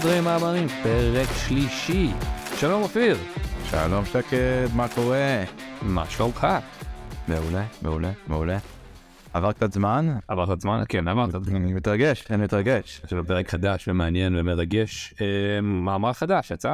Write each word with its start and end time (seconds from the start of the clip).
חדרי 0.00 0.20
מאמרים, 0.20 0.68
פרק 0.68 1.28
שלישי. 1.46 2.10
שלום 2.56 2.82
אופיר. 2.82 3.16
שלום 3.64 4.04
שקד, 4.04 4.68
מה 4.74 4.88
קורה? 4.88 5.44
מה 5.82 6.10
שלומך? 6.10 6.46
מעולה, 7.28 7.64
מעולה, 7.82 8.12
מעולה. 8.26 8.58
עבר 9.32 9.52
קצת 9.52 9.72
זמן? 9.72 10.06
עבר 10.28 10.46
קצת 10.46 10.60
זמן? 10.60 10.82
כן, 10.88 11.08
עבר 11.08 11.28
קצת 11.28 11.44
זמן. 11.44 11.56
אני 11.56 11.72
מתרגש, 11.72 12.30
אני 12.30 12.44
מתרגש. 12.44 13.00
יש 13.04 13.12
לנו 13.12 13.26
פרק 13.26 13.48
חדש 13.48 13.88
ומעניין 13.88 14.36
ומרגש. 14.38 15.14
אה, 15.20 15.60
מאמר 15.60 16.12
חדש, 16.12 16.50
יצא 16.50 16.70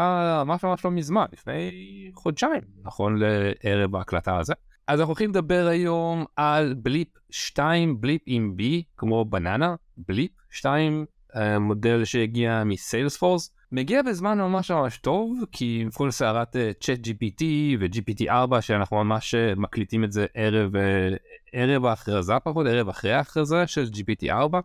ממש 0.46 0.64
ממש 0.64 0.84
לא 0.84 0.90
מזמן, 0.90 1.24
לפני 1.32 1.70
חודשיים, 2.14 2.60
נכון 2.84 3.18
לערב 3.18 3.96
ההקלטה 3.96 4.38
הזה. 4.38 4.54
אז 4.88 5.00
אנחנו 5.00 5.10
הולכים 5.10 5.30
לדבר 5.30 5.66
היום 5.66 6.24
על 6.36 6.74
בליפ 6.82 7.08
2, 7.30 8.00
בליפ 8.00 8.22
עם 8.26 8.54
B, 8.58 8.62
כמו 8.96 9.24
בננה, 9.24 9.74
בליפ 9.96 10.30
2, 10.50 11.04
אה, 11.36 11.58
מודל 11.58 12.04
שהגיע 12.04 12.62
מסיילספורס. 12.64 13.54
מגיע 13.72 14.02
בזמן 14.02 14.38
ממש 14.38 14.70
ממש 14.70 14.98
טוב, 14.98 15.38
כי 15.52 15.78
עם 15.82 15.90
כל 15.90 16.10
סערת 16.10 16.56
צ'אט 16.80 16.98
GPT 16.98 17.44
ו-GPT 17.80 18.30
4 18.30 18.60
שאנחנו 18.60 19.04
ממש 19.04 19.34
אה, 19.34 19.54
מקליטים 19.56 20.04
את 20.04 20.12
זה 20.12 20.26
ערב, 20.34 20.76
אה, 20.76 21.08
ערב 21.52 21.84
ההכרזה 21.84 22.32
פחות, 22.44 22.66
ערב 22.66 22.88
אחרי 22.88 23.12
ההכרזה 23.12 23.66
של 23.66 23.84
GPT 23.84 24.30
4, 24.30 24.60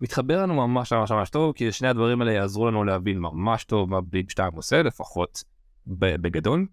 מתחבר 0.00 0.42
לנו 0.42 0.54
ממש 0.54 0.92
ממש 0.92 1.10
ממש 1.10 1.30
טוב, 1.30 1.52
כי 1.52 1.72
שני 1.72 1.88
הדברים 1.88 2.20
האלה 2.20 2.32
יעזרו 2.32 2.66
לנו 2.66 2.84
להבין 2.84 3.18
ממש 3.18 3.64
טוב 3.64 3.90
מה 3.90 4.00
בליפ 4.00 4.30
2 4.30 4.52
עושה, 4.52 4.82
לפחות 4.82 5.44
בגדול. 5.86 6.66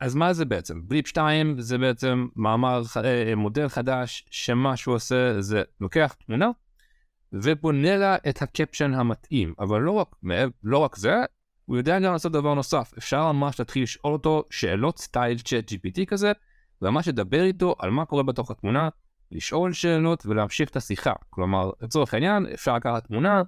אז 0.00 0.14
מה 0.14 0.32
זה 0.32 0.44
בעצם? 0.44 0.80
בליפ 0.88 1.06
2 1.06 1.60
זה 1.60 1.78
בעצם 1.78 2.26
מאמר, 2.36 2.82
אה, 3.04 3.34
מודל 3.36 3.68
חדש, 3.68 4.24
שמה 4.30 4.76
שהוא 4.76 4.94
עושה 4.94 5.40
זה 5.40 5.62
לוקח 5.80 6.14
תמונה, 6.26 6.50
ובונה 7.42 7.96
לה 7.96 8.16
את 8.28 8.42
הקפשן 8.42 8.94
המתאים. 8.94 9.54
אבל 9.58 9.80
לא 9.80 9.90
רק, 9.90 10.16
לא 10.62 10.78
רק 10.78 10.96
זה, 10.96 11.14
הוא 11.64 11.76
יודע 11.76 12.00
גם 12.00 12.12
לעשות 12.12 12.32
דבר 12.32 12.54
נוסף. 12.54 12.92
אפשר 12.98 13.32
ממש 13.32 13.58
להתחיל 13.58 13.82
לשאול 13.82 14.12
אותו 14.12 14.44
שאלות 14.50 14.98
סטייל 14.98 15.38
צ'אט 15.38 15.72
GPT 15.72 16.04
כזה, 16.06 16.32
וממש 16.82 17.08
לדבר 17.08 17.44
איתו 17.44 17.74
על 17.78 17.90
מה 17.90 18.04
קורה 18.04 18.22
בתוך 18.22 18.50
התמונה, 18.50 18.88
לשאול 19.32 19.72
שאלות 19.72 20.26
ולהמשיך 20.26 20.68
את 20.68 20.76
השיחה. 20.76 21.12
כלומר, 21.30 21.70
לצורך 21.80 22.14
העניין, 22.14 22.46
אפשר 22.54 22.76
לקחת 22.76 23.06
תמונה 23.06 23.42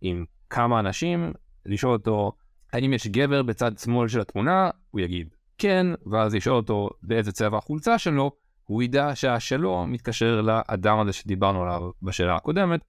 עם 0.00 0.24
כמה 0.50 0.80
אנשים, 0.80 1.32
לשאול 1.66 1.92
אותו 1.92 2.32
האם 2.72 2.92
יש 2.92 3.06
גבר 3.06 3.42
בצד 3.42 3.78
שמאל 3.78 4.08
של 4.08 4.20
התמונה, 4.20 4.70
הוא 4.90 5.00
יגיד 5.00 5.34
כן, 5.58 5.86
ואז 6.06 6.34
לשאול 6.34 6.56
אותו 6.56 6.90
באיזה 7.02 7.32
צבע 7.32 7.58
החולצה 7.58 7.98
שלו, 7.98 8.32
הוא 8.64 8.82
ידע 8.82 9.10
שה 9.14 9.45
שלו 9.45 9.86
מתקשר 9.86 10.40
לאדם 10.40 11.00
הזה 11.00 11.12
שדיברנו 11.12 11.62
עליו 11.62 11.90
בשאלה 12.02 12.36
הקודמת, 12.36 12.80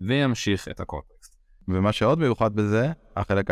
וימשיך 0.00 0.68
את 0.68 0.80
ה 0.80 0.86
context. 0.86 1.36
ומה 1.68 1.92
שעוד 1.92 2.18
מיוחד 2.18 2.54
בזה, 2.54 2.92
החלק 3.16 3.50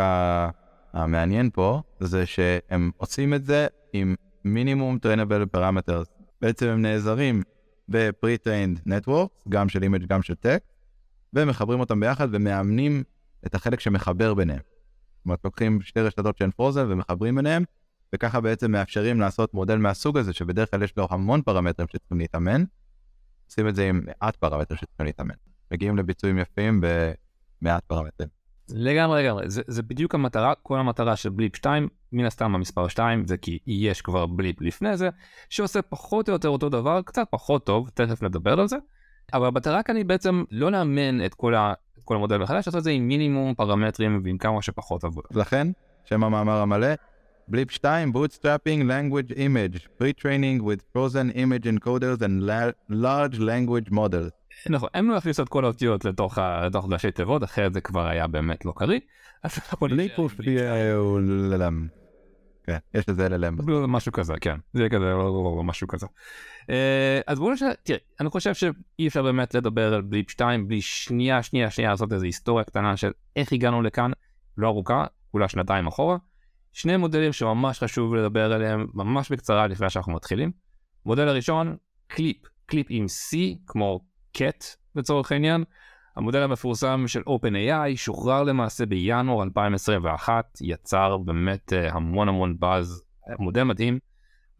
המעניין 0.93 1.51
פה, 1.51 1.83
זה 2.01 2.27
שהם 2.27 2.91
עושים 2.97 3.35
את 3.35 3.45
זה 3.45 3.67
עם 3.93 4.15
מינימום 4.45 4.99
trainable 4.99 5.47
parameters. 5.47 6.07
בעצם 6.41 6.67
הם 6.67 6.83
נעזרים 6.83 7.43
ב-pre-trained 7.91 8.91
גם 9.49 9.69
של 9.69 9.83
image 9.83 10.07
גם 10.07 10.23
של 10.23 10.35
טקסט, 10.35 10.63
ומחברים 11.33 11.81
אותם 11.81 12.01
ביחד 12.01 12.29
ומאמנים 12.33 13.03
את 13.47 13.55
החלק 13.55 13.81
שמחבר 13.81 14.35
ביניהם. 14.35 14.61
זאת 15.17 15.25
אומרת, 15.25 15.45
לוקחים 15.45 15.81
שתי 15.81 16.01
רשתות 16.01 16.39
שהן 16.39 16.51
frozen 16.51 16.93
ומחברים 16.93 17.35
ביניהם, 17.35 17.65
וככה 18.15 18.41
בעצם 18.41 18.73
מאפשרים 18.73 19.21
לעשות 19.21 19.55
מודל 19.55 19.77
מהסוג 19.77 20.19
הזה, 20.19 20.33
שבדרך 20.33 20.71
כלל 20.71 20.83
יש 20.83 20.97
לו 20.97 21.07
המון 21.11 21.43
פרמטרים 21.43 21.89
שצריכים 21.89 22.19
להתאמן, 22.19 22.65
עושים 23.47 23.69
את 23.69 23.75
זה 23.75 23.89
עם 23.89 24.03
מעט 24.07 24.37
פרמטרים 24.37 24.79
שצריכים 24.79 25.07
להתאמן. 25.07 25.35
מגיעים 25.73 25.97
לביצועים 25.97 26.39
יפים 26.39 26.81
במעט 26.81 27.85
פרמטרים. 27.85 28.29
לגמרי 28.71 29.23
לגמרי, 29.23 29.51
זה, 29.51 29.63
זה 29.67 29.83
בדיוק 29.83 30.15
המטרה, 30.15 30.55
כל 30.63 30.79
המטרה 30.79 31.17
של 31.17 31.29
בליפ 31.29 31.57
2, 31.57 31.89
מן 32.13 32.25
הסתם 32.25 32.55
המספר 32.55 32.89
2 32.89 33.27
זה 33.27 33.37
כי 33.37 33.59
יש 33.67 34.03
כבר 34.03 34.27
בליפ 34.27 34.61
לפני 34.61 34.97
זה, 34.97 35.09
שעושה 35.49 35.83
פחות 35.83 36.29
או 36.29 36.33
יותר 36.33 36.49
אותו 36.49 36.69
דבר, 36.69 37.03
קצת 37.03 37.27
פחות 37.31 37.67
טוב, 37.67 37.91
תכף 37.95 38.23
נדבר 38.23 38.61
על 38.61 38.69
זה, 38.69 38.77
אבל 39.35 39.47
המטרה 39.47 39.83
כאן 39.83 39.97
היא 39.97 40.05
בעצם 40.05 40.45
לא 40.51 40.73
לאמן 40.73 41.25
את 41.25 41.35
כל, 41.35 41.55
ה, 41.55 41.73
את 41.99 42.05
כל 42.05 42.17
המודל 42.17 42.37
מחדש, 42.37 42.67
לעשות 42.67 42.79
את 42.79 42.85
זה 42.85 42.91
עם 42.91 43.09
מינימום 43.09 43.55
פרמטרים 43.55 44.21
ועם 44.25 44.39
כמה 44.39 44.63
שפחות 44.63 45.05
עבודה. 45.05 45.29
לכן, 45.35 45.69
שם 46.05 46.25
המאמר 46.25 46.61
המלא, 46.61 46.89
בליפ 47.49 47.71
2, 47.71 48.13
Bootstrapping 48.13 48.83
Language 48.83 49.33
Image, 49.37 49.89
Pre-Training 49.99 50.63
with 50.63 50.81
Frozen 50.93 51.31
Image 51.35 51.67
Encoders 51.67 52.21
and 52.23 52.43
Large 52.91 53.39
Language 53.39 53.91
Models. 53.91 54.38
נכון, 54.67 54.89
הם 54.95 55.11
לא 55.11 55.17
יכניסו 55.17 55.43
את 55.43 55.49
כל 55.49 55.65
האותיות 55.65 56.05
לתוך 56.05 56.39
ראשי 56.91 57.11
תיבות, 57.11 57.45
אחרת 57.45 57.75
זה 57.75 57.81
כבר 57.81 58.07
היה 58.07 58.27
באמת 58.27 58.65
לא 58.65 58.73
קריא. 58.77 59.01
בלי 59.97 60.09
פוף, 60.17 60.35
הוא 60.97 61.21
ללם. 61.21 61.89
כן, 62.69 62.79
יש 62.95 63.09
לזה 63.09 63.29
ללם. 63.29 63.57
משהו 63.89 64.13
כזה, 64.13 64.35
כן, 64.41 64.57
זה 64.73 64.81
יהיה 64.81 64.91
כזה, 64.91 65.05
לא, 65.05 65.19
לא, 65.19 65.55
לא, 65.57 65.65
משהו 65.65 65.89
כזה. 65.89 66.07
אה, 66.71 67.21
אז 67.27 67.39
בואו 67.39 67.53
נשאר, 67.53 67.73
תראה, 67.83 67.99
אני 68.21 68.31
חושב 68.31 68.55
שאי 68.55 69.09
אפשר 69.09 69.23
באמת 69.23 69.55
לדבר 69.55 69.95
על 69.95 70.03
בליפ 70.03 70.31
2 70.31 70.69
בלי 70.69 70.81
שנייה, 70.81 71.43
שנייה, 71.43 71.71
שנייה 71.71 71.91
לעשות 71.91 72.13
איזו 72.13 72.25
היסטוריה 72.25 72.65
קטנה 72.65 72.97
של 72.97 73.11
איך 73.37 73.53
הגענו 73.53 73.83
לכאן, 73.83 74.11
לא 74.59 74.69
ארוכה, 74.69 75.05
כולה 75.33 75.49
שנתיים 75.49 75.87
אחורה. 75.87 76.17
שני 76.73 76.97
מודלים 76.97 77.33
שממש 77.33 77.79
חשוב 77.79 78.15
לדבר 78.15 78.53
עליהם 78.53 78.87
ממש 78.95 79.33
בקצרה 79.33 79.67
לפני 79.67 79.91
שאנחנו 79.91 80.13
מתחילים. 80.13 80.53
מודל 81.07 81.29
הראשון, 81.29 81.77
CLIP, 82.07 82.37
CLIP 82.67 82.87
עם 82.91 83.05
C, 83.05 83.37
כמו 83.67 84.01
cat 84.39 84.65
לצורך 84.95 85.33
העניין. 85.33 85.65
המודל 86.17 86.43
המפורסם 86.43 87.05
של 87.07 87.23
OpenAI 87.29 87.97
שוחרר 87.97 88.43
למעשה 88.43 88.87
בינואר 88.87 89.43
2021, 89.43 90.59
יצר 90.61 91.17
באמת 91.17 91.73
uh, 91.73 91.95
המון 91.95 92.29
המון 92.29 92.57
באז, 92.59 93.03
מודל 93.39 93.63
מדהים. 93.63 93.99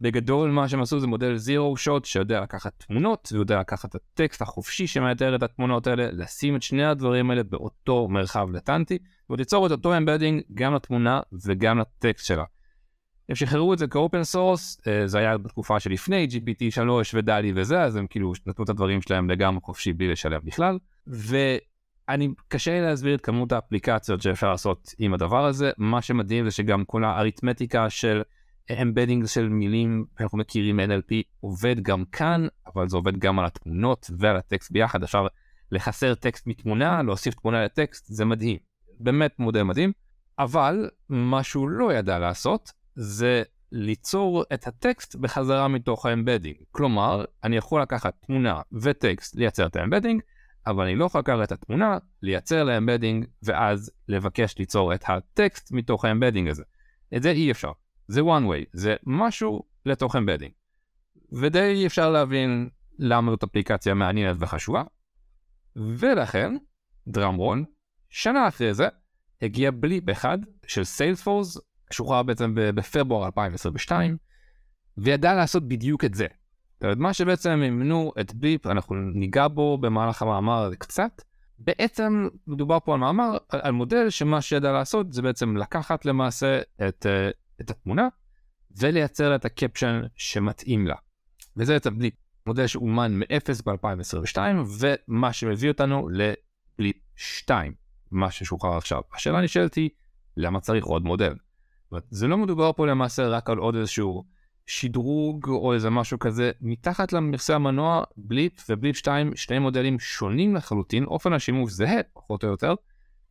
בגדול 0.01 0.51
מה 0.51 0.67
שהם 0.67 0.81
עשו 0.81 0.99
זה 0.99 1.07
מודל 1.07 1.35
zero 1.35 1.77
shot 1.77 2.05
שיודע 2.05 2.41
לקחת 2.41 2.83
תמונות 2.87 3.29
ויודע 3.31 3.59
לקחת 3.59 3.95
את 3.95 3.95
הטקסט 3.95 4.41
החופשי 4.41 4.87
שמתאר 4.87 5.35
את 5.35 5.43
התמונות 5.43 5.87
האלה, 5.87 6.11
לשים 6.11 6.55
את 6.55 6.61
שני 6.61 6.85
הדברים 6.85 7.29
האלה 7.29 7.43
באותו 7.43 8.07
מרחב 8.07 8.47
לטנטי 8.51 8.97
וליצור 9.29 9.65
את 9.65 9.71
אותו 9.71 9.97
embedding 9.97 10.41
גם 10.53 10.75
לתמונה 10.75 11.19
וגם 11.45 11.79
לטקסט 11.79 12.25
שלה. 12.25 12.43
הם 13.29 13.35
שחררו 13.35 13.73
את 13.73 13.79
זה 13.79 13.87
כ 13.87 13.99
open 13.99 14.23
source, 14.23 14.81
אה, 14.87 15.07
זה 15.07 15.17
היה 15.17 15.37
בתקופה 15.37 15.79
שלפני 15.79 16.27
GPT 16.31 16.71
3 16.71 17.13
ו 17.13 17.18
DALL-E 17.18 17.51
וזה, 17.55 17.81
אז 17.81 17.95
הם 17.95 18.07
כאילו 18.07 18.33
נתנו 18.45 18.63
את 18.63 18.69
הדברים 18.69 19.01
שלהם 19.01 19.29
לגמרי 19.29 19.61
חופשי 19.61 19.93
בלי 19.93 20.07
לשלם 20.07 20.39
בכלל. 20.43 20.77
ואני, 21.07 22.29
קשה 22.47 22.71
לי 22.71 22.81
להסביר 22.81 23.15
את 23.15 23.21
כמות 23.21 23.51
האפליקציות 23.51 24.21
שאפשר 24.21 24.49
לעשות 24.49 24.93
עם 24.99 25.13
הדבר 25.13 25.45
הזה, 25.45 25.71
מה 25.77 26.01
שמדהים 26.01 26.45
זה 26.45 26.51
שגם 26.51 26.85
כל 26.85 27.03
האריתמטיקה 27.03 27.89
של 27.89 28.21
embedding 28.81 29.25
של 29.25 29.49
מילים 29.49 30.05
שאנחנו 30.19 30.37
מכירים 30.37 30.79
NLP 30.79 31.13
עובד 31.39 31.79
גם 31.81 32.03
כאן, 32.11 32.47
אבל 32.73 32.89
זה 32.89 32.97
עובד 32.97 33.17
גם 33.17 33.39
על 33.39 33.45
התמונות 33.45 34.11
ועל 34.17 34.37
הטקסט 34.37 34.71
ביחד, 34.71 35.03
אפשר 35.03 35.27
לחסר 35.71 36.15
טקסט 36.15 36.47
מתמונה, 36.47 37.01
להוסיף 37.03 37.33
תמונה 37.33 37.65
לטקסט, 37.65 38.05
זה 38.07 38.25
מדהים. 38.25 38.57
באמת 38.99 39.39
מודל 39.39 39.63
מדהים, 39.63 39.91
אבל 40.39 40.89
מה 41.09 41.43
שהוא 41.43 41.69
לא 41.69 41.93
ידע 41.93 42.19
לעשות 42.19 42.78
זה 43.01 43.43
ליצור 43.71 44.43
את 44.53 44.67
הטקסט 44.67 45.15
בחזרה 45.15 45.67
מתוך 45.67 46.05
ה 46.05 46.09
embedding. 46.09 46.55
כלומר, 46.71 47.25
אני 47.43 47.57
יכול 47.57 47.81
לקחת 47.81 48.13
תמונה 48.25 48.61
וטקסט 48.81 49.35
לייצר 49.35 49.65
את 49.65 49.75
ה 49.75 49.79
embedding, 49.79 50.21
אבל 50.67 50.83
אני 50.83 50.95
לא 50.95 51.05
יכול 51.05 51.19
לקחת 51.19 51.43
את 51.43 51.51
התמונה, 51.51 51.97
לייצר 52.21 52.63
ל 52.63 52.69
embedding, 52.69 53.25
ואז 53.43 53.91
לבקש 54.07 54.57
ליצור 54.57 54.93
את 54.93 55.03
הטקסט 55.07 55.71
מתוך 55.71 56.05
ה 56.05 56.09
embedding 56.09 56.49
הזה. 56.49 56.63
את 57.15 57.23
זה 57.23 57.31
אי 57.31 57.51
אפשר. 57.51 57.71
זה 58.07 58.21
one 58.21 58.43
way, 58.49 58.65
זה 58.73 58.95
משהו 59.05 59.63
לתוך 59.85 60.15
embedding. 60.15 60.51
ודי 61.31 61.83
אפשר 61.85 62.09
להבין 62.09 62.69
למה 62.99 63.31
זאת 63.31 63.43
אפליקציה 63.43 63.93
מעניינת 63.93 64.35
וחשובה. 64.39 64.83
ולכן, 65.75 66.55
דרמרון, 67.07 67.65
שנה 68.09 68.47
אחרי 68.47 68.73
זה, 68.73 68.87
הגיע 69.41 69.71
בליפ 69.71 70.09
אחד 70.11 70.37
של 70.67 70.83
סיילספורס 70.83 71.57
שוחרר 71.93 72.23
בעצם 72.23 72.51
בפברואר 72.55 73.25
2022, 73.25 74.17
וידע 74.97 75.33
לעשות 75.33 75.67
בדיוק 75.67 76.05
את 76.05 76.13
זה. 76.13 76.27
זאת 76.73 76.83
אומרת, 76.83 76.97
מה 76.97 77.13
שבעצם 77.13 77.49
הם 77.49 77.63
אימנו 77.63 78.11
את 78.19 78.33
ביפ, 78.33 78.67
אנחנו 78.67 78.95
ניגע 78.95 79.47
בו 79.47 79.77
במהלך 79.77 80.21
המאמר 80.21 80.63
הזה 80.63 80.75
קצת. 80.75 81.21
בעצם 81.59 82.27
מדובר 82.47 82.77
פה 82.79 82.93
על 82.93 82.99
מאמר, 82.99 83.37
על 83.49 83.71
מודל 83.71 84.09
שמה 84.09 84.41
שידע 84.41 84.71
לעשות 84.71 85.13
זה 85.13 85.21
בעצם 85.21 85.57
לקחת 85.57 86.05
למעשה 86.05 86.59
את, 86.87 87.05
אה, 87.05 87.29
את 87.61 87.69
התמונה 87.69 88.07
ולייצר 88.77 89.35
את 89.35 89.45
הקפשן 89.45 90.01
שמתאים 90.15 90.87
לה. 90.87 90.95
וזה 91.57 91.73
בעצם 91.73 91.97
בליפ, 91.97 92.13
מודל 92.47 92.67
שאומן 92.67 93.11
מאפס 93.15 93.61
ב-2022, 93.61 94.37
ומה 94.79 95.33
שמביא 95.33 95.69
אותנו 95.69 96.09
לבליפ 96.09 96.97
2, 97.15 97.73
מה 98.11 98.31
ששוחרר 98.31 98.77
עכשיו. 98.77 99.01
השאלה 99.15 99.41
נשאלת 99.41 99.73
היא, 99.73 99.89
למה 100.37 100.59
צריך 100.59 100.85
עוד 100.85 101.03
מודל? 101.03 101.33
זה 102.09 102.27
לא 102.27 102.37
מדובר 102.37 102.73
פה 102.73 102.87
למעשה 102.87 103.27
רק 103.27 103.49
על 103.49 103.57
עוד 103.57 103.75
איזשהו 103.75 104.23
שדרוג 104.65 105.49
או 105.49 105.73
איזה 105.73 105.89
משהו 105.89 106.19
כזה, 106.19 106.51
מתחת 106.61 107.13
למכסה 107.13 107.55
המנוע 107.55 108.03
בליפ 108.17 108.65
ובליפ 108.69 108.95
2, 108.95 109.35
שני 109.35 109.59
מודלים 109.59 109.99
שונים 109.99 110.55
לחלוטין, 110.55 111.03
אופן 111.03 111.33
השימוש 111.33 111.71
זהה 111.71 112.03
פחות 112.13 112.43
או 112.43 112.49
יותר, 112.49 112.73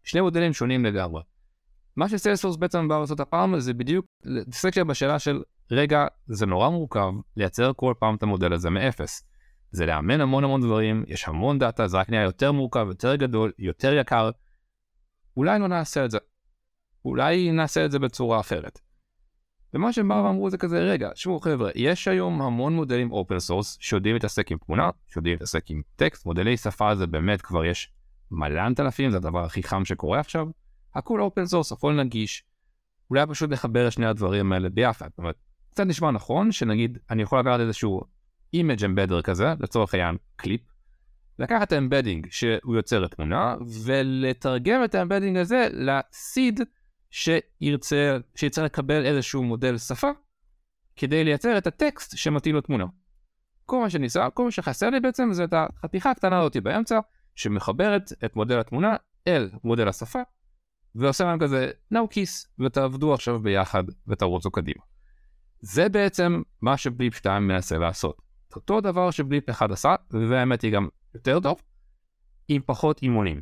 שני 0.02 0.20
מודלים 0.20 0.52
שונים 0.52 0.84
לגמרי. 0.84 1.22
מה 1.96 2.08
ש 2.08 2.16
Salesforce 2.16 2.56
בעצם 2.56 2.88
בא 2.88 2.98
לעשות 2.98 3.20
הפעם 3.20 3.60
זה 3.60 3.74
בדיוק 3.74 4.06
שם 4.74 4.88
בשאלה 4.88 5.18
של 5.18 5.42
רגע 5.70 6.06
זה 6.26 6.46
נורא 6.46 6.68
מורכב 6.68 7.12
לייצר 7.36 7.72
כל 7.76 7.94
פעם 7.98 8.14
את 8.14 8.22
המודל 8.22 8.52
הזה 8.52 8.70
מאפס. 8.70 9.24
זה 9.70 9.86
לאמן 9.86 10.20
המון 10.20 10.44
המון 10.44 10.60
דברים, 10.60 11.04
יש 11.08 11.28
המון 11.28 11.58
דאטה, 11.58 11.88
זה 11.88 11.96
רק 11.96 12.10
נהיה 12.10 12.22
יותר 12.22 12.52
מורכב, 12.52 12.86
יותר 12.88 13.14
גדול, 13.14 13.52
יותר 13.58 13.92
יקר. 13.92 14.30
אולי 15.36 15.58
לא 15.58 15.68
נעשה 15.68 16.04
את 16.04 16.10
זה. 16.10 16.18
אולי 17.04 17.52
נעשה 17.52 17.84
את 17.84 17.90
זה 17.90 17.98
בצורה 17.98 18.40
אחרת. 18.40 18.80
ומה 19.74 19.92
שהם 19.92 20.08
באו 20.08 20.24
ואמרו 20.24 20.50
זה 20.50 20.58
כזה, 20.58 20.78
רגע, 20.78 21.10
תשמעו 21.12 21.40
חבר'ה, 21.40 21.70
יש 21.74 22.08
היום 22.08 22.42
המון 22.42 22.72
מודלים 22.72 23.12
open 23.12 23.38
source 23.38 23.78
שיודעים 23.80 24.14
להתעסק 24.14 24.52
עם 24.52 24.58
תמונה, 24.58 24.90
שיודעים 25.06 25.34
להתעסק 25.34 25.70
עם 25.70 25.82
טקסט, 25.96 26.26
מודלי 26.26 26.56
שפה 26.56 26.94
זה 26.94 27.06
באמת 27.06 27.42
כבר 27.42 27.64
יש 27.64 27.92
מאות 28.30 28.80
אלפים, 28.80 29.10
זה 29.10 29.16
הדבר 29.16 29.44
הכי 29.44 29.62
חם 29.62 29.84
שקורה 29.84 30.20
עכשיו. 30.20 30.46
הכל 30.94 31.20
open 31.20 31.46
source, 31.46 31.72
הכל 31.72 31.92
נגיש. 31.92 32.44
אולי 33.10 33.26
פשוט 33.26 33.50
לחבר 33.50 33.86
את 33.86 33.92
שני 33.92 34.06
הדברים 34.06 34.52
האלה 34.52 34.68
ביחד. 34.68 35.08
זאת 35.10 35.18
אומרת, 35.18 35.36
קצת 35.70 35.86
נשמע 35.86 36.10
נכון 36.10 36.52
שנגיד 36.52 36.98
אני 37.10 37.22
יכול 37.22 37.40
לקחת 37.40 37.60
איזשהו 37.60 38.00
image 38.54 38.84
embedder 38.84 39.22
כזה, 39.22 39.54
לצורך 39.60 39.94
העניין 39.94 40.16
קליפ, 40.36 40.60
לקחת 41.38 41.72
embedding 41.72 42.26
שהוא 42.30 42.76
יוצר 42.76 43.04
את 43.04 43.14
תמונה, 43.14 43.54
ולתרגם 43.84 44.84
את 44.84 44.94
ה 44.94 44.98
embedding 44.98 45.36
הזה 45.36 45.68
ל 45.72 45.90
seed 45.90 46.60
שירצה, 47.10 48.16
שירצה 48.34 48.62
לקבל 48.62 49.06
איזשהו 49.06 49.44
מודל 49.44 49.78
שפה, 49.78 50.10
כדי 50.96 51.24
לייצר 51.24 51.58
את 51.58 51.66
הטקסט 51.66 52.16
שמתאים 52.16 52.56
לתמונה. 52.56 52.84
כל 53.66 53.80
מה 53.80 53.90
שניסה, 53.90 54.30
כל 54.30 54.44
מה 54.44 54.50
שחסר 54.50 54.90
לי 54.90 55.00
בעצם 55.00 55.28
זה 55.32 55.44
את 55.44 55.52
החתיכה 55.52 56.10
הקטנה 56.10 56.38
הזאת 56.38 56.56
באמצע, 56.56 56.98
שמחברת 57.34 58.12
את 58.24 58.36
מודל 58.36 58.58
התמונה 58.60 58.96
אל 59.28 59.50
מודל 59.64 59.88
השפה, 59.88 60.18
ועושה 60.94 61.24
להם 61.24 61.38
כזה 61.38 61.70
now 61.94 61.96
kiss, 61.96 62.62
ותעבדו 62.64 63.14
עכשיו 63.14 63.38
ביחד 63.38 63.84
ותרוצו 64.08 64.50
קדימה. 64.50 64.82
זה 65.60 65.88
בעצם 65.88 66.42
מה 66.60 66.76
ש 66.76 66.89
BLIP 66.89 67.14
2 67.14 67.48
מנסה 67.48 67.78
לעשות. 67.78 68.22
אותו 68.56 68.80
דבר 68.80 69.10
ש 69.10 69.24
BLIP 69.24 69.50
1 69.50 69.70
עשה, 69.70 69.94
והאמת 70.10 70.62
היא 70.62 70.72
גם 70.72 70.88
יותר 71.14 71.40
טוב, 71.40 71.62
עם 72.48 72.62
פחות 72.66 73.02
אימונים. 73.02 73.40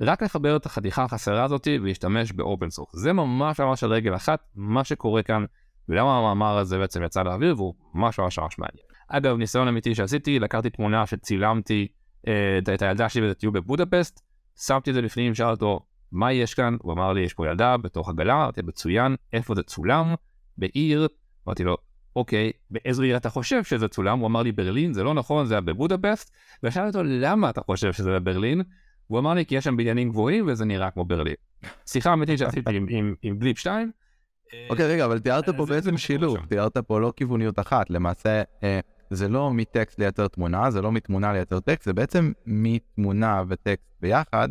רק 0.00 0.22
לחבר 0.22 0.56
את 0.56 0.66
החתיכה 0.66 1.04
החסרה 1.04 1.44
הזאתי 1.44 1.78
ולהשתמש 1.78 2.32
ב 2.32 2.40
open 2.40 2.70
source. 2.70 2.96
זה 2.96 3.12
ממש 3.12 3.60
ממש 3.60 3.84
על 3.84 3.92
רגל 3.92 4.14
אחת, 4.14 4.40
מה 4.54 4.84
שקורה 4.84 5.22
כאן, 5.22 5.44
ולמה 5.88 6.18
המאמר 6.18 6.58
הזה 6.58 6.78
בעצם 6.78 7.02
יצא 7.02 7.22
לאוויר, 7.22 7.54
והוא 7.56 7.74
ממש 7.94 8.18
ממש 8.18 8.38
ממש 8.38 8.58
מעניין. 8.58 8.84
אגב, 9.08 9.36
ניסיון 9.36 9.68
אמיתי 9.68 9.94
שעשיתי, 9.94 10.38
לקחתי 10.38 10.70
תמונה 10.70 11.06
שצילמתי 11.06 11.88
אה, 12.28 12.58
את 12.74 12.82
הילדה 12.82 13.08
שלי 13.08 13.30
בטיול 13.30 13.52
בבודפסט, 13.52 14.20
שמתי 14.66 14.90
את 14.90 14.94
זה 14.94 15.02
לפנים, 15.02 15.34
שאל 15.34 15.50
אותו, 15.50 15.80
מה 16.12 16.32
יש 16.32 16.54
כאן? 16.54 16.76
הוא 16.82 16.92
אמר 16.92 17.12
לי, 17.12 17.20
יש 17.20 17.34
פה 17.34 17.46
ילדה 17.46 17.76
בתוך 17.76 18.08
עגלה, 18.08 18.34
אמרתי, 18.34 18.62
מצוין, 18.62 19.16
איפה 19.32 19.54
זה 19.54 19.62
צולם? 19.62 20.14
בעיר, 20.58 21.08
אמרתי 21.46 21.64
לו, 21.64 21.76
אוקיי, 22.16 22.52
באיזו 22.70 23.02
עיר 23.02 23.16
אתה 23.16 23.30
חושב 23.30 23.64
שזה 23.64 23.88
צולם? 23.88 24.18
הוא 24.18 24.26
אמר 24.26 24.42
לי, 24.42 24.52
ברלין, 24.52 24.92
זה 24.92 25.02
לא 25.02 25.14
נכון, 25.14 25.46
זה 25.46 25.54
היה 25.54 25.60
בבודפסט, 25.60 26.34
ושאלתי 26.62 26.98
אותו, 26.98 27.02
למה 27.02 27.50
אתה 27.50 27.60
חושב 27.60 27.92
שזה 27.92 28.10
בברלין? 28.10 28.62
הוא 29.06 29.18
אמר 29.18 29.34
לי, 29.34 29.46
כי 29.46 29.54
יש 29.54 29.64
שם 29.64 29.76
בניינים 29.76 30.10
גבוהים 30.10 30.46
וזה 30.48 30.64
נראה 30.64 30.90
כמו 30.90 31.04
ברלין. 31.04 31.34
שיחה 31.86 32.12
אמיתית 32.12 32.38
שעשיתי 32.38 32.76
עם, 32.76 32.86
עם, 32.88 33.14
עם 33.22 33.38
בליפ 33.38 33.58
2. 33.58 33.90
אוקיי, 34.70 34.86
רגע, 34.86 35.04
אבל 35.04 35.18
תיארת 35.18 35.48
פה 35.48 35.66
בעצם 35.66 35.96
שילוב, 35.96 36.38
תיארת 36.48 36.76
פה 36.76 37.00
לא 37.00 37.12
כיווניות 37.16 37.58
אחת, 37.58 37.90
למעשה 37.90 38.42
אה, 38.62 38.80
זה 39.10 39.28
לא 39.28 39.50
מטקסט 39.50 39.98
לייצר 39.98 40.28
תמונה, 40.28 40.70
זה 40.70 40.82
לא 40.82 40.92
מתמונה 40.92 41.32
לייצר 41.32 41.60
טקסט, 41.60 41.84
זה 41.84 41.92
בעצם 41.92 42.32
מתמונה 42.46 43.42
וטקסט 43.48 43.94
ביחד 44.00 44.48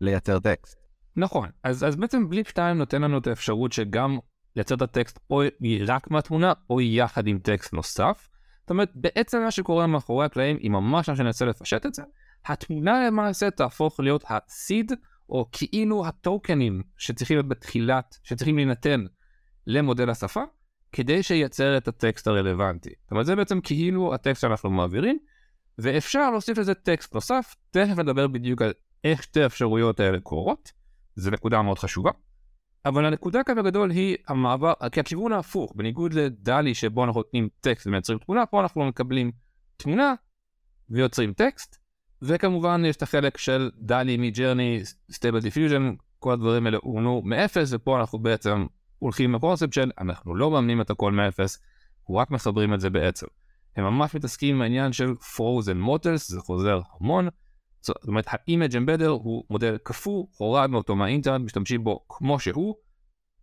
לייצר 0.00 0.38
טקסט. 0.38 0.76
נכון, 1.16 1.48
אז, 1.64 1.84
אז 1.84 1.96
בעצם 1.96 2.28
בליפ 2.28 2.48
2 2.48 2.78
נותן 2.78 3.02
לנו 3.02 3.18
את 3.18 3.26
האפשרות 3.26 3.72
שגם 3.72 4.18
לייצר 4.56 4.74
את 4.74 4.82
הטקסט 4.82 5.18
או 5.30 5.42
רק 5.86 6.10
מהתמונה 6.10 6.52
או 6.70 6.80
יחד 6.80 7.26
עם 7.26 7.38
טקסט 7.38 7.72
נוסף. 7.72 8.28
זאת 8.60 8.70
אומרת, 8.70 8.90
בעצם 8.94 9.42
מה 9.42 9.50
שקורה 9.50 9.86
מאחורי 9.86 10.26
הקלעים, 10.26 10.58
אם 10.66 10.72
ממש 10.72 11.08
מה 11.08 11.16
שננסה 11.16 11.44
לפשט 11.44 11.86
את 11.86 11.94
זה, 11.94 12.02
התמונה 12.48 13.06
למעשה 13.06 13.50
תהפוך 13.50 14.00
להיות 14.00 14.24
הסיד, 14.28 14.92
או 15.28 15.48
כאילו 15.52 16.06
הטוקנים 16.06 16.82
שצריכים 16.98 17.36
להיות 17.36 17.48
בתחילת, 17.48 18.18
שצריכים 18.22 18.56
להינתן 18.56 19.04
למודל 19.66 20.10
השפה, 20.10 20.42
כדי 20.92 21.22
שייצר 21.22 21.76
את 21.76 21.88
הטקסט 21.88 22.26
הרלוונטי. 22.26 22.90
זאת 23.02 23.10
אומרת, 23.10 23.26
זה 23.26 23.36
בעצם 23.36 23.60
כאילו 23.60 24.14
הטקסט 24.14 24.40
שאנחנו 24.40 24.70
מעבירים, 24.70 25.18
ואפשר 25.78 26.30
להוסיף 26.30 26.58
לזה 26.58 26.74
טקסט 26.74 27.14
נוסף, 27.14 27.54
תכף 27.70 27.98
נדבר 27.98 28.26
בדיוק 28.26 28.62
על 28.62 28.72
איך 29.04 29.22
שתי 29.22 29.42
האפשרויות 29.42 30.00
האלה 30.00 30.20
קורות, 30.20 30.72
זו 31.16 31.30
נקודה 31.30 31.62
מאוד 31.62 31.78
חשובה. 31.78 32.10
אבל 32.84 33.04
הנקודה 33.04 33.44
כאן 33.44 33.62
בגדול 33.62 33.90
היא 33.90 34.16
המעבר, 34.28 34.72
כי 34.92 35.00
הכיוון 35.00 35.32
ההפוך, 35.32 35.72
בניגוד 35.76 36.12
לדלי 36.12 36.74
שבו 36.74 37.04
אנחנו 37.04 37.20
נותנים 37.20 37.48
טקסט 37.60 37.86
ומייצרים 37.86 38.18
תמונה, 38.18 38.46
פה 38.46 38.60
אנחנו 38.60 38.84
מקבלים 38.84 39.32
תמונה 39.76 40.14
ויוצרים 40.90 41.32
טקסט, 41.32 41.78
וכמובן 42.22 42.82
יש 42.84 42.96
את 42.96 43.02
החלק 43.02 43.38
של 43.38 43.70
DALL-E, 43.78 44.16
Midjourney, 44.16 44.80
Stable 45.10 45.40
Diffusion, 45.40 45.94
כל 46.18 46.32
הדברים 46.32 46.66
האלה 46.66 46.78
אומנו 46.78 47.22
מאפס, 47.24 47.72
ופה 47.72 48.00
אנחנו 48.00 48.18
בעצם 48.18 48.66
הולכים 48.98 49.34
לקונספט 49.34 49.72
של 49.72 49.90
אנחנו 49.98 50.34
לא 50.34 50.50
מאמנים 50.50 50.80
את 50.80 50.90
הכל 50.90 51.12
מאפס, 51.12 51.58
רק 52.10 52.30
מחברים 52.30 52.74
את 52.74 52.80
זה 52.80 52.90
בעצם. 52.90 53.26
הם 53.76 53.84
ממש 53.84 54.14
מתעסקים 54.14 54.56
עם 54.56 54.62
העניין 54.62 54.92
של 54.92 55.12
frozen 55.12 55.86
models, 55.86 56.16
זה 56.16 56.40
חוזר 56.40 56.80
המון. 57.00 57.28
זאת 57.80 57.96
אומרת, 58.08 58.28
ה-image 58.28 58.72
embedder 58.72 59.08
הוא 59.08 59.44
מודל 59.50 59.78
קפוא, 59.82 60.26
הורדנו 60.36 60.76
אותו 60.78 60.96
מהאינטרנט, 60.96 61.44
משתמשים 61.44 61.84
בו 61.84 62.04
כמו 62.08 62.40
שהוא. 62.40 62.74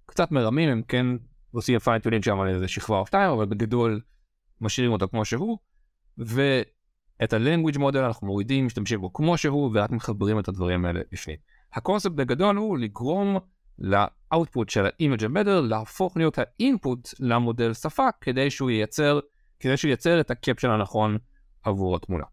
קצת 0.06 0.32
מרמים, 0.32 0.70
הם 0.70 0.82
כן 0.88 1.06
עושים 1.52 1.80
fine-tuning 1.80 2.24
שם 2.24 2.40
על 2.40 2.48
איזה 2.50 2.68
שכבה 2.68 3.00
או 3.00 3.06
שתיים, 3.06 3.32
אבל 3.32 3.46
בגדול 3.46 4.02
משאירים 4.62 4.92
אותו 4.92 5.08
כמו 5.08 5.26
שהוא. 5.26 5.58
ואת 7.20 7.34
ה-language 7.34 7.78
model 7.78 7.98
אנחנו 7.98 8.28
מורידים, 8.28 8.66
משתמשים 8.66 9.02
בו 9.02 9.14
כמו 9.14 9.38
שהוא, 9.38 9.72
ורק 9.74 9.92
מחברים 9.92 10.40
את 10.40 10.48
הדברים 10.48 10.86
האלה 10.86 11.02
בפנים. 11.12 11.38
הקונספט 11.74 12.12
בגדול 12.12 12.56
הוא 12.56 12.78
לגרום 12.78 13.38
ל 13.80 13.93
output 13.93 14.70
של 14.70 14.86
ה-image 14.86 15.22
embedder 15.22 15.62
להפוך 15.62 16.18
להיות 16.18 16.38
ה 16.38 16.50
input 16.50 17.10
למודל 17.20 17.74
שפה 17.74 18.08
כדי 18.22 18.50
שהוא 18.50 18.70
ייצר, 18.70 19.20
כדי 19.60 19.78
שהוא 19.78 19.90
ייצר 19.90 20.20
את 20.20 20.32
ה 20.32 20.36
caption 20.37 20.70
הנכון 20.70 21.18
עבור 21.64 21.96
התמונה. 21.96 22.24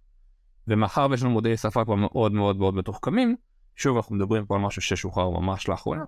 ומאחר 0.69 1.07
ויש 1.11 1.23
לנו 1.23 1.31
מודלי 1.31 1.57
שפה 1.57 1.85
כבר 1.85 1.95
מאוד 1.95 2.33
מאוד 2.33 2.57
מאוד 2.57 2.75
מתוחכמים, 2.75 3.37
שוב 3.77 3.97
אנחנו 3.97 4.17
מדברים 4.17 4.47
פה 4.47 4.55
על 4.55 4.61
משהו 4.61 4.83
ששוחרר 4.83 5.31
ממש 5.31 5.69
לאחרונה, 5.69 6.05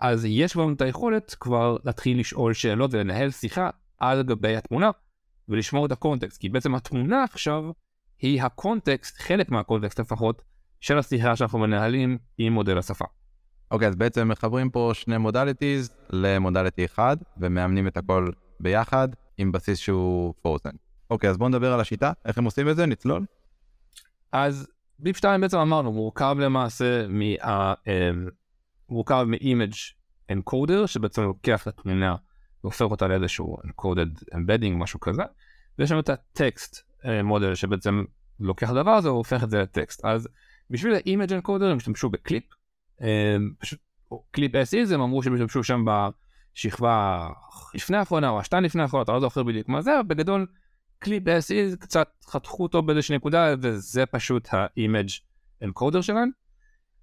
אז 0.00 0.24
יש 0.24 0.56
לנו 0.56 0.72
את 0.72 0.80
היכולת 0.80 1.36
כבר 1.40 1.76
להתחיל 1.84 2.20
לשאול 2.20 2.54
שאלות 2.54 2.94
ולנהל 2.94 3.30
שיחה 3.30 3.70
על 3.98 4.22
גבי 4.22 4.56
התמונה 4.56 4.90
ולשמור 5.48 5.86
את 5.86 5.92
הקונטקסט, 5.92 6.40
כי 6.40 6.48
בעצם 6.48 6.74
התמונה 6.74 7.24
עכשיו 7.24 7.64
היא 8.20 8.42
הקונטקסט, 8.42 9.18
חלק 9.18 9.50
מהקונטקסט 9.50 10.00
לפחות, 10.00 10.42
של 10.80 10.98
השיחה 10.98 11.36
שאנחנו 11.36 11.58
מנהלים 11.58 12.18
עם 12.38 12.52
מודל 12.52 12.78
השפה. 12.78 13.04
אוקיי, 13.70 13.86
okay, 13.86 13.90
אז 13.90 13.96
בעצם 13.96 14.28
מחברים 14.28 14.70
פה 14.70 14.90
שני 14.94 15.18
modalities 15.18 15.96
ל 16.10 16.18
modality 16.18 16.84
אחד, 16.84 17.16
ומאמנים 17.36 17.86
את 17.86 17.96
הכל 17.96 18.30
ביחד 18.60 19.08
עם 19.38 19.52
בסיס 19.52 19.78
שהוא 19.78 20.34
frozen. 20.42 20.70
אוקיי, 21.10 21.28
okay, 21.28 21.30
אז 21.30 21.36
בואו 21.36 21.48
נדבר 21.48 21.72
על 21.72 21.80
השיטה, 21.80 22.12
איך 22.24 22.38
הם 22.38 22.44
עושים 22.44 22.68
את 22.68 22.76
זה, 22.76 22.86
נצלול. 22.86 23.24
אז 24.32 24.68
BLIP 24.98 25.16
2 25.16 25.40
בעצם 25.40 25.58
אמרנו, 25.58 25.92
מורכב 25.92 26.36
למעשה 26.40 27.06
מה... 27.08 27.74
אמ, 27.86 28.28
מורכב 28.88 29.26
מ-image 29.28 29.94
encoder, 30.32 30.86
שבעצם 30.86 31.22
לוקח 31.22 31.62
את 31.62 31.66
התמונה 31.66 32.16
והופך 32.64 32.82
אותה 32.82 33.08
לאיזשהו 33.08 33.56
encoded 33.56 34.34
embedding, 34.34 34.74
משהו 34.74 35.00
כזה, 35.00 35.22
ויש 35.78 35.90
לנו 35.90 36.00
את 36.00 36.08
ה 36.08 36.24
text 36.24 36.90
model 37.24 37.54
שבעצם 37.54 38.04
לוקח 38.40 38.70
את 38.70 38.76
הדבר 38.76 38.90
הזה 38.90 39.12
והופך 39.12 39.44
את 39.44 39.50
זה 39.50 39.58
לטקסט. 39.58 40.04
אז 40.04 40.28
בשביל 40.70 40.94
ה-image 40.94 41.30
encoder 41.30 41.64
הם 41.64 41.76
השתמשו 41.76 42.08
בקליפ, 42.10 42.44
אמ, 43.00 43.52
פשוט 43.58 43.78
CLIP 44.30 44.52
as 44.54 44.74
is 44.74 44.94
הם 44.94 45.00
אמרו 45.00 45.22
שהם 45.22 45.34
השתמשו 45.34 45.64
שם 45.64 45.84
בשכבה 45.84 47.28
לפני 47.74 47.96
האחרונה 47.96 48.28
או 48.28 48.40
השתיים 48.40 48.64
לפני 48.64 48.82
האחרונה, 48.82 49.02
אתה 49.02 49.12
לא 49.12 49.20
זוכר 49.20 49.42
בדיוק 49.42 49.68
מה 49.68 49.82
זה, 49.82 50.00
אבל 50.00 50.08
בגדול 50.08 50.46
CLIP 50.98 51.22
as 51.26 51.51
is 51.51 51.76
קצת 51.76 52.08
חתכו 52.26 52.62
אותו 52.62 52.82
באיזושהי 52.82 53.16
נקודה 53.16 53.54
וזה 53.60 54.06
פשוט 54.06 54.54
ה-image 54.54 55.20
encoder 55.64 56.02
שלהם. 56.02 56.30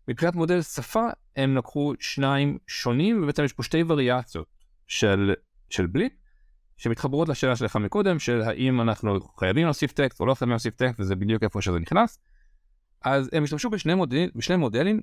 מבחינת 0.08 0.36
מודל 0.36 0.62
שפה 0.62 1.08
הם 1.36 1.58
לקחו 1.58 1.94
שניים 2.00 2.58
שונים 2.68 3.24
ובעצם 3.24 3.44
יש 3.44 3.54
פה 3.54 3.64
שתי 3.64 3.84
וריאציות 3.88 4.48
של, 4.88 5.34
של 5.70 5.86
בליפ 5.88 6.12
שמתחברות 6.78 7.30
לשאלה 7.30 7.56
שלך 7.56 7.76
מקודם 7.76 8.20
של 8.20 8.42
האם 8.42 8.82
אנחנו 8.82 9.20
חייבים 9.40 9.64
להוסיף 9.64 9.92
טקסט 9.92 10.20
או 10.20 10.26
לא 10.26 10.34
חייבים 10.34 10.52
להוסיף 10.52 10.76
טקסט 10.76 11.00
וזה 11.00 11.16
בדיוק 11.16 11.44
איפה 11.44 11.62
שזה 11.62 11.80
נכנס. 11.80 12.20
אז 13.02 13.30
הם 13.34 13.44
השתמשו 13.44 13.70
בשני 13.70 13.94
מודלים, 13.94 14.30
בשני 14.36 14.56
מודלים. 14.56 15.02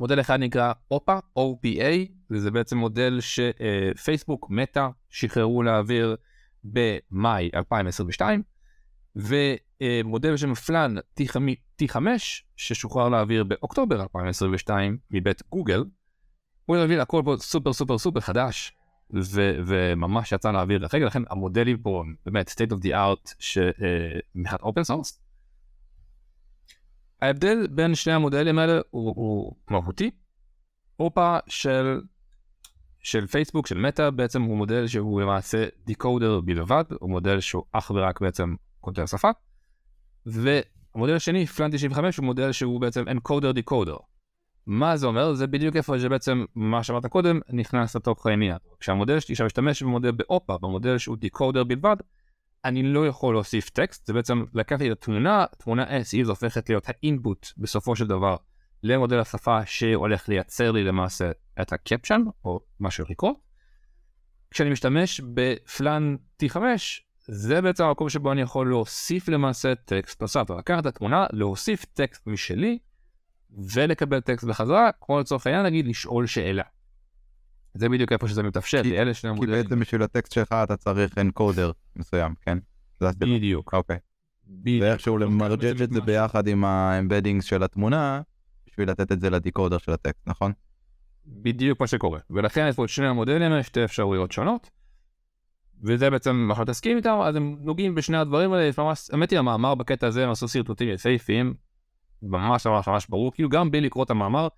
מודל 0.00 0.20
אחד 0.20 0.40
נקרא 0.40 0.72
אופה, 0.90 1.18
OPA, 1.38 2.12
וזה 2.30 2.50
בעצם 2.50 2.78
מודל 2.78 3.18
שפייסבוק, 3.20 4.46
מטא, 4.50 4.88
שחררו 5.10 5.62
להעביר 5.62 6.16
במאי 6.64 7.50
2022, 7.54 8.42
ומודל 9.16 10.32
בשם 10.32 10.54
Flan 10.54 10.94
T5 11.82 11.96
ששוחרר 12.56 13.08
לאוויר 13.08 13.44
באוקטובר 13.44 14.02
2022 14.02 14.98
מבית 15.10 15.42
גוגל, 15.50 15.84
הוא 16.66 16.76
להבין 16.76 17.00
הכל 17.00 17.22
פה 17.24 17.36
סופר 17.38 17.72
סופר 17.72 17.98
סופר 17.98 18.20
חדש, 18.20 18.75
ו- 19.14 19.58
וממש 19.66 20.32
יצא 20.32 20.52
לאוויר 20.52 20.78
לרגע, 20.78 21.06
לכן 21.06 21.22
המודלים 21.30 21.78
פה 21.78 22.04
באמת 22.26 22.48
state 22.48 22.72
of 22.72 22.82
the 22.82 22.90
art 22.90 23.34
מבחינת 24.34 24.60
open 24.60 24.84
source. 24.84 25.20
ההבדל 27.22 27.66
בין 27.66 27.94
שני 27.94 28.12
המודלים 28.12 28.58
האלה 28.58 28.80
הוא, 28.90 29.14
הוא 29.16 29.56
מהותי. 29.70 30.10
OPT 31.00 31.38
של, 31.48 32.00
של 33.00 33.26
פייסבוק, 33.26 33.66
של 33.66 33.78
מטא, 33.78 34.10
בעצם 34.10 34.42
הוא 34.42 34.56
מודל 34.56 34.86
שהוא 34.86 35.20
למעשה 35.20 35.66
decoder 35.84 36.40
בלבד, 36.40 36.84
הוא 37.00 37.10
מודל 37.10 37.40
שהוא 37.40 37.64
אך 37.72 37.90
ורק 37.90 38.20
בעצם 38.20 38.54
כותב 38.80 39.06
שפה. 39.06 39.30
והמודל 40.26 41.16
השני, 41.16 41.46
פלאן 41.46 41.70
95, 41.72 42.16
הוא 42.16 42.24
מודל 42.24 42.52
שהוא 42.52 42.80
בעצם 42.80 43.08
אנקודר 43.08 43.52
דיקודר. 43.52 43.96
מה 44.66 44.96
זה 44.96 45.06
אומר? 45.06 45.34
זה 45.34 45.46
בדיוק 45.46 45.76
איפה 45.76 45.98
שבעצם 45.98 46.44
מה 46.54 46.82
שאמרת 46.82 47.06
קודם 47.06 47.40
נכנס 47.50 47.96
לתוך 47.96 48.26
העניין. 48.26 48.56
כשהמודל 48.80 49.20
שלי 49.20 49.32
עכשיו 49.32 49.46
משתמש 49.46 49.82
במודל 49.82 50.10
באופה, 50.10 50.58
במודל 50.58 50.98
שהוא 50.98 51.16
דיקודר 51.16 51.64
בלבד, 51.64 51.96
אני 52.64 52.82
לא 52.82 53.06
יכול 53.06 53.34
להוסיף 53.34 53.70
טקסט, 53.70 54.06
זה 54.06 54.12
בעצם 54.12 54.44
לקחתי 54.54 54.92
את 54.92 54.92
התמונה, 54.92 55.44
תמונה 55.58 55.84
S, 55.84 56.08
היא 56.12 56.24
הופכת 56.24 56.68
להיות 56.68 56.84
האינפוט 56.88 57.46
בסופו 57.58 57.96
של 57.96 58.06
דבר 58.06 58.36
למודל 58.82 59.18
השפה 59.18 59.66
שהולך 59.66 60.28
לייצר 60.28 60.72
לי 60.72 60.84
למעשה 60.84 61.30
את 61.60 61.72
הקפשן, 61.72 62.22
או 62.44 62.60
מה 62.80 62.90
שהולך 62.90 63.10
לקרות. 63.10 63.36
כשאני 64.50 64.70
משתמש 64.70 65.20
ב 65.34 65.50
Flan 65.50 66.16
T5, 66.42 66.56
זה 67.28 67.60
בעצם 67.62 67.84
המקום 67.84 68.08
שבו 68.08 68.32
אני 68.32 68.40
יכול 68.40 68.68
להוסיף 68.68 69.28
למעשה 69.28 69.74
טקסט 69.74 70.22
נוסף, 70.22 70.50
לקחת 70.58 70.78
את 70.78 70.86
התמונה, 70.86 71.26
להוסיף 71.32 71.84
טקסט 71.84 72.26
משלי, 72.26 72.78
ולקבל 73.56 74.20
טקסט 74.20 74.44
בחזרה, 74.44 74.90
כמו 75.00 75.20
לצורך 75.20 75.46
העניין 75.46 75.66
נגיד 75.66 75.86
לשאול 75.86 76.26
שאלה. 76.26 76.62
זה 77.74 77.88
בדיוק 77.88 78.12
איפה 78.12 78.28
שזה 78.28 78.42
מתאפשר, 78.42 78.82
כי, 78.82 78.98
אלה 78.98 79.14
שני 79.14 79.30
המודלים. 79.30 79.56
כי 79.56 79.62
בעצם 79.62 79.80
בשביל 79.80 80.02
הטקסט 80.02 80.32
שלך 80.32 80.52
אתה 80.52 80.76
צריך 80.76 81.18
encoder 81.18 81.70
מסוים, 81.96 82.34
כן? 82.40 82.58
בדיוק. 83.00 83.74
אוקיי. 83.74 83.98
בדיוק. 84.46 84.82
ואיכשהו 84.82 85.18
למרג'ג' 85.18 85.82
את 85.82 85.90
זה 85.90 86.00
ביחד 86.00 86.46
עם 86.46 86.64
ה 86.64 86.72
embedding 86.72 87.42
של 87.42 87.62
התמונה, 87.62 88.20
בשביל 88.66 88.90
לתת 88.90 89.12
את 89.12 89.20
זה 89.20 89.30
ל 89.30 89.36
decoder 89.36 89.78
של 89.78 89.92
הטקסט, 89.92 90.22
נכון? 90.26 90.52
בדיוק 91.26 91.80
מה 91.80 91.86
שקורה. 91.86 92.20
ולכן 92.30 92.66
יש 92.68 92.76
פה 92.76 92.84
את 92.84 92.88
שני 92.88 93.06
המודלים 93.06 93.52
האלה, 93.52 93.62
שתי 93.62 93.84
אפשרויות 93.84 94.32
שונות. 94.32 94.70
וזה 95.82 96.10
בעצם, 96.10 96.36
מה 96.36 96.54
שאתה 96.54 96.72
תסכים 96.72 96.96
איתם, 96.96 97.18
אז 97.24 97.36
הם 97.36 97.56
נוגעים 97.60 97.94
בשני 97.94 98.16
הדברים 98.16 98.52
האלה, 98.52 98.70
ממש, 98.78 99.10
האמת 99.12 99.30
היא 99.30 99.38
המאמר 99.38 99.74
בקטע 99.74 100.06
הזה, 100.06 100.24
הם 100.24 100.30
עשו 100.30 100.48
שרטוטים 100.48 100.88
יפהפיים, 100.88 101.54
ממש 102.22 102.66
ממש 102.66 102.88
ממש 102.88 103.06
ברור, 103.08 103.32
כאילו 103.32 103.48
גם 103.48 103.70
בלי 103.70 103.80
לקרוא 103.80 104.04
את 104.04 104.10
המאמר, 104.10 104.48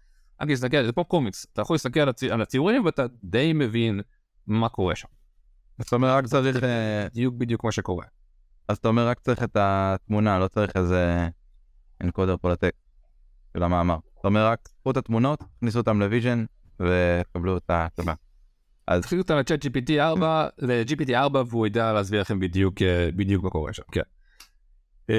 רק 0.40 0.48
להסתכל, 0.48 0.84
זה 0.84 0.92
פה 0.92 1.04
קומיקס, 1.04 1.46
אתה 1.52 1.62
יכול 1.62 1.74
להסתכל 1.74 2.00
על, 2.00 2.08
הצי, 2.08 2.30
על 2.30 2.42
הציורים 2.42 2.84
ואתה 2.84 3.06
די 3.24 3.52
מבין 3.52 4.00
מה 4.46 4.68
קורה 4.68 4.94
שם. 4.94 5.08
זאת 5.78 5.92
אומרת 5.92 6.24
רק 6.24 6.26
צריך... 6.26 6.64
אה, 6.64 7.06
בדיוק 7.10 7.34
בדיוק 7.34 7.64
מה 7.64 7.72
שקורה. 7.72 8.04
אז 8.68 8.76
אתה 8.76 8.88
אומר 8.88 9.08
רק 9.08 9.18
צריך 9.18 9.42
את 9.42 9.56
התמונה, 9.56 10.38
לא 10.38 10.48
צריך 10.48 10.76
איזה 10.76 11.28
encoder 12.04 12.36
פה 12.36 12.50
לטקסט 12.50 12.88
של 13.56 13.62
המאמר. 13.62 13.96
אתה 14.20 14.28
אומר 14.28 14.46
רק, 14.46 14.68
קחו 14.80 14.90
את 14.90 14.96
התמונות, 14.96 15.44
תכניסו 15.58 15.78
אותם 15.78 16.00
ל 16.00 16.06
vision 16.06 16.44
וקבלו 16.80 17.56
את 17.56 17.64
התמונה. 17.68 18.14
אז 18.86 19.02
תכניסו 19.02 19.22
אותם 19.22 19.36
ל 19.36 19.42
Chat 19.42 19.64
GPT 19.64 19.90
4, 19.98 20.48
ל-GPT 20.58 21.14
4 21.14 21.42
והוא 21.48 21.66
ידע 21.66 21.92
להסביר 21.92 22.20
לכם 22.20 22.40
בדיוק, 22.40 22.82
אה, 22.82 23.08
בדיוק 23.16 23.44
מה 23.44 23.50
קורה 23.50 23.72
שם, 23.72 23.82
כן. 23.92 24.00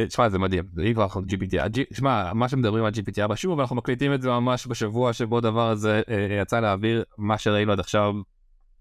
תשמע 0.08 0.26
אה, 0.26 0.30
זה 0.30 0.40
מדהים, 0.40 0.64
אם 0.88 0.94
כבר 0.94 1.04
אנחנו 1.04 1.22
GPT, 1.22 1.70
תשמע 1.90 2.34
מה 2.34 2.50
שמדברים 2.50 2.86
על 2.86 2.92
GPT 2.92 3.22
4 3.22 3.36
שוב 3.36 3.60
אנחנו 3.60 3.76
מקליטים 3.76 4.14
את 4.14 4.22
זה 4.22 4.30
ממש 4.30 4.68
בשבוע 4.68 5.14
שבו 5.14 5.38
הדבר 5.38 5.70
הזה 5.70 6.02
אה, 6.10 6.38
יצא 6.42 6.60
לאוויר 6.60 7.04
מה 7.18 7.38
שראינו 7.38 7.72
עד 7.72 7.80
עכשיו 7.80 8.14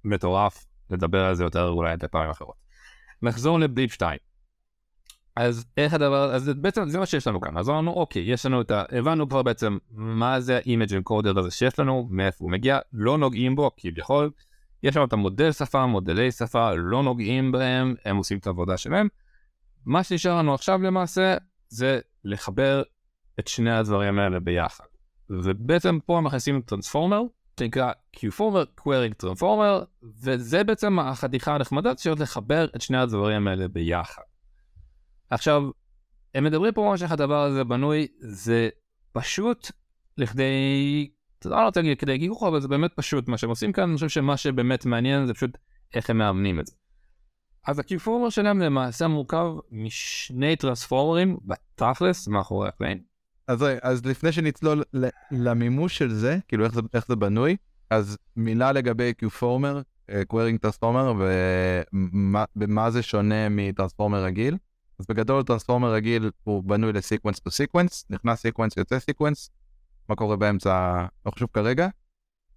מטורף 0.05 0.65
לדבר 0.91 1.25
על 1.25 1.35
זה 1.35 1.45
יותר 1.45 1.69
אולי 1.69 1.97
בפעמים 1.97 2.31
אחרות. 2.31 2.55
נחזור 3.23 3.59
לבליפ 3.59 3.93
2. 3.93 4.19
אז 5.37 5.67
איך 5.77 5.95
הדבר 5.95 6.35
אז 6.35 6.49
בעצם 6.49 6.89
זה 6.89 6.99
מה 6.99 7.07
שיש 7.07 7.27
לנו 7.27 7.41
כאן 7.41 7.59
אז 7.59 7.69
אמרנו 7.69 7.93
אוקיי 7.93 8.23
יש 8.23 8.47
לנו 8.47 8.61
את 8.61 8.71
ה... 8.71 8.85
הבנו 8.93 9.29
כבר 9.29 9.43
בעצם 9.43 9.79
מה 9.91 10.41
זה 10.41 10.57
ה-image 10.57 10.91
encoder 10.91 11.39
הזה 11.39 11.51
שיש 11.51 11.79
לנו 11.79 12.09
מאיפה 12.11 12.45
הוא 12.45 12.51
מגיע 12.51 12.79
לא 12.93 13.19
נוגעים 13.19 13.57
בו 13.57 13.71
כביכול 13.77 14.31
יש 14.83 14.97
לנו 14.97 15.05
את 15.05 15.13
המודל 15.13 15.53
שפה 15.53 15.87
מודלי 15.87 16.33
שפה 16.33 16.73
לא 16.75 17.03
נוגעים 17.03 17.53
בהם 17.53 17.95
הם 18.05 18.17
עושים 18.17 18.39
את 18.39 18.47
העבודה 18.47 18.77
שלהם. 18.77 19.09
מה 19.89 20.05
שנשאר 20.05 20.39
לנו 20.39 20.55
עכשיו 20.55 20.83
למעשה 20.83 21.37
זה 21.69 22.01
לחבר 22.25 22.83
את 23.41 23.49
שני 23.49 23.73
הדברים 23.73 24.19
האלה 24.19 24.41
ביחד. 24.41 24.85
ובעצם 25.31 25.99
פה 26.07 26.21
מכניסים 26.25 26.61
טרנספורמר 26.61 27.23
שנקרא 27.61 27.93
Qformer 28.17 28.81
Querying 28.81 29.25
Transformer 29.25 29.85
וזה 30.23 30.65
בעצם 30.65 30.99
החתיכה 30.99 31.55
הנחמדה 31.55 31.93
שאומרת 31.99 32.21
לחבר 32.21 32.65
את 32.77 32.81
שני 32.81 32.99
הדברים 32.99 33.49
האלה 33.49 33.69
ביחד. 33.69 34.23
עכשיו, 35.31 35.63
הם 36.35 36.45
מדברים 36.45 36.75
פה 36.75 36.89
ממש 36.91 37.03
איך 37.03 37.13
הדבר 37.13 37.43
הזה 37.43 37.65
בנוי, 37.65 38.07
זה 38.21 38.69
פשוט 39.13 39.71
לכדי, 40.19 41.11
אתה 41.39 41.49
לא 41.49 41.65
רוצה 41.65 41.81
להגיד 41.81 41.99
כדי 41.99 42.19
גיחוך, 42.19 42.43
אבל 42.43 42.61
זה 42.61 42.69
באמת 42.69 42.91
פשוט 42.97 43.29
מה 43.29 43.39
שהם 43.39 43.51
עושים 43.51 43.73
כאן, 43.73 43.85
אני 43.85 43.95
חושב 43.95 44.09
שמה 44.09 44.37
שבאמת 44.37 44.87
מעניין 44.87 45.27
זה 45.27 45.35
פשוט 45.35 45.59
איך 45.95 46.11
הם 46.11 46.19
מאמנים 46.19 46.61
את 46.61 46.67
זה. 46.67 46.73
אז 47.69 47.79
הקיפורמר 47.79 48.31
שלהם 48.31 48.59
למעשה 48.59 49.09
מורכב 49.09 49.47
משני 49.73 50.57
טרנספורמרים 50.57 51.37
בתכלס 51.45 52.29
מאחורי 52.29 52.69
הקליין. 52.69 53.03
אז, 53.49 53.65
אז 53.83 54.07
לפני 54.07 54.33
שנצלול 54.33 54.83
למימוש 55.31 55.99
של 55.99 56.15
זה, 56.15 56.39
כאילו 56.49 56.65
איך 56.65 56.75
זה, 56.75 56.81
איך 56.95 57.07
זה 57.07 57.17
בנוי, 57.17 57.57
אז 57.91 58.19
מילה 58.37 58.73
לגבי 58.73 59.15
Q-Former, 59.15 59.83
querying 60.27 60.59
transformer, 60.61 61.13
ומה 62.57 62.91
זה 62.91 63.03
שונה 63.03 63.49
מ 63.51 63.57
transformer 63.57 64.25
רגיל. 64.25 64.57
אז 64.99 65.07
בגדול 65.09 65.43
transformer 65.43 65.93
רגיל 65.93 66.31
הוא 66.45 66.65
בנוי 66.65 66.93
ל 66.93 66.98
sequence 66.98 67.41
to 67.41 67.51
sequence, 67.51 68.05
נכנס 68.11 68.41
sequence 68.41 68.77
יוצא 68.77 68.99
sequence, 68.99 69.51
מה 70.09 70.17
קורה 70.17 70.37
באמצע 70.37 71.05
לא 71.27 71.31
חשוב 71.31 71.49
כרגע, 71.53 71.89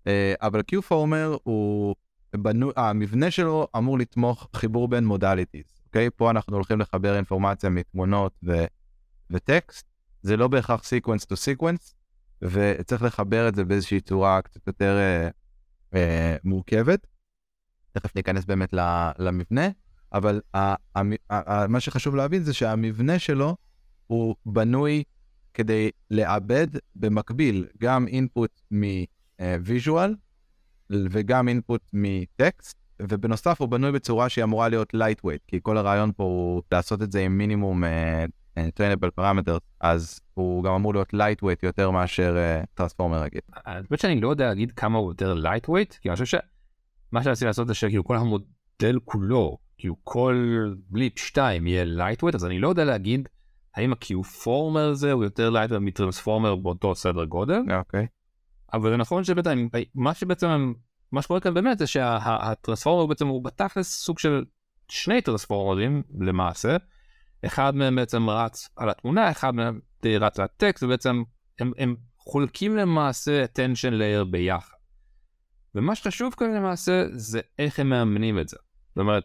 אה, 0.08 0.34
אבל 0.42 0.62
Q-Former 0.62 1.38
הוא 1.44 1.96
בנו, 2.36 2.72
המבנה 2.76 3.32
שלו 3.32 3.68
אמור 3.78 4.00
לתמוך 4.00 4.50
חיבור 4.56 4.88
בין 4.88 5.06
modalities, 5.06 5.64
אוקיי? 5.86 6.10
פה 6.16 6.30
אנחנו 6.32 6.56
הולכים 6.56 6.80
לחבר 6.80 7.16
אינפורמציה 7.16 7.70
מתמונות 7.70 8.34
ו, 8.44 8.66
וטקסט, 9.30 9.86
זה 10.22 10.38
לא 10.38 10.48
בהכרח 10.48 10.84
sequence 10.84 11.26
to 11.26 11.36
sequence, 11.36 11.96
וצריך 12.42 13.02
לחבר 13.02 13.48
את 13.48 13.56
זה 13.56 13.66
באיזושהי 13.66 14.02
צורה 14.02 14.42
קצת 14.42 14.68
יותר 14.68 14.98
אה, 14.98 15.30
אה, 15.94 16.36
מורכבת. 16.44 17.08
תכף 17.92 18.16
ניכנס 18.16 18.46
באמת 18.46 18.74
למבנה. 19.20 19.70
אבל 20.14 20.42
מה 21.68 21.80
שחשוב 21.80 22.16
להבין 22.16 22.44
זה 22.44 22.54
שהמבנה 22.54 23.20
שלו 23.20 23.56
הוא 24.08 24.36
בנוי 24.46 25.04
כדי 25.54 25.90
לעבד 26.10 26.68
במקביל 26.96 27.68
גם 27.80 28.08
input 28.08 28.62
מ 28.72 28.92
visual 28.92 30.16
וגם 31.12 31.48
input 31.48 31.82
מטקסט, 31.94 32.78
ובנוסף 33.02 33.62
הוא 33.62 33.70
בנוי 33.70 33.92
בצורה 33.92 34.30
שהיא 34.30 34.44
אמורה 34.44 34.70
להיות 34.70 34.94
lightweight, 34.96 35.40
כי 35.48 35.60
כל 35.62 35.78
הרעיון 35.78 36.12
פה 36.16 36.24
הוא 36.24 36.62
לעשות 36.72 37.02
את 37.02 37.12
זה 37.12 37.22
עם 37.22 37.38
מינימום 37.38 37.84
uh, 37.84 38.60
trainable 38.60 39.20
parameters, 39.20 39.60
אז 39.82 40.20
הוא 40.34 40.64
גם 40.64 40.74
אמור 40.74 40.94
להיות 40.94 41.14
lightweight 41.14 41.60
יותר 41.64 41.92
מאשר 41.92 42.38
טרנספורמר 42.74 43.22
uh, 43.22 43.24
רגיל. 43.24 43.42
האמת 43.54 44.00
שאני 44.00 44.22
לא 44.22 44.30
יודע 44.30 44.48
להגיד 44.48 44.72
כמה 44.72 44.98
הוא 44.98 45.12
יותר 45.12 45.36
lightweight, 45.44 45.98
כי 46.02 46.10
אני 46.10 46.16
חושב 46.16 46.26
שמה 47.12 47.24
שרציתי 47.24 47.46
לעשות 47.46 47.68
זה 47.68 47.74
שכאילו 47.74 48.04
כל 48.04 48.16
המודל 48.16 49.00
כולו 49.06 49.58
כאילו 49.82 49.96
כל 50.04 50.74
בליפ 50.90 51.20
2 51.20 51.68
יהיה 51.68 51.86
lightweight 51.86 52.36
אז 52.36 52.46
אני 52.46 52.60
לא 52.60 52.68
יודע 52.68 52.86
להגיד 52.86 53.30
האם 53.76 53.94
ה-Q-Former 53.94 54.80
הזה 54.92 55.12
הוא 55.12 55.24
יותר 55.24 55.52
lightweight 55.52 55.80
מטרנספורמר 55.80 56.56
באותו 56.56 56.96
סדר 56.96 57.26
גודל. 57.26 57.60
אוקיי. 57.78 58.04
Okay. 58.04 58.21
אבל 58.74 58.90
זה 58.90 58.98
נכון 58.98 59.24
שבעצם 59.24 59.68
מה 59.96 60.14
שבעצם 60.14 60.74
מה 61.12 61.22
שקורה 61.22 61.40
כאן 61.40 61.54
באמת 61.54 61.78
זה 61.78 61.88
שהטרנספורמר 61.88 63.06
בעצם 63.06 63.28
הוא 63.28 63.44
בתכלס 63.44 64.00
סוג 64.00 64.20
של 64.20 64.46
שני 64.90 65.22
טרנספורמרים 65.22 66.04
למעשה. 66.20 66.78
אחד 67.46 67.76
מהם 67.76 67.96
בעצם 67.96 68.30
רץ 68.30 68.70
על 68.76 68.90
התמונה 68.90 69.32
אחד 69.32 69.56
מהם 69.56 69.80
רץ 70.06 70.40
על 70.40 70.46
הטקסט 70.46 70.84
ובעצם 70.84 71.24
הם, 71.60 71.72
הם 71.78 71.96
חולקים 72.18 72.78
למעשה 72.78 73.46
attention 73.46 73.92
layer 73.92 74.24
ביחד. 74.32 74.76
ומה 75.76 75.96
שחשוב 75.96 76.34
כאן 76.38 76.54
למעשה 76.54 77.06
זה 77.12 77.42
איך 77.60 77.80
הם 77.80 77.90
מאמנים 77.90 78.40
את 78.40 78.50
זה. 78.50 78.58
זאת 78.90 78.98
אומרת 78.98 79.24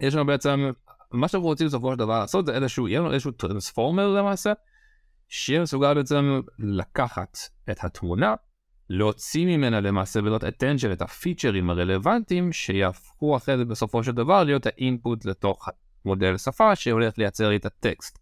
יש 0.00 0.14
לנו 0.14 0.26
בעצם, 0.26 0.70
מה 1.12 1.28
שאנחנו 1.28 1.48
רוצים 1.48 1.66
בסופו 1.66 1.92
של 1.92 1.98
דבר 1.98 2.18
לעשות 2.18 2.46
זה 2.46 2.54
איזשהו, 2.54 2.88
יהיה 2.88 3.00
לנו 3.00 3.12
איזשהו 3.12 3.30
טרנספורמר 3.30 4.08
למעשה, 4.08 4.52
שיהיה 5.28 5.62
מסוגל 5.62 5.94
בעצם 5.94 6.40
לקחת 6.58 7.38
את 7.70 7.84
התמונה, 7.84 8.34
להוציא 8.90 9.46
ממנה 9.46 9.80
למעשה 9.80 10.20
ולהיות 10.20 10.44
attention 10.44 10.92
את 10.92 11.02
הפיצ'רים 11.02 11.70
הרלוונטיים 11.70 12.52
שיהפכו 12.52 13.36
אחרי 13.36 13.56
זה 13.56 13.64
בסופו 13.64 14.04
של 14.04 14.12
דבר 14.12 14.44
להיות 14.44 14.66
האינפוט 14.66 15.24
לתוך 15.24 15.68
מודל 16.04 16.36
שפה 16.36 16.76
שהולך 16.76 17.18
לייצר 17.18 17.48
לי 17.48 17.56
את 17.56 17.66
הטקסט. 17.66 18.18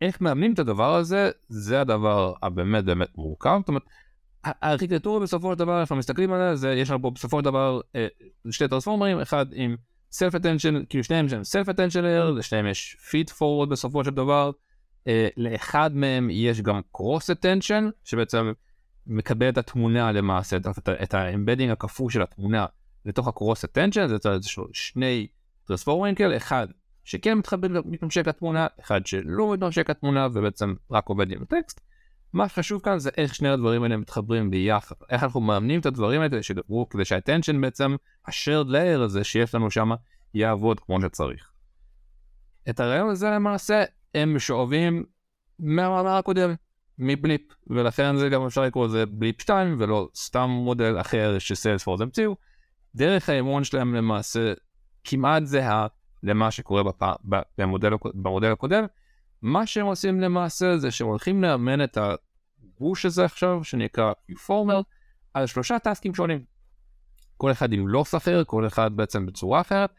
איך 0.00 0.20
מאמנים 0.20 0.52
את 0.52 0.58
הדבר 0.58 0.94
הזה? 0.94 1.30
זה 1.48 1.80
הדבר 1.80 2.32
הבאמת 2.42 2.84
באמת 2.84 3.08
מורכב, 3.16 3.58
זאת 3.60 3.68
אומרת 3.68 3.82
הארכיטקטורה 4.44 5.20
בסופו 5.20 5.52
של 5.52 5.58
דבר, 5.58 5.80
אנחנו 5.80 5.96
מסתכלים 5.96 6.32
עליה, 6.32 6.56
זה 6.56 6.72
יש 6.72 6.90
לנו 6.90 7.02
פה 7.02 7.10
בסופו 7.10 7.38
של 7.38 7.44
דבר 7.44 7.80
אה, 7.96 8.06
שתי 8.50 8.68
טרנספורמרים, 8.68 9.20
אחד 9.20 9.46
עם 9.52 9.76
self 10.14 10.34
attention, 10.34 10.86
כאילו 10.88 11.04
שניהם 11.04 11.28
שהם 11.28 11.42
self 11.42 11.68
attention 11.68 12.02
layer, 12.02 12.30
לשניהם 12.36 12.66
יש 12.66 12.96
feed 13.10 13.30
forward 13.30 13.70
בסופו 13.70 14.04
של 14.04 14.10
דבר, 14.10 14.50
לאחד 15.36 15.94
מהם 15.94 16.30
יש 16.30 16.60
גם 16.60 16.80
cross 16.96 17.34
attention, 17.36 17.90
שבעצם 18.04 18.52
מקבל 19.06 19.48
את 19.48 19.58
התמונה 19.58 20.12
למעשה, 20.12 20.56
את, 20.56 20.88
את 21.02 21.14
האמבדינג 21.14 21.70
הכפוי 21.70 22.12
של 22.12 22.22
התמונה 22.22 22.66
לתוך 23.04 23.28
ה-cross 23.28 23.68
attention, 23.68 24.06
זה 24.06 24.16
שני 24.72 25.26
טרנספורמרים 25.66 26.14
כאלה, 26.14 26.36
אחד 26.36 26.66
שכן 27.04 27.38
מתממשק 27.84 28.28
לתמונה, 28.28 28.66
אחד 28.80 29.06
שלא 29.06 29.52
מתממשק 29.52 29.90
לתמונה 29.90 30.28
ובעצם 30.32 30.74
רק 30.90 31.08
עובד 31.08 31.30
עם 31.30 31.42
הטקסט. 31.42 31.80
מה 32.32 32.48
שחשוב 32.48 32.82
כאן 32.82 32.98
זה 32.98 33.10
איך 33.16 33.34
שני 33.34 33.48
הדברים 33.48 33.82
האלה 33.82 33.96
מתחברים 33.96 34.50
ביחד, 34.50 34.94
איך 35.10 35.22
אנחנו 35.22 35.40
מאמנים 35.40 35.80
את 35.80 35.86
הדברים 35.86 36.20
האלה 36.20 36.42
שידברו 36.42 36.88
כדי 36.88 37.04
שהאטנשן 37.04 37.60
בעצם, 37.60 37.96
השארד 38.26 38.68
לייר 38.68 39.02
הזה 39.02 39.24
שיש 39.24 39.54
לנו 39.54 39.70
שם, 39.70 39.90
יעבוד 40.34 40.80
כמו 40.80 41.00
שצריך. 41.00 41.50
את 42.70 42.80
הרעיון 42.80 43.10
הזה 43.10 43.30
למעשה 43.30 43.84
הם 44.14 44.38
שואבים 44.38 45.04
מהמאמר 45.58 46.16
הקודם, 46.16 46.54
מבליפ, 46.98 47.40
ולכן 47.66 48.16
זה 48.16 48.28
גם 48.28 48.46
אפשר 48.46 48.62
לקרוא 48.62 48.86
לזה 48.86 49.06
בליפ 49.06 49.40
2 49.40 49.76
ולא 49.78 50.08
סתם 50.14 50.50
מודל 50.50 51.00
אחר 51.00 51.38
שסיילספורס 51.38 52.00
המציאו. 52.00 52.36
דרך 52.94 53.28
האמון 53.28 53.64
שלהם 53.64 53.94
למעשה 53.94 54.52
כמעט 55.04 55.44
זהה 55.44 55.86
למה 56.22 56.50
שקורה 56.50 56.82
בפ... 56.82 57.02
במודל, 57.58 57.90
במודל 58.14 58.52
הקודם. 58.52 58.84
מה 59.42 59.66
שהם 59.66 59.86
עושים 59.86 60.20
למעשה 60.20 60.78
זה 60.78 60.90
שהם 60.90 61.06
הולכים 61.06 61.42
לאמן 61.42 61.84
את 61.84 61.98
הגוש 61.98 63.06
הזה 63.06 63.24
עכשיו 63.24 63.64
שנקרא 63.64 64.12
Qformer 64.30 64.82
על 65.34 65.46
שלושה 65.46 65.78
טסקים 65.78 66.14
שונים. 66.14 66.44
כל 67.36 67.52
אחד 67.52 67.72
עם 67.72 67.88
לוס 67.88 68.14
אחר, 68.14 68.42
כל 68.46 68.66
אחד 68.66 68.96
בעצם 68.96 69.26
בצורה 69.26 69.60
אחרת. 69.60 69.90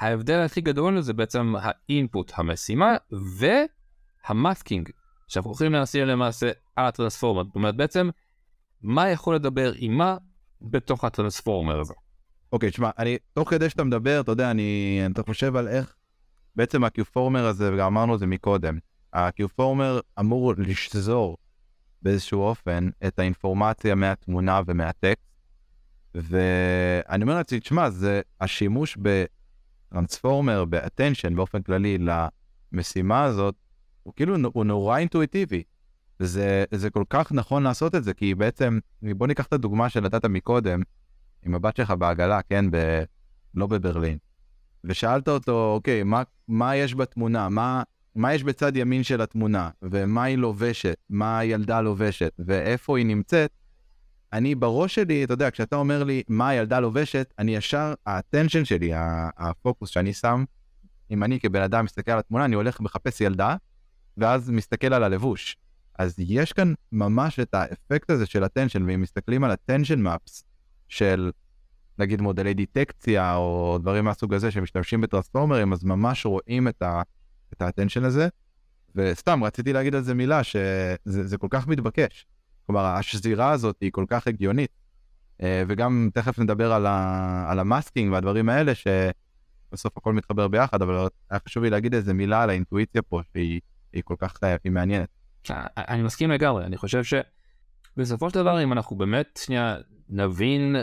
ההבדל 0.00 0.38
הכי 0.40 0.60
גדול 0.60 1.00
זה 1.00 1.12
בעצם 1.12 1.54
האינפוט 1.60 2.32
המשימה 2.34 2.96
והמאסקינג 4.28 4.88
שאנחנו 5.28 5.50
הולכים 5.50 5.72
להסיע 5.72 6.04
למעשה 6.04 6.50
על 6.76 6.86
הטרנספורמר. 6.86 7.44
זאת 7.44 7.54
אומרת 7.54 7.76
בעצם 7.76 8.10
מה 8.82 9.08
יכול 9.08 9.34
לדבר 9.34 9.72
עם 9.76 9.92
מה 9.98 10.16
בתוך 10.62 11.04
הטרנספורמר 11.04 11.80
הזה. 11.80 11.94
אוקיי, 12.52 12.70
תשמע, 12.70 12.90
אני, 12.98 13.18
תוך 13.32 13.50
כדי 13.50 13.70
שאתה 13.70 13.84
מדבר, 13.84 14.20
אתה 14.20 14.32
יודע, 14.32 14.50
אני, 14.50 15.00
אתה 15.12 15.22
חושב 15.22 15.56
על 15.56 15.68
איך 15.68 15.94
בעצם 16.56 16.84
הקיופורמר 16.84 17.46
הזה, 17.46 17.74
וגם 17.74 17.86
אמרנו 17.86 18.14
את 18.14 18.18
זה 18.18 18.26
מקודם, 18.26 18.78
הקיופורמר 19.12 20.00
אמור 20.20 20.54
לשזור 20.58 21.36
באיזשהו 22.02 22.42
אופן 22.42 22.88
את 23.06 23.18
האינפורמציה 23.18 23.94
מהתמונה 23.94 24.60
ומהטקסט, 24.66 25.30
ואני 26.14 27.22
אומר 27.22 27.34
לעצמי, 27.34 27.60
תשמע, 27.60 27.90
זה 27.90 28.20
השימוש 28.40 28.96
בטרנספורמר, 29.90 30.64
באטנשן 30.64 31.36
באופן 31.36 31.62
כללי 31.62 31.98
למשימה 32.72 33.24
הזאת, 33.24 33.54
הוא 34.02 34.14
כאילו, 34.16 34.36
הוא 34.52 34.64
נורא 34.64 34.98
אינטואיטיבי. 34.98 35.62
זה, 36.18 36.64
זה 36.74 36.90
כל 36.90 37.04
כך 37.10 37.32
נכון 37.32 37.62
לעשות 37.62 37.94
את 37.94 38.04
זה, 38.04 38.14
כי 38.14 38.34
בעצם, 38.34 38.78
בוא 39.02 39.26
ניקח 39.26 39.46
את 39.46 39.52
הדוגמה 39.52 39.88
שנתת 39.88 40.24
מקודם, 40.24 40.80
עם 41.42 41.54
הבת 41.54 41.76
שלך 41.76 41.90
בעגלה, 41.90 42.42
כן, 42.42 42.70
ב... 42.70 43.02
לא 43.54 43.66
בברלין. 43.66 44.18
ושאלת 44.84 45.28
אותו, 45.28 45.72
אוקיי, 45.74 46.02
מה, 46.02 46.22
מה 46.48 46.76
יש 46.76 46.94
בתמונה? 46.94 47.48
מה, 47.48 47.82
מה 48.14 48.34
יש 48.34 48.42
בצד 48.44 48.76
ימין 48.76 49.02
של 49.02 49.20
התמונה? 49.20 49.70
ומה 49.82 50.22
היא 50.22 50.38
לובשת? 50.38 50.96
מה 51.10 51.38
הילדה 51.38 51.80
לובשת? 51.80 52.32
ואיפה 52.38 52.98
היא 52.98 53.06
נמצאת? 53.06 53.50
אני 54.32 54.54
בראש 54.54 54.94
שלי, 54.94 55.24
אתה 55.24 55.32
יודע, 55.32 55.50
כשאתה 55.50 55.76
אומר 55.76 56.04
לי 56.04 56.22
מה 56.28 56.48
הילדה 56.48 56.80
לובשת, 56.80 57.34
אני 57.38 57.56
ישר, 57.56 57.94
האטנשן 58.06 58.64
שלי, 58.64 58.92
הפוקוס 59.36 59.90
שאני 59.90 60.12
שם, 60.12 60.44
אם 61.10 61.24
אני 61.24 61.40
כבן 61.40 61.62
אדם 61.62 61.84
מסתכל 61.84 62.10
על 62.10 62.18
התמונה, 62.18 62.44
אני 62.44 62.54
הולך 62.54 62.80
ומחפש 62.80 63.20
ילדה, 63.20 63.56
ואז 64.16 64.50
מסתכל 64.50 64.94
על 64.94 65.04
הלבוש. 65.04 65.56
אז 65.98 66.14
יש 66.18 66.52
כאן 66.52 66.72
ממש 66.92 67.40
את 67.40 67.54
האפקט 67.54 68.10
הזה 68.10 68.26
של 68.26 68.44
הטנשן, 68.44 68.82
ואם 68.82 69.00
מסתכלים 69.00 69.44
על 69.44 69.50
הטנשן 69.50 70.02
מפס 70.02 70.44
של 70.88 71.30
נגיד 71.98 72.20
מודלי 72.20 72.54
דיטקציה 72.54 73.36
או 73.36 73.78
דברים 73.82 74.04
מהסוג 74.04 74.34
הזה 74.34 74.50
שמשתמשים 74.50 75.00
בטרנספורמרים, 75.00 75.72
אז 75.72 75.84
ממש 75.84 76.26
רואים 76.26 76.68
את, 76.68 76.82
ה, 76.82 77.02
את 77.52 77.62
האטנשן 77.62 78.04
הזה. 78.04 78.28
וסתם, 78.94 79.44
רציתי 79.44 79.72
להגיד 79.72 79.94
על 79.94 80.02
זה 80.02 80.14
מילה, 80.14 80.44
שזה 80.44 81.38
כל 81.38 81.46
כך 81.50 81.66
מתבקש. 81.66 82.26
כלומר, 82.70 82.86
השזירה 82.86 83.50
הזאת 83.50 83.76
היא 83.80 83.90
כל 83.92 84.04
כך 84.08 84.26
הגיונית. 84.26 84.70
אה, 85.42 85.62
וגם 85.68 86.10
תכף 86.14 86.38
נדבר 86.38 86.72
על, 86.72 86.86
ה, 86.86 87.46
על 87.50 87.58
ה 87.58 87.65
masking 87.65 88.12
והדברים 88.12 88.48
האלה, 88.48 88.72
שבסוף 88.74 89.96
הכל 89.96 90.12
מתחבר 90.12 90.48
ביחד, 90.48 90.82
אבל 90.82 91.08
היה 91.30 91.40
חשוב 91.48 91.64
לי 91.64 91.70
להגיד 91.70 91.94
איזה 91.94 92.14
מילה 92.14 92.42
על 92.42 92.50
האינטואיציה 92.50 93.02
פה, 93.02 93.20
שהיא 93.32 93.60
כל 94.04 94.14
כך 94.18 94.34
אה, 94.44 94.56
היא 94.64 94.72
מעניינת. 94.72 95.08
אני 95.78 96.02
מסכים 96.02 96.30
לגמרי, 96.30 96.64
אני 96.64 96.76
חושב 96.76 97.02
שבסופו 97.04 98.30
של 98.30 98.34
דבר, 98.34 98.62
אם 98.62 98.72
אנחנו 98.72 98.96
באמת 98.96 99.40
שנייה 99.44 99.76
נבין 100.08 100.76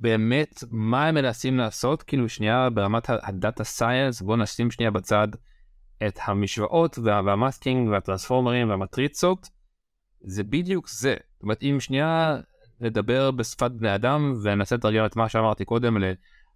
באמת 0.00 0.64
מה 0.70 1.06
הם 1.06 1.14
מנסים 1.14 1.58
לעשות, 1.58 2.02
כאילו 2.02 2.28
שנייה 2.28 2.70
ברמת 2.70 3.10
ה 3.10 3.21
data 3.21 3.64
science, 3.64 4.22
בואו 4.22 4.36
נשים 4.36 4.70
שנייה 4.70 4.90
בצד 4.90 5.28
את 6.06 6.18
המשוואות 6.24 6.98
וה, 6.98 7.20
וה 7.24 7.38
masking 7.38 7.88
והטרנספורמרים 7.88 8.70
והמטריצות, 8.70 9.55
זה 10.26 10.44
בדיוק 10.44 10.88
זה. 10.88 11.14
זאת 11.34 11.42
אומרת, 11.42 11.62
אם 11.62 11.76
שנייה 11.80 12.36
נדבר 12.80 13.30
בשפת 13.30 13.70
בני 13.70 13.94
אדם 13.94 14.34
וננסה 14.42 14.76
לתרגם 14.76 15.06
את 15.06 15.16
מה 15.16 15.28
שאמרתי 15.28 15.64
קודם, 15.64 15.96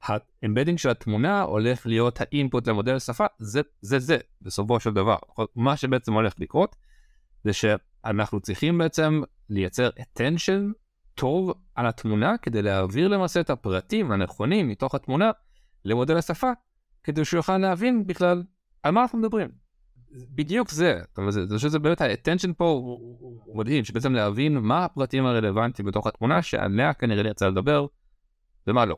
האמבדינג 0.02 0.78
של 0.78 0.88
התמונה 0.88 1.42
הולך 1.42 1.86
להיות 1.86 2.20
האינפוט 2.20 2.68
למודל 2.68 2.98
שפה, 2.98 3.26
זה 3.38 3.60
זה 3.80 3.98
זה, 3.98 4.18
בסופו 4.42 4.80
של 4.80 4.90
דבר. 4.90 5.16
מה 5.56 5.76
שבעצם 5.76 6.12
הולך 6.12 6.34
לקרות, 6.38 6.76
זה 7.44 7.52
שאנחנו 7.52 8.40
צריכים 8.40 8.78
בעצם 8.78 9.22
לייצר 9.50 9.90
attention 10.00 10.72
טוב 11.14 11.52
על 11.74 11.86
התמונה 11.86 12.38
כדי 12.38 12.62
להעביר 12.62 13.08
למעשה 13.08 13.40
את 13.40 13.50
הפרטים 13.50 14.12
הנכונים 14.12 14.68
מתוך 14.68 14.94
התמונה 14.94 15.30
למודל 15.84 16.16
השפה, 16.16 16.50
כדי 17.04 17.24
שהוא 17.24 17.38
יוכל 17.38 17.58
להבין 17.58 18.06
בכלל 18.06 18.42
על 18.82 18.92
מה 18.92 19.02
אנחנו 19.02 19.18
מדברים. 19.18 19.59
בדיוק 20.12 20.70
זה, 20.70 21.00
אני 21.18 21.26
חושב 21.54 21.58
שזה 21.58 21.78
באמת 21.78 22.00
ה 22.00 22.05
attention 22.05 22.52
פה 22.52 22.64
הוא, 22.64 23.40
מדהים, 23.54 23.84
שבעצם 23.84 24.14
להבין 24.14 24.58
מה 24.58 24.84
הפרטים 24.84 25.26
הרלוונטיים 25.26 25.88
בתוך 25.88 26.06
התמונה 26.06 26.42
שעליה 26.42 26.94
כנראה 26.94 27.22
נרצה 27.22 27.48
לדבר 27.48 27.86
ומה 28.66 28.84
לא. 28.84 28.96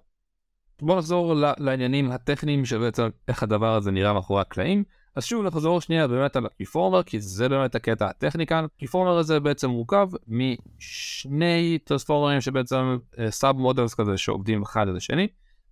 בוא 0.83 0.97
נחזור 0.97 1.35
לעניינים 1.59 2.11
הטכניים 2.11 2.65
של 2.65 2.79
בעצם 2.79 3.09
איך 3.29 3.43
הדבר 3.43 3.75
הזה 3.75 3.91
נראה 3.91 4.13
מאחורי 4.13 4.41
הקלעים. 4.41 4.85
אז 5.17 5.25
שוב 5.25 5.47
נחזור 5.47 5.81
שנייה 5.81 6.09
באמת 6.09 6.37
על 6.37 6.47
ה 6.47 6.52
Q-Former, 6.52 7.03
כי 7.03 7.21
זה 7.21 7.49
באמת 7.49 7.75
הקטע 7.75 8.07
הטכני 8.07 8.47
כאן. 8.47 8.65
ה 8.77 8.81
Q-Former 8.81 9.19
הזה 9.19 9.41
בעצם 9.41 9.71
מורכב 9.71 10.09
משני 10.29 11.79
טרנספורמרים 11.85 12.41
שבעצם 12.41 12.99
sub 13.31 13.57
uh, 13.57 13.59
models 13.59 13.95
כזה 13.95 14.17
שעובדים 14.17 14.63
אחד 14.63 14.89
על 14.89 14.97
השני, 14.97 15.29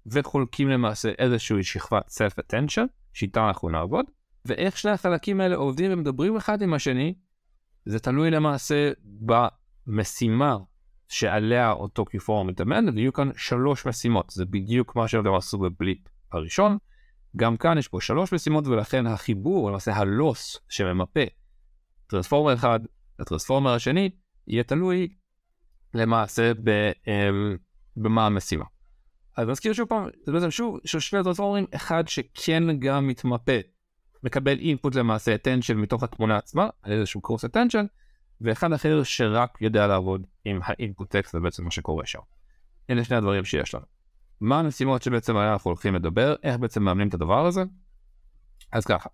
וחולקים 0.06 0.68
למעשה 0.68 1.10
איזושהי 1.18 1.62
שכבת 1.62 2.08
סלף 2.08 2.38
אטנשן, 2.38 2.84
שאיתה 3.12 3.48
אנחנו 3.48 3.68
נעבוד, 3.68 4.06
ואיך 4.44 4.78
שני 4.78 4.90
החלקים 4.90 5.40
האלה 5.40 5.56
עובדים 5.56 5.92
ומדברים 5.92 6.36
אחד 6.36 6.62
עם 6.62 6.74
השני, 6.74 7.14
זה 7.84 7.98
תלוי 7.98 8.30
למעשה 8.30 8.92
במשימה 9.86 10.56
שעליה 11.08 11.72
אותו 11.72 12.04
קיפורמר 12.04 12.50
מתאמן, 12.50 12.88
ויהיו 12.88 13.12
כאן 13.12 13.30
שלוש 13.36 13.86
משימות, 13.86 14.30
זה 14.30 14.44
בדיוק 14.44 14.96
מה 14.96 15.08
שהם 15.08 15.34
עשו 15.34 15.58
בבליפ 15.58 15.98
הראשון. 16.32 16.78
גם 17.36 17.56
כאן 17.56 17.78
יש 17.78 17.88
פה 17.88 18.00
שלוש 18.00 18.32
משימות 18.32 18.66
ולכן 18.66 19.06
החיבור, 19.06 19.70
למעשה 19.70 19.96
הלוס 19.96 20.58
שממפה 20.68 21.20
טרנספורמר 22.06 22.54
אחד 22.54 22.80
לטרנספורמר 23.18 23.74
השני, 23.74 24.10
יהיה 24.46 24.64
תלוי 24.64 25.08
למעשה 25.94 26.52
ב, 26.64 26.90
um, 27.04 27.58
במה 27.96 28.26
המשימה. 28.26 28.64
אז 29.36 29.48
נזכיר 29.48 29.72
שוב 29.72 29.88
פעם, 29.88 30.08
זה 30.26 30.32
בעצם 30.32 30.50
שוב, 30.50 30.78
שני 30.84 31.22
טרנספורמרים, 31.22 31.66
אחד 31.74 32.08
שכן 32.08 32.78
גם 32.78 33.08
מתמפה, 33.08 33.52
מקבל 34.22 34.58
אינפוט 34.58 34.94
למעשה 34.94 35.34
attention 35.34 35.74
מתוך 35.74 36.02
התמונה 36.02 36.36
עצמה, 36.36 36.68
על 36.82 36.92
איזשהו 36.92 37.20
קורס 37.20 37.44
attention, 37.44 37.86
ואחד 38.40 38.72
אחר 38.72 39.02
שרק 39.02 39.58
יודע 39.60 39.86
לעבוד 39.86 40.26
עם 40.44 40.60
האינפוט 40.64 41.10
טקסט, 41.10 41.32
זה 41.32 41.40
בעצם 41.40 41.64
מה 41.64 41.70
שקורה 41.70 42.06
שם. 42.06 42.20
אלה 42.90 43.04
שני 43.04 43.16
הדברים 43.16 43.44
שיש 43.44 43.74
לנו. 43.74 43.84
מה 44.40 44.58
המשימות 44.58 45.02
שבעצם 45.02 45.36
עליה 45.36 45.52
אנחנו 45.52 45.68
הולכים 45.68 45.94
לדבר, 45.94 46.34
איך 46.42 46.58
בעצם 46.58 46.82
מאמנים 46.82 47.08
את 47.08 47.14
הדבר 47.14 47.46
הזה. 47.46 47.62
אז 48.72 48.84
ככה, 48.84 49.08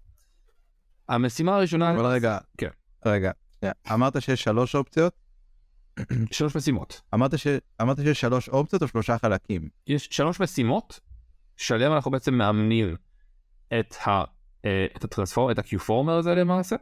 המשימה 1.09 1.57
הראשונה... 1.57 1.95
אבל 1.95 2.07
רגע, 2.07 2.38
כן. 2.59 2.69
רגע, 3.07 3.31
אמרת 3.92 4.23
שיש 4.23 4.42
שלוש 4.42 4.75
אופציות? 4.75 5.12
שלוש 6.31 6.57
משימות. 6.57 7.01
אמרת, 7.14 7.38
ש... 7.38 7.47
אמרת 7.83 7.97
שיש 7.97 8.21
שלוש 8.21 8.49
אופציות 8.49 8.83
או 8.83 8.88
שלושה 8.88 9.19
חלקים? 9.19 9.69
יש 9.87 10.09
שלוש 10.11 10.40
משימות 10.40 11.01
שעליהן 11.57 11.92
אנחנו 11.92 12.11
בעצם 12.11 12.35
מאמנים 12.35 12.97
את, 13.81 13.95
ה... 14.07 14.25
את 14.96 15.05
הטרנספורמר, 15.05 15.52
את 15.52 15.59
ה-Q-Former 15.59 16.11
הזה 16.11 16.35
למעשה. 16.35 16.76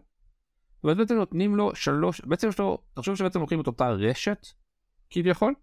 ובעצם 0.85 1.15
נותנים 1.15 1.57
לו 1.57 1.75
שלוש, 1.75 2.21
בעצם 2.21 2.49
יש 2.49 2.59
לו, 2.59 2.79
תחשוב 2.95 3.15
שבעצם 3.15 3.41
לוקחים 3.41 3.61
את 3.61 3.67
אותה 3.67 3.89
רשת 3.89 4.47
כביכול, 5.11 5.55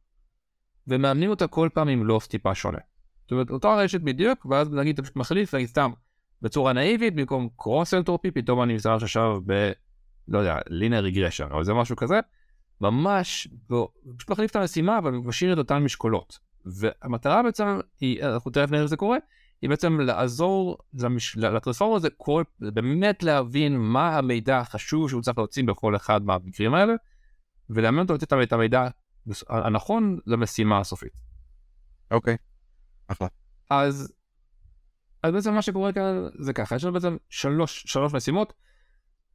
ומאמנים 0.88 1.29
אותה 1.29 1.47
כל 1.47 1.69
פעם 1.73 1.88
עם 1.88 2.05
לוס 2.05 2.27
טיפה 2.27 2.55
שונה. 2.55 2.77
זאת 3.21 3.31
אומרת, 3.31 3.51
אותה 3.51 3.75
רשת 3.75 4.01
בדיוק, 4.01 4.45
ואז 4.45 4.71
נגיד 4.71 4.93
אתה 4.93 5.03
פשוט 5.03 5.15
מחליף, 5.15 5.55
נגיד 5.55 5.67
סתם, 5.67 5.91
בצורה 6.41 6.73
נאיבית, 6.73 7.15
במקום 7.15 7.49
קרוס 7.57 7.93
אנטרופי, 7.93 8.31
פתאום 8.31 8.63
אני 8.63 8.73
נמצא 8.73 8.93
עכשיו 8.93 9.41
ב... 9.45 9.71
לא 10.27 10.39
יודע, 10.39 10.57
לינר 10.67 11.03
רגרשן, 11.03 11.47
או 11.51 11.60
איזה 11.60 11.73
משהו 11.73 11.95
כזה, 11.95 12.19
ממש, 12.81 13.47
פשוט 14.17 14.29
מחליף 14.29 14.51
את 14.51 14.55
המשימה, 14.55 14.97
אבל 14.97 15.12
משאיר 15.12 15.53
את 15.53 15.57
אותן 15.57 15.77
משקולות. 15.77 16.39
והמטרה 16.65 17.43
בעצם 17.43 17.79
היא, 17.99 18.23
אנחנו 18.23 18.51
תכף 18.51 18.71
נראה 18.71 18.81
איך 18.81 18.89
זה 18.89 18.97
קורה, 18.97 19.17
היא 19.62 19.69
בעצם 19.69 20.00
לעזור 20.00 20.78
למש... 20.93 21.38
לטרנספורמר 21.38 21.95
הזה, 21.95 22.10
כל... 22.17 22.43
באמת 22.60 23.24
להבין 23.24 23.78
מה 23.78 24.17
המידע 24.17 24.58
החשוב 24.58 25.10
שהוא 25.10 25.21
צריך 25.21 25.38
להוציא 25.38 25.63
בכל 25.63 25.95
אחד 25.95 26.24
מהמקרים 26.24 26.74
האלה, 26.74 26.93
ולאמן 27.69 28.00
אותו 28.00 28.13
לתת 28.13 28.34
את 28.43 28.54
המידע 28.54 28.88
הנכון 29.50 30.19
למשימה 30.26 30.80
הסופית. 30.80 31.13
אוקיי, 32.12 32.34
okay. 32.34 32.38
אחלה. 33.08 33.28
אז, 33.69 34.13
אז 35.24 35.34
בעצם 35.34 35.54
מה 35.54 35.62
שקורה 35.62 35.93
כאן 35.93 36.28
זה 36.39 36.54
ככה, 36.54 36.76
יש 36.76 36.84
לנו 36.84 36.93
בעצם 36.93 37.17
שלוש, 37.30 37.84
שלוש 37.88 38.13
משימות. 38.13 38.54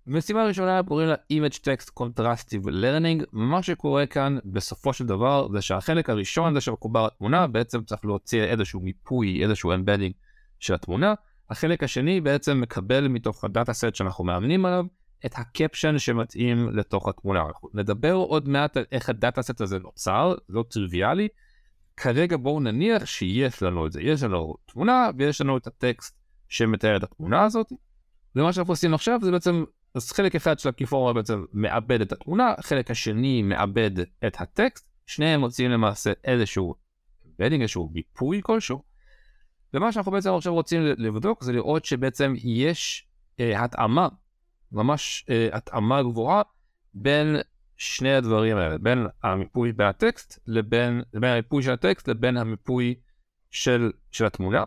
משימה 0.06 0.44
ראשונה 0.44 0.82
קוראים 0.82 1.08
לה 1.08 1.14
Image 1.32 1.56
Text 1.56 1.90
Contrastive 2.00 2.66
Learning, 2.66 3.24
מה 3.32 3.62
שקורה 3.62 4.06
כאן 4.06 4.38
בסופו 4.44 4.92
של 4.92 5.06
דבר 5.06 5.48
זה 5.52 5.62
שהחלק 5.62 6.10
הראשון 6.10 6.54
זה 6.54 6.60
שמקבל 6.60 6.95
את 6.95 7.06
התמונה, 7.06 7.46
בעצם 7.46 7.84
צריך 7.84 8.04
להוציא 8.04 8.42
איזשהו 8.42 8.80
מיפוי, 8.80 9.42
איזשהו 9.42 9.74
embedding 9.74 10.12
של 10.58 10.74
התמונה, 10.74 11.14
החלק 11.50 11.82
השני 11.82 12.20
בעצם 12.20 12.60
מקבל 12.60 13.08
מתוך 13.08 13.44
ה 13.44 13.50
data 13.50 13.72
set 13.72 13.94
שאנחנו 13.94 14.24
מאמנים 14.24 14.64
עליו 14.66 14.84
את 15.26 15.34
ה 15.36 15.44
caption 15.44 15.98
שמתאים 15.98 16.76
לתוך 16.76 17.08
התמונה. 17.08 17.42
אנחנו 17.42 17.68
נדבר 17.74 18.12
עוד 18.12 18.48
מעט 18.48 18.76
על 18.76 18.84
איך 18.92 19.08
ה 19.08 19.15
data 19.15 19.42
set 19.42 19.60
הזה 19.60 19.78
נוצר, 19.78 20.34
לא 20.48 20.64
טריוויאלי. 20.70 21.28
כרגע 21.96 22.36
בואו 22.36 22.60
נניח 22.60 23.04
שיש 23.04 23.62
לנו 23.62 23.86
את 23.86 23.92
זה, 23.92 24.02
יש 24.02 24.22
לנו 24.22 24.54
תמונה 24.66 25.10
ויש 25.18 25.40
לנו 25.40 25.56
את 25.56 25.66
הטקסט 25.66 26.16
שמתאר 26.48 26.96
את 26.96 27.02
התמונה 27.02 27.44
הזאת. 27.44 27.72
ומה 28.36 28.52
שאנחנו 28.52 28.72
עושים 28.72 28.94
עכשיו 28.94 29.18
זה 29.22 29.30
בעצם, 29.30 29.64
אז 29.96 30.12
חלק 30.12 30.34
אחד 30.34 30.58
של 30.58 30.68
הקיפורמה 30.68 31.12
בעצם 31.12 31.44
מעבד 31.52 32.00
את 32.00 32.12
התמונה, 32.12 32.54
חלק 32.60 32.90
השני 32.90 33.42
מעבד 33.42 33.90
את 34.26 34.40
הטקסט, 34.40 34.88
שניהם 35.06 35.40
מוצאים 35.40 35.70
למעשה 35.70 36.12
איזשהו 36.24 36.74
בדינג, 37.38 37.62
איזשהו 37.62 37.90
מיפוי 37.94 38.40
כלשהו. 38.42 38.82
ומה 39.74 39.92
שאנחנו 39.92 40.12
בעצם 40.12 40.34
עכשיו 40.34 40.54
רוצים 40.54 40.82
לבדוק 40.82 41.44
זה 41.44 41.52
לראות 41.52 41.84
שבעצם 41.84 42.34
יש 42.36 43.08
אה, 43.40 43.64
התאמה 43.64 44.08
ממש 44.72 45.26
uh, 45.28 45.56
התאמה 45.56 46.02
גבוהה 46.02 46.42
בין 46.94 47.36
שני 47.76 48.14
הדברים 48.14 48.56
האלה, 48.56 48.78
בין 48.78 49.06
המיפוי 49.22 49.72
בהטקסט 49.72 50.38
לבין, 50.46 51.02
לבין 51.14 51.30
המיפוי 51.30 51.62
של 51.62 51.72
הטקסט 51.72 52.08
לבין 52.08 52.36
המיפוי 52.36 52.94
של, 53.50 53.92
של 54.10 54.26
התמונה. 54.26 54.64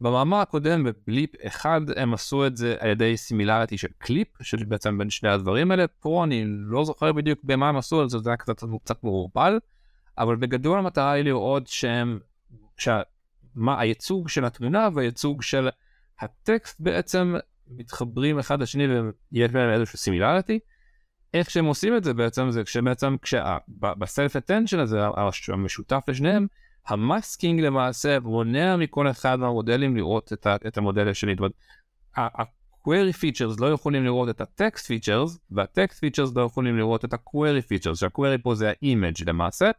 במאמר 0.00 0.36
הקודם 0.36 0.84
בבליפ 0.84 1.30
אחד 1.46 1.80
הם 1.96 2.14
עשו 2.14 2.46
את 2.46 2.56
זה 2.56 2.76
על 2.78 2.90
ידי 2.90 3.16
סימילריטי 3.16 3.78
של 3.78 3.88
קליפ, 3.98 4.28
שבעצם 4.42 4.98
בין 4.98 5.10
שני 5.10 5.28
הדברים 5.28 5.70
האלה, 5.70 5.86
פה 5.86 6.24
אני 6.24 6.44
לא 6.46 6.84
זוכר 6.84 7.12
בדיוק 7.12 7.38
במה 7.44 7.68
הם 7.68 7.76
עשו 7.76 8.04
את 8.04 8.10
זה, 8.10 8.18
זה 8.18 8.30
היה 8.30 8.36
קצת, 8.36 8.64
קצת 8.84 9.04
מעורבל, 9.04 9.58
אבל 10.18 10.36
בגדול 10.36 10.78
המטרה 10.78 11.12
היא 11.12 11.24
לראות 11.24 11.66
שהם, 11.66 12.18
שה, 12.76 13.00
מה 13.54 13.80
הייצוג 13.80 14.28
של 14.28 14.44
התמונה 14.44 14.88
והייצוג 14.94 15.42
של 15.42 15.68
הטקסט 16.20 16.80
בעצם 16.80 17.34
מתחברים 17.70 18.38
אחד 18.38 18.62
לשני 18.62 18.84
ויש 19.32 19.50
בהם 19.50 19.70
איזשהו 19.70 19.98
similarity. 19.98 20.58
איך 21.34 21.50
שהם 21.50 21.64
עושים 21.64 21.96
את 21.96 22.04
זה 22.04 22.14
בעצם 22.14 22.50
זה 22.50 22.64
כשבעצם 22.64 23.16
ב 23.68 23.82
self 23.82 24.36
attention 24.36 24.78
הזה 24.78 24.98
המשותף 25.48 26.04
לשניהם 26.08 26.46
ה 26.88 26.97
masking 26.97 27.60
למעשה 27.60 28.20
מונע 28.20 28.76
מכל 28.76 29.10
אחד 29.10 29.38
מהמודלים 29.38 29.96
לראות 29.96 30.32
את, 30.32 30.46
ה, 30.46 30.56
את 30.66 30.78
המודל 30.78 31.08
השני. 31.08 31.32
זאת 31.32 31.38
אומרת, 31.38 31.52
ה-query 32.16 33.14
features 33.14 33.60
לא 33.60 33.72
יכולים 33.72 34.04
לראות 34.04 34.28
את 34.28 34.40
ה-text 34.40 34.80
features 34.80 35.38
וה-text 35.50 35.94
features 35.94 36.32
לא 36.36 36.42
יכולים 36.42 36.76
לראות 36.76 37.04
את 37.04 37.12
ה-query 37.12 37.62
features 37.72 37.94
שה-query 37.94 38.42
פה 38.42 38.54
זה 38.54 38.70
ה-image 38.70 39.24
למעשה. 39.26 39.70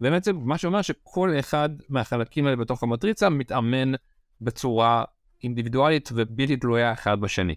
ובעצם 0.00 0.36
מה 0.36 0.58
שאומר 0.58 0.82
שכל 0.82 1.34
אחד 1.38 1.68
מהחלקים 1.88 2.46
האלה 2.46 2.56
בתוך 2.56 2.82
המטריצה 2.82 3.28
מתאמן 3.28 3.92
בצורה 4.40 5.04
אינדיבידואלית 5.42 6.10
ובלתי 6.14 6.56
תלויה 6.56 6.92
אחד 6.92 7.20
בשני. 7.20 7.54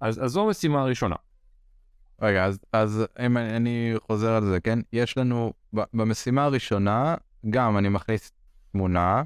אז, 0.00 0.24
אז 0.24 0.30
זו 0.30 0.46
המשימה 0.46 0.82
הראשונה. 0.82 1.16
רגע, 2.22 2.44
אז, 2.44 2.58
אז 2.72 3.04
אם 3.26 3.36
אני 3.36 3.94
חוזר 4.06 4.32
על 4.32 4.44
זה, 4.44 4.60
כן? 4.60 4.78
יש 4.92 5.18
לנו, 5.18 5.52
במשימה 5.72 6.44
הראשונה, 6.44 7.14
גם 7.50 7.78
אני 7.78 7.88
מכניס 7.88 8.32
תמונה 8.72 9.22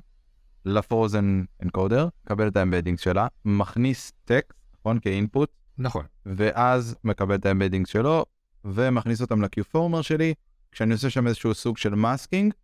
ל 0.64 0.76
frozen 0.76 1.42
encoder, 1.62 2.09
מקבל 2.25 2.49
את 2.49 2.57
ה 2.57 2.61
embedding 2.61 2.99
שלה, 2.99 3.27
מכניס 3.44 4.12
טקסט, 4.25 4.59
נכון? 4.81 4.99
כ 4.99 5.12
input. 5.12 5.51
נכון. 5.79 6.05
ואז 6.27 6.96
מקבל 7.05 7.35
את 7.35 7.46
ה 7.46 7.51
embedding 7.51 7.87
שלו, 7.87 8.25
ומכניס 8.64 9.20
אותם 9.20 9.42
ל-Q-Former 9.42 10.03
שלי, 10.03 10.35
כשאני 10.73 10.92
עושה 10.92 11.11
שם 11.11 11.27
איזשהו 11.27 11.55
סוג 11.55 11.79
של 11.79 11.94
masking, 11.94 12.55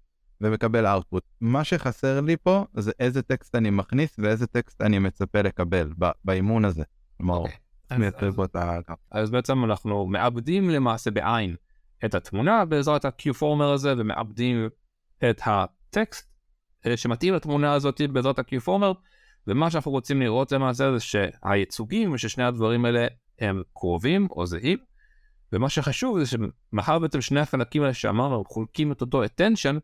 ומקבל 0.41 0.87
output. 0.87 1.21
מה 1.41 1.65
שחסר 1.65 2.21
לי 2.21 2.37
פה 2.37 2.65
זה 2.75 2.93
איזה 3.01 3.23
טקסט 3.23 3.55
אני 3.55 3.71
מכניס 3.71 4.17
ואיזה 4.19 4.47
טקסט 4.47 4.83
אני 4.83 4.99
מצפה 4.99 5.43
לקבל 5.43 5.93
באימון 6.25 6.65
הזה. 6.65 6.83
כלומר, 7.17 7.45
okay. 7.45 7.49
אוקיי. 7.91 7.99
מייצר 7.99 8.33
פה 8.33 8.45
את 8.45 8.57
ה... 8.57 8.79
אז 9.11 9.31
בעצם 9.31 9.65
אנחנו 9.65 10.07
מעבדים 10.07 10.71
למעשה 10.71 11.11
בעין 11.11 11.57
את 12.05 12.15
התמונה 12.15 12.65
בעזרת 12.65 13.05
ה-Q-Former 13.05 13.75
הזה 13.75 13.95
ומעבדים 13.99 14.69
את 15.31 15.41
הטקסט 15.45 16.31
אה, 16.87 16.97
שמתאים 16.97 17.35
לתמונה 17.35 17.73
הזאת 17.73 18.01
בעזרת 18.13 18.39
ה-Q-Former 18.39 18.95
ומה 19.47 19.71
שאנחנו 19.71 19.91
רוצים 19.91 20.23
לראות 20.23 20.53
למעשה 20.53 20.93
זה 20.93 21.01
שהייצוגים 21.01 22.13
וששני 22.13 22.45
הדברים 22.45 22.85
האלה 22.85 23.07
הם 23.39 23.63
קרובים 23.75 24.29
או 24.31 24.47
זהים 24.47 24.79
ומה 25.53 25.69
שחשוב 25.69 26.19
זה 26.19 26.27
שמאחר 26.27 26.99
בעצם 26.99 27.21
שני 27.21 27.41
החלקים 27.41 27.83
האלה 27.83 27.95
שאמרנו 27.95 28.45
חולקים 28.45 28.93
את 28.93 29.01
אותו 29.01 29.25
attention 29.25 29.81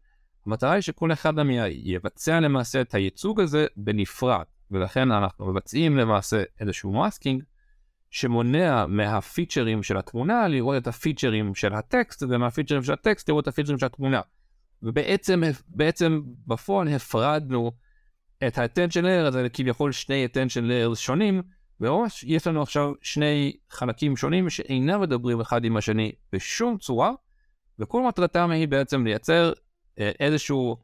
המטרה 0.47 0.73
היא 0.73 0.81
שכל 0.81 1.13
אחד 1.13 1.35
מהם 1.35 1.51
יבצע 1.71 2.41
למעשה 2.41 2.81
את 2.81 2.95
הייצוג 2.95 3.41
הזה 3.41 3.67
בנפרד, 3.77 4.45
ולכן 4.71 5.13
אנחנו 5.13 5.47
מבצעים 5.47 5.97
למעשה 5.97 6.43
איזשהו 6.61 6.93
masking 6.93 7.43
שמונע 8.11 8.87
מהפיצ'רים 8.87 9.83
של 9.83 9.97
התמונה 9.97 10.49
לראות 10.49 10.83
את 10.83 10.87
הפיצ'רים 10.87 11.55
של 11.55 11.75
הטקסט, 11.75 12.23
ומהפיצ'רים 12.29 12.83
של 12.83 12.93
הטקסט 12.93 13.29
לראות 13.29 13.43
את 13.43 13.49
הפיצ'רים 13.49 13.79
של 13.79 13.87
התמונה. 13.87 14.21
ובעצם 14.83 15.43
בעצם 15.69 16.21
בפועל 16.47 16.89
הפרדנו 16.89 17.73
את 18.47 18.59
ה-attention 18.59 19.03
layer 19.03 19.27
הזה 19.27 19.43
לכביכול 19.43 19.93
שני 19.93 20.27
attention 20.27 20.61
layers 20.61 20.95
שונים, 20.95 21.43
וממש 21.81 22.25
יש 22.25 22.47
לנו 22.47 22.63
עכשיו 22.63 22.93
שני 23.03 23.57
חלקים 23.71 24.17
שונים 24.17 24.51
שאינם 24.51 25.01
מדברים 25.01 25.41
אחד 25.41 25.65
עם 25.65 25.77
השני 25.77 26.13
בשום 26.33 26.79
צורה, 26.79 27.13
וכל 27.79 28.03
מטרתם 28.09 28.51
היא 28.51 28.69
בעצם 28.69 29.07
לייצר 29.07 29.53
אה, 29.99 30.11
איזשהו 30.21 30.77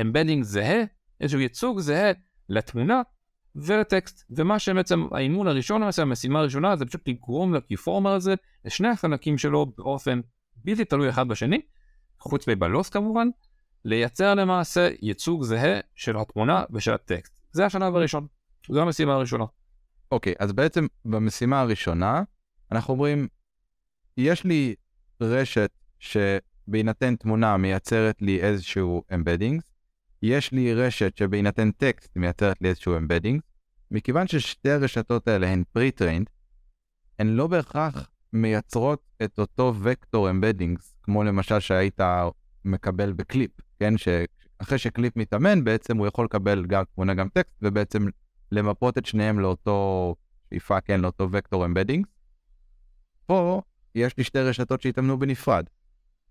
אמבדינג 0.00 0.44
זהה, 0.44 0.82
איזשהו 1.20 1.40
ייצוג 1.40 1.80
זהה 1.80 2.12
לתמונה 2.48 3.02
ולטקסט. 3.56 4.24
ומה 4.30 4.58
שבעצם 4.58 5.06
האימון 5.12 5.46
הראשון 5.46 5.82
למעשה, 5.82 6.02
המשימה 6.02 6.38
הראשונה 6.40 6.76
זה 6.76 6.86
פשוט 6.86 7.08
לגרום 7.08 7.54
לקיפורמר 7.54 8.12
הזה, 8.12 8.34
לשני 8.64 8.88
החלקים 8.88 9.38
שלו 9.38 9.66
באופן 9.78 10.20
בלתי 10.56 10.84
תלוי 10.84 11.08
אחד 11.08 11.28
בשני, 11.28 11.60
חוץ 12.20 12.48
מבלוס 12.48 12.88
כמובן, 12.88 13.28
לייצר 13.84 14.34
למעשה 14.34 14.88
ייצוג 15.02 15.44
זהה 15.44 15.80
של 15.94 16.16
התמונה 16.16 16.64
ושל 16.70 16.92
הטקסט. 16.92 17.40
זה 17.52 17.66
השלב 17.66 17.96
הראשון, 17.96 18.26
זו 18.68 18.82
המשימה 18.82 19.14
הראשונה. 19.14 19.44
אוקיי, 20.12 20.32
okay, 20.32 20.36
אז 20.38 20.52
בעצם 20.52 20.86
במשימה 21.04 21.60
הראשונה, 21.60 22.22
אנחנו 22.72 22.94
אומרים, 22.94 23.28
יש 24.16 24.44
לי 24.44 24.74
רשת 25.20 25.70
ש... 25.98 26.16
בהינתן 26.70 27.16
תמונה 27.16 27.56
מייצרת 27.56 28.22
לי 28.22 28.40
איזשהו 28.40 29.02
embedding, 29.14 29.62
יש 30.22 30.52
לי 30.52 30.74
רשת 30.74 31.16
שבהינתן 31.16 31.70
טקסט 31.70 32.16
מייצרת 32.16 32.62
לי 32.62 32.68
איזשהו 32.68 32.96
embedding, 32.96 33.40
מכיוון 33.90 34.26
ששתי 34.26 34.70
הרשתות 34.70 35.28
האלה 35.28 35.48
הן 35.48 35.62
pre-trained, 35.72 36.30
הן 37.18 37.26
לא 37.26 37.46
בהכרח 37.46 38.10
מייצרות 38.32 39.02
את 39.22 39.38
אותו 39.38 39.74
וקטור 39.82 40.30
embeddings, 40.30 40.94
כמו 41.02 41.24
למשל 41.24 41.60
שהיית 41.60 42.00
מקבל 42.64 43.12
בקליפ, 43.12 43.50
כן? 43.78 43.94
שאחרי 43.96 44.78
שקליפ 44.78 45.16
מתאמן, 45.16 45.64
בעצם 45.64 45.96
הוא 45.96 46.06
יכול 46.06 46.24
לקבל 46.24 46.66
גם 46.66 46.82
תמונה 46.94 47.14
גם 47.14 47.28
טקסט, 47.28 47.56
ובעצם 47.62 48.06
למפות 48.52 48.98
את 48.98 49.06
שניהם 49.06 49.40
לאותו 49.40 50.14
shape, 50.50 50.80
כן, 50.80 51.00
לאותו 51.00 51.28
וקטור 51.32 51.64
embeddings. 51.64 52.08
פה 53.26 53.62
יש 53.94 54.16
לי 54.16 54.24
שתי 54.24 54.38
רשתות 54.38 54.82
שהתאמנו 54.82 55.18
בנפרד. 55.18 55.64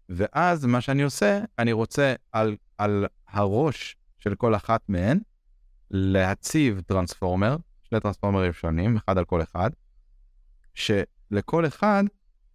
ואז 0.09 0.65
מה 0.65 0.81
שאני 0.81 1.01
עושה, 1.01 1.39
אני 1.59 1.71
רוצה 1.71 2.13
על, 2.31 2.55
על 2.77 3.05
הראש 3.27 3.95
של 4.19 4.35
כל 4.35 4.55
אחת 4.55 4.81
מהן 4.89 5.19
להציב 5.91 6.81
transformer, 6.87 7.57
שני 7.83 7.99
טרנספורמרים 7.99 8.53
שונים, 8.53 8.97
אחד 8.97 9.17
על 9.17 9.25
כל 9.25 9.41
אחד, 9.41 9.69
שלכל 11.29 11.65
אחד 11.65 12.03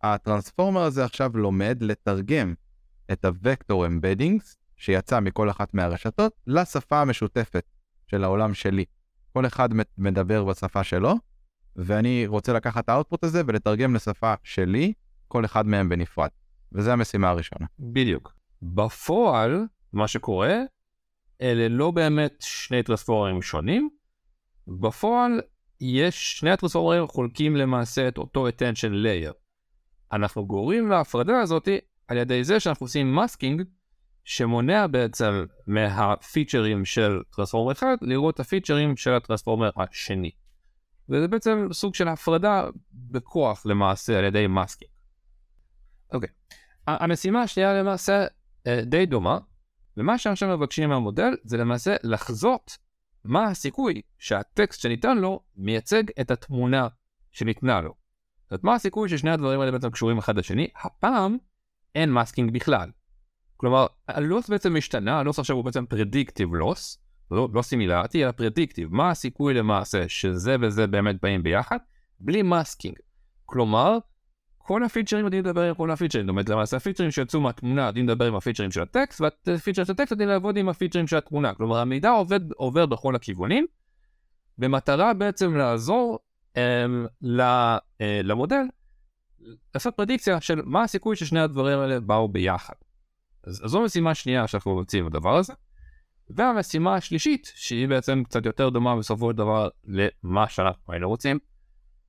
הטרנספורמר 0.03 0.83
הזה 0.83 1.05
עכשיו 1.05 1.31
לומד 1.35 1.79
לתרגם 1.81 2.55
את 3.13 3.25
הוקטור 3.25 3.87
אמבדינגס 3.87 4.57
שיצא 4.77 5.21
מכל 5.21 5.51
אחת 5.51 5.75
מהרשתות 5.75 6.33
לשפה 6.47 7.01
המשותפת 7.01 7.65
של 8.07 8.25
העולם 8.25 8.55
שלי. 8.55 8.85
כל 9.33 9.47
אחד 9.47 9.69
מדבר 9.99 10.45
בשפה 10.45 10.85
שלו, 10.85 11.15
ואני 11.77 12.27
רוצה 12.27 12.53
לקחת 12.53 12.85
את 12.85 12.89
האוטפוט 12.89 13.25
הזה 13.25 13.43
ולתרגם 13.47 13.95
לשפה 13.95 14.35
שלי, 14.43 14.93
כל 15.29 15.45
אחד 15.45 15.67
מהם 15.67 15.89
בנפרד. 15.89 16.29
וזו 16.73 16.91
המשימה 16.91 17.31
הראשונה. 17.31 17.67
בדיוק. 17.79 18.35
בפועל, 18.63 19.67
מה 19.93 20.09
שקורה, 20.09 20.59
אלה 21.41 21.69
לא 21.69 21.91
באמת 21.91 22.35
שני 22.41 22.83
טרנספורמרים 22.83 23.43
שונים. 23.43 23.89
בפועל, 24.69 25.41
יש, 25.81 26.39
שני 26.39 26.51
הטרנספורמרים 26.51 27.07
חולקים 27.07 27.57
למעשה 27.57 28.09
את 28.09 28.19
אותו 28.19 28.49
attention 28.49 28.91
layer. 29.05 29.33
אנחנו 30.13 30.47
גורמים 30.47 30.89
להפרדה 30.89 31.41
הזאת 31.41 31.69
על 32.09 32.17
ידי 32.17 32.45
זה 32.45 32.61
שאנחנו 32.61 32.85
עושים 32.85 33.17
מסקינג 33.17 33.63
שמונע 34.25 34.87
בעצם 34.87 35.45
מהפיצ'רים 35.67 36.85
של 36.85 37.23
טרנספורמר 37.37 37.73
אחד 37.73 37.97
לראות 38.01 38.35
את 38.35 38.41
הפיצ'רים 38.41 38.97
של 38.97 39.15
הטרנספורמר 39.15 39.71
השני. 39.77 40.31
וזה 41.09 41.29
בעצם 41.29 41.69
סוג 41.73 41.95
של 41.95 42.09
הפרדה 42.09 42.69
בכוח 42.93 43.67
למעשה 43.67 44.19
על 44.19 44.25
ידי 44.25 44.47
מסקינג. 44.47 44.91
אוקיי, 46.13 46.29
המשימה 46.87 47.43
השנייה 47.43 47.75
למעשה 47.75 48.27
אה, 48.67 48.81
די 48.85 49.07
דומה, 49.07 49.39
ומה 49.97 50.19
שעכשיו 50.19 50.57
מבקשים 50.57 50.89
מהמודל 50.89 51.37
זה 51.45 51.57
למעשה 51.57 51.97
לחזות 52.03 52.79
מה 53.25 53.45
הסיכוי 53.45 54.01
שהטקסט 54.19 54.81
שניתן 54.81 55.19
לו 55.19 55.41
מייצג 55.57 56.03
את 56.21 56.31
התמונה 56.31 56.89
שניתנה 57.33 57.81
לו. 57.81 57.95
זאת 58.43 58.51
אומרת, 58.51 58.65
מה 58.65 58.75
הסיכוי 58.75 59.09
ששני 59.09 59.31
הדברים 59.31 59.61
האלה 59.61 59.73
בעצם 59.73 59.91
קשורים 59.91 60.19
אחד 60.19 60.37
לשני? 60.37 60.69
הפעם 60.85 61.37
אין 61.95 62.13
masking 62.13 62.51
בכלל. 62.51 62.91
כלומר, 63.57 63.87
ה 64.09 64.17
loss 64.17 64.49
בעצם 64.49 64.77
משתנה, 64.77 65.19
ה 65.19 65.23
loss 65.23 65.39
עכשיו 65.39 65.57
הוא 65.57 65.65
בעצם 65.65 65.87
predictive 65.87 66.55
loss, 66.55 66.99
לא, 67.31 67.49
לא 67.53 67.63
similarity, 67.63 68.25
אלא 68.25 68.33
predictive. 68.33 68.95
מה 68.95 69.11
הסיכוי 69.11 69.55
למעשה 69.55 70.09
שזה 70.09 70.57
וזה 70.61 70.87
באמת 70.87 71.21
באים 71.23 71.43
ביחד? 71.43 71.79
בלי 72.21 72.43
masking. 72.43 72.97
כלומר, 73.47 73.99
כל 74.67 74.85
הפיצ'רים 74.85 75.25
יודעים 75.25 75.45
לדבר 75.45 75.69
עם 75.69 75.75
כל 75.75 75.91
הפיצ'רים, 75.91 76.25
זאת 76.25 76.29
אומרת 76.29 76.49
למעשה 76.49 76.77
הפיצ'רים 76.77 77.11
שיצאו 77.11 77.41
מהתמונה 77.41 77.87
יודעים 77.87 78.09
לדבר 78.09 78.27
עם 78.27 78.35
הפיצ'רים 78.35 78.71
של 78.71 78.83
הטקסט, 78.83 79.21
והפיצ'רים 79.21 79.87
של 79.87 79.93
הטקסט 79.93 80.11
יודעים 80.11 80.29
לעבוד 80.29 80.57
עם 80.57 80.69
הפיצ'רים 80.69 81.07
של 81.07 81.17
התמונה. 81.17 81.55
כלומר 81.55 81.79
המידע 81.79 82.11
עובד, 82.11 82.53
עובר 82.53 82.87
בכל 82.87 83.17
הכיוונים, 83.17 83.67
במטרה 84.59 85.15
בעצם 85.15 85.57
לעזור 85.57 86.19
אמ, 86.57 87.07
ל, 87.23 87.41
אה, 87.41 88.21
למודל 88.23 88.63
לעשות 89.75 89.95
פרדיקציה 89.97 90.41
של 90.41 90.63
מה 90.65 90.83
הסיכוי 90.83 91.17
ששני 91.17 91.41
הדברים 91.41 91.79
האלה 91.79 92.01
באו 92.01 92.29
ביחד. 92.29 92.75
אז, 93.45 93.65
אז 93.65 93.71
זו 93.71 93.83
משימה 93.83 94.15
שנייה 94.15 94.47
שאנחנו 94.47 94.73
רוצים 94.73 95.07
בדבר 95.07 95.37
הזה. 95.37 95.53
והמשימה 96.31 96.95
השלישית, 96.95 97.53
שהיא 97.55 97.89
בעצם 97.89 98.23
קצת 98.25 98.47
יותר 98.47 98.69
דומה 98.69 98.97
בסופו 98.97 99.31
של 99.31 99.37
דבר 99.37 99.69
למה 99.85 100.49
שאנחנו 100.49 100.93
היינו 100.93 101.09
רוצים, 101.09 101.39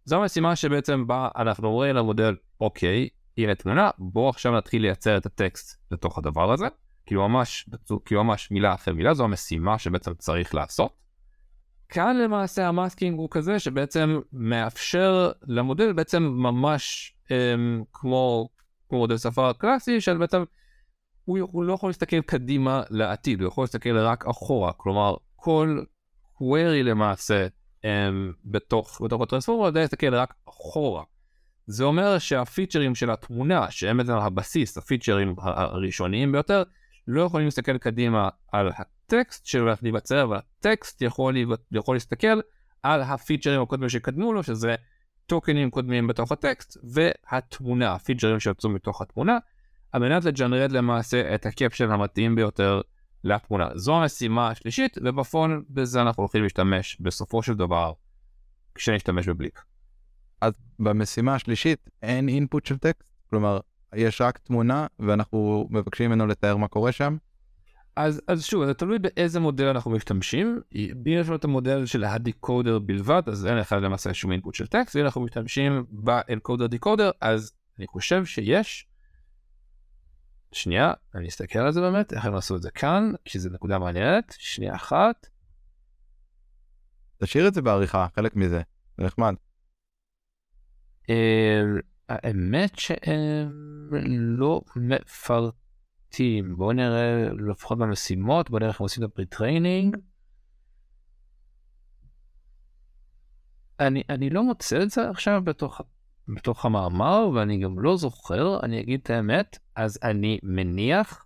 זו 0.06 0.22
המשימה 0.22 0.56
שבעצם 0.56 1.08
בה 1.08 1.30
אנחנו 1.36 1.68
אומרים 1.68 1.96
למודל, 1.96 2.36
אוקיי, 2.62 3.10
הנה 3.38 3.56
תמונה, 3.56 3.89
בואו 3.98 4.30
עכשיו 4.30 4.58
נתחיל 4.58 4.82
לייצר 4.82 5.18
את 5.18 5.26
הטקסט 5.26 5.82
לתוך 5.91 6.18
הדבר 6.18 6.54
הזה, 6.54 6.65
כאילו 7.06 7.30
ממש, 7.30 7.70
כאילו 8.06 8.24
ממש 8.24 8.52
מילה 8.52 8.74
אחרי 8.74 8.94
מילה, 8.94 9.13
זו 9.13 9.24
המשימה 9.24 9.80
שבעצם 9.80 10.13
צריך 10.13 10.56
לעשות. 10.56 10.94
כאן 11.89 12.18
למעשה 12.18 12.68
ה 12.67 12.74
masking 12.74 13.17
הוא 13.18 13.28
כזה 13.32 13.60
שבעצם 13.60 14.20
מאפשר 14.34 15.32
למודל 15.48 15.94
בעצם 15.94 16.24
ממש 16.24 17.15
אמ, 17.32 17.84
כמו, 17.94 18.50
כמו 18.89 18.98
מודל 18.98 19.18
שפה 19.18 19.52
קלאסי, 19.58 20.02
של 20.02 20.18
בעצם 20.18 20.44
הוא, 21.26 21.39
הוא 21.52 21.63
לא 21.63 21.74
יכול 21.74 21.89
להסתכל 21.89 22.22
קדימה 22.22 22.84
לעתיד, 22.89 23.41
הוא 23.41 23.48
יכול 23.48 23.63
להסתכל 23.63 23.98
רק 23.98 24.26
אחורה, 24.26 24.74
כלומר 24.74 25.15
כל 25.36 25.82
query 26.38 26.84
למעשה 26.84 27.48
בתוך, 28.45 29.02
בתוך 29.06 29.21
ה 29.21 29.25
transformer 29.25 29.65
יודע 29.65 29.82
להסתכל 29.82 30.15
רק 30.15 30.34
אחורה. 30.50 31.04
זה 31.67 31.84
אומר 31.84 32.17
שהפיצ'רים 32.17 32.95
של 32.95 33.12
התמונה, 33.12 33.71
שהם 33.71 33.98
בעצם 33.98 34.12
הבסיס, 34.12 34.78
הפיצ'רים 34.78 35.36
הראשוניים 35.38 36.32
ביותר, 36.32 36.63
לא 37.08 37.21
יכולים 37.21 37.45
להסתכל 37.45 37.78
קדימה 37.78 38.30
על 38.52 38.71
הטקסט 38.78 39.45
שהולך 39.45 39.80
להיווצר, 39.84 40.24
אבל 40.24 40.38
הטקסט 40.38 41.02
יכול, 41.02 41.36
יכול 41.71 41.95
להסתכל 41.95 42.39
על 42.84 43.02
הפיצ'רים 43.02 43.62
הקודמים 43.62 43.89
שקדמו 43.89 44.34
לו, 44.34 44.43
שזה 44.43 44.76
טוקנים 45.26 45.69
קודמים 45.71 46.08
בתוך 46.08 46.32
הטקסט, 46.32 46.78
והתמונה, 46.84 47.93
הפיצ'רים 47.93 48.39
שיוצאו 48.39 48.69
מתוך 48.69 49.02
התמונה, 49.02 49.38
על 49.91 50.02
מנת 50.02 50.26
לג'נרט 50.26 50.71
למעשה 50.71 51.36
את 51.36 51.45
הקפשן 51.45 51.91
המתאים 51.91 52.36
ביותר 52.36 52.82
לתמונה. 53.25 53.69
זו 53.75 53.95
המשימה 53.95 54.49
השלישית, 54.49 54.97
ובפון 55.03 55.63
בזה 55.69 56.01
אנחנו 56.01 56.23
הולכים 56.23 56.43
להשתמש 56.43 56.97
בסופו 56.99 57.43
של 57.43 57.53
דבר 57.53 57.93
כשנשתמש 58.75 59.29
בבליק. 59.29 59.63
אז 60.41 60.53
במשימה 60.79 61.35
השלישית 61.35 61.89
אין 62.03 62.29
אינפוט 62.29 62.65
של 62.65 62.77
טקסט? 62.77 63.09
כלומר, 63.29 63.59
יש 63.95 64.21
רק 64.21 64.38
תמונה 64.38 64.88
ואנחנו 64.99 65.67
מבקשים 65.71 66.11
ממנו 66.11 66.27
לתאר 66.27 66.57
מה 66.57 66.67
קורה 66.67 66.91
שם? 66.91 67.17
אז, 67.95 68.21
אז 68.27 68.43
שוב, 68.43 68.65
זה 68.65 68.73
תלוי 68.73 68.99
באיזה 68.99 69.39
מודל 69.39 69.65
אנחנו 69.65 69.91
משתמשים. 69.91 70.61
אם 70.75 71.03
יש 71.05 71.27
לנו 71.27 71.35
את 71.35 71.43
המודל 71.43 71.85
של 71.85 72.03
הדיקודר 72.03 72.79
בלבד, 72.79 73.21
אז 73.27 73.45
אין 73.45 73.57
לך 73.57 73.75
למעשה 73.81 74.13
שום 74.13 74.31
אינפוט 74.31 74.55
של 74.55 74.67
טקסט, 74.67 74.95
ואם 74.95 75.05
אנחנו 75.05 75.21
משתמשים 75.21 75.85
באנקודר 75.89 76.67
דיקודר, 76.67 77.11
אז 77.21 77.53
אני 77.79 77.88
חושב 77.88 78.25
שיש 78.25 78.88
שנייה, 80.56 80.94
אני 81.15 81.28
אסתכל 81.28 81.60
על 81.60 81.72
זה 81.72 81.82
באמת, 81.82 82.13
איך 82.13 82.26
הם 82.26 82.36
עשו 82.36 82.56
את 82.56 82.62
זה 82.62 82.72
כאן, 82.72 83.12
כי 83.26 83.39
זו 83.39 83.50
נקודה 83.50 83.80
מעניינת, 83.80 84.36
שנייה 84.39 84.76
אחת. 84.76 85.28
תשאיר 87.18 87.48
את 87.48 87.54
זה 87.54 87.62
בעריכה, 87.62 88.08
חלק 88.15 88.36
מזה, 88.36 88.62
זה 88.98 89.04
נחמד. 89.06 89.36
אה, 91.10 91.62
האמת 92.10 92.80
שהם 92.80 93.89
לא 94.12 94.62
מפרטים, 94.76 96.56
בואו 96.58 96.74
נראה 96.74 97.30
לפחות 97.50 97.78
במשימות, 97.78 98.50
בואו 98.50 98.60
נראה 98.60 98.70
איך 98.70 98.80
הם 98.80 98.84
עושים 98.84 99.04
את 99.04 99.10
ה 99.10 99.16
pre-training. 99.16 99.97
אני, 103.80 104.04
אני 104.10 104.30
לא 104.30 104.44
מוצא 104.44 104.84
את 104.84 104.89
זה 104.89 105.10
עכשיו 105.10 105.41
בתוך 105.44 105.82
בתוך 106.27 106.65
המאמר 106.65 107.29
ואני 107.33 107.57
גם 107.57 107.79
לא 107.79 107.97
זוכר, 107.97 108.59
אני 108.63 108.81
אגיד 108.81 108.99
את 109.03 109.09
האמת, 109.09 109.57
אז 109.75 109.99
אני 110.03 110.39
מניח, 110.43 111.25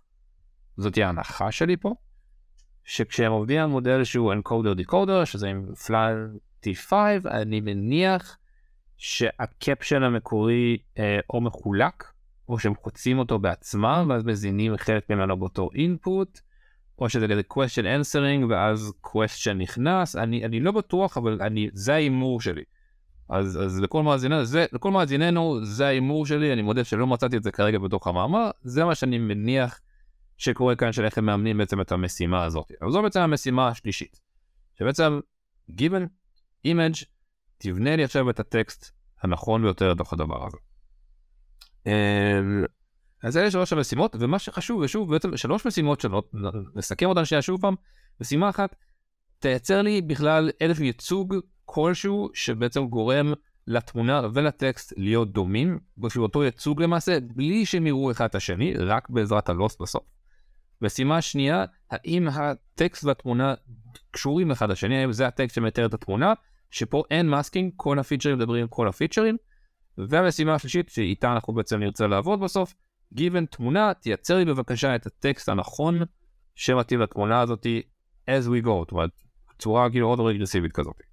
זאת 0.76 0.94
היא 0.94 1.04
ההנחה 1.04 1.52
שלי 1.52 1.76
פה, 1.76 1.94
שכשהם 2.84 3.32
עובדים 3.32 3.60
על 3.60 3.66
מודל 3.66 4.04
שהוא 4.04 4.32
אנקודר 4.32 4.72
דיקודר, 4.74 5.24
שזה 5.24 5.48
עם 5.48 5.74
פלאן 5.74 6.36
T5, 6.66 6.92
אני 7.30 7.60
מניח 7.60 8.38
שהקפשן 8.96 10.02
המקורי 10.02 10.78
אה, 10.98 11.18
או 11.30 11.40
מחולק, 11.40 12.12
או 12.48 12.58
שהם 12.58 12.74
חוצים 12.74 13.18
אותו 13.18 13.38
בעצמם 13.38 14.06
ואז 14.08 14.24
מזינים 14.24 14.76
חלק 14.76 15.10
ממנו 15.10 15.36
באותו 15.36 15.68
אינפוט, 15.74 16.40
או 16.98 17.08
שזה 17.08 17.28
כזה 17.28 17.42
question 17.52 17.84
answering 17.84 18.44
ואז 18.48 18.92
question 19.06 19.52
נכנס, 19.54 20.16
אני, 20.16 20.44
אני 20.44 20.60
לא 20.60 20.72
בטוח 20.72 21.16
אבל 21.18 21.38
אני, 21.42 21.68
זה 21.72 21.94
ההימור 21.94 22.40
שלי. 22.40 22.62
אז, 23.30 23.58
אז 23.62 23.80
לכל, 23.80 24.02
מאזיננו, 24.02 24.44
זה, 24.44 24.66
לכל 24.72 24.90
מאזיננו 24.90 25.64
זה 25.64 25.86
ההימור 25.86 26.26
שלי, 26.26 26.52
אני 26.52 26.62
מודה 26.62 26.84
שלא 26.84 27.06
מצאתי 27.06 27.36
את 27.36 27.42
זה 27.42 27.50
כרגע 27.50 27.78
בתוך 27.78 28.06
המאמר, 28.06 28.50
זה 28.62 28.84
מה 28.84 28.94
שאני 28.94 29.18
מניח 29.18 29.80
שקורה 30.36 30.76
כאן 30.76 30.92
של 30.92 31.04
איך 31.04 31.18
הם 31.18 31.26
מאמנים 31.26 31.58
בעצם 31.58 31.80
את 31.80 31.92
המשימה 31.92 32.44
הזאת. 32.44 32.72
אבל 32.82 32.90
זו 32.90 33.02
בעצם 33.02 33.20
המשימה 33.20 33.68
השלישית. 33.68 34.20
שבעצם 34.78 35.20
given 35.70 36.06
image 36.66 37.04
תבנה 37.58 37.96
לי 37.96 38.04
עכשיו 38.04 38.30
את 38.30 38.40
הטקסט 38.40 38.90
הנכון 39.22 39.62
ביותר 39.62 39.92
לתוך 39.92 40.12
הדבר 40.12 40.46
הזה. 40.46 40.56
אמ, 41.86 42.64
אז 43.22 43.36
אלה 43.36 43.50
שלוש 43.50 43.72
המשימות 43.72 44.16
ומה 44.20 44.38
שחשוב 44.38 44.80
ושוב 44.80 45.12
בעצם 45.12 45.36
שלוש 45.36 45.66
משימות 45.66 46.00
שונות 46.00 46.32
נסכם 46.74 47.06
אותן 47.06 47.24
שנייה 47.24 47.42
שוב 47.42 47.60
פעם 47.60 47.74
משימה 48.20 48.50
אחת 48.50 48.74
תייצר 49.38 49.82
לי 49.82 50.02
בכלל 50.02 50.50
איזשהו 50.60 50.84
ייצוג 50.84 51.34
כלשהו 51.72 52.30
שבעצם 52.34 52.86
גורם 52.86 53.32
לתמונה 53.66 54.20
ולטקסט 54.34 54.92
להיות 54.96 55.32
דומים, 55.32 55.78
בשביל 55.98 56.22
אותו 56.22 56.44
ייצוג 56.44 56.82
למעשה, 56.82 57.18
בלי 57.20 57.66
שהם 57.66 57.86
יראו 57.86 58.10
אחד 58.10 58.24
את 58.24 58.34
השני, 58.34 58.74
רק 58.74 59.10
בעזרת 59.10 59.48
הלוסט 59.48 59.80
בסוף. 59.80 60.04
משימה 60.82 61.22
שנייה, 61.22 61.64
האם 61.90 62.28
הטקסט 62.28 63.04
והתמונה 63.04 63.54
קשורים 64.10 64.50
אחד 64.50 64.70
לשני, 64.70 65.00
האם 65.00 65.12
זה 65.12 65.26
הטקסט 65.26 65.54
שמתאר 65.54 65.86
את 65.86 65.94
התמונה, 65.94 66.32
שפה 66.70 67.02
אין 67.10 67.28
מאסקינג, 67.28 67.72
כל 67.76 67.98
הפיצ'רים 67.98 68.36
מדברים 68.36 68.68
כל 68.68 68.88
הפיצ'רים. 68.88 69.36
והמשימה 69.98 70.54
השלישית, 70.54 70.88
שאיתה 70.88 71.32
אנחנו 71.32 71.52
בעצם 71.52 71.78
נרצה 71.78 72.06
לעבוד 72.06 72.40
בסוף, 72.40 72.74
given 73.14 73.46
תמונה, 73.50 73.94
תייצר 73.94 74.36
לי 74.36 74.44
בבקשה 74.44 74.94
את 74.94 75.06
הטקסט 75.06 75.48
הנכון 75.48 75.98
שמתאים 76.54 77.00
לתמונה 77.00 77.40
הזאתי 77.40 77.82
as 78.30 78.44
we 78.44 78.64
go, 78.64 78.70
זאת 78.70 78.92
אומרת, 78.92 79.10
בצורה 79.50 79.90
כאילו 79.90 80.06
אוטו 80.08 80.20
רגרסיבית 80.20 80.72
כזאת. 80.72 81.09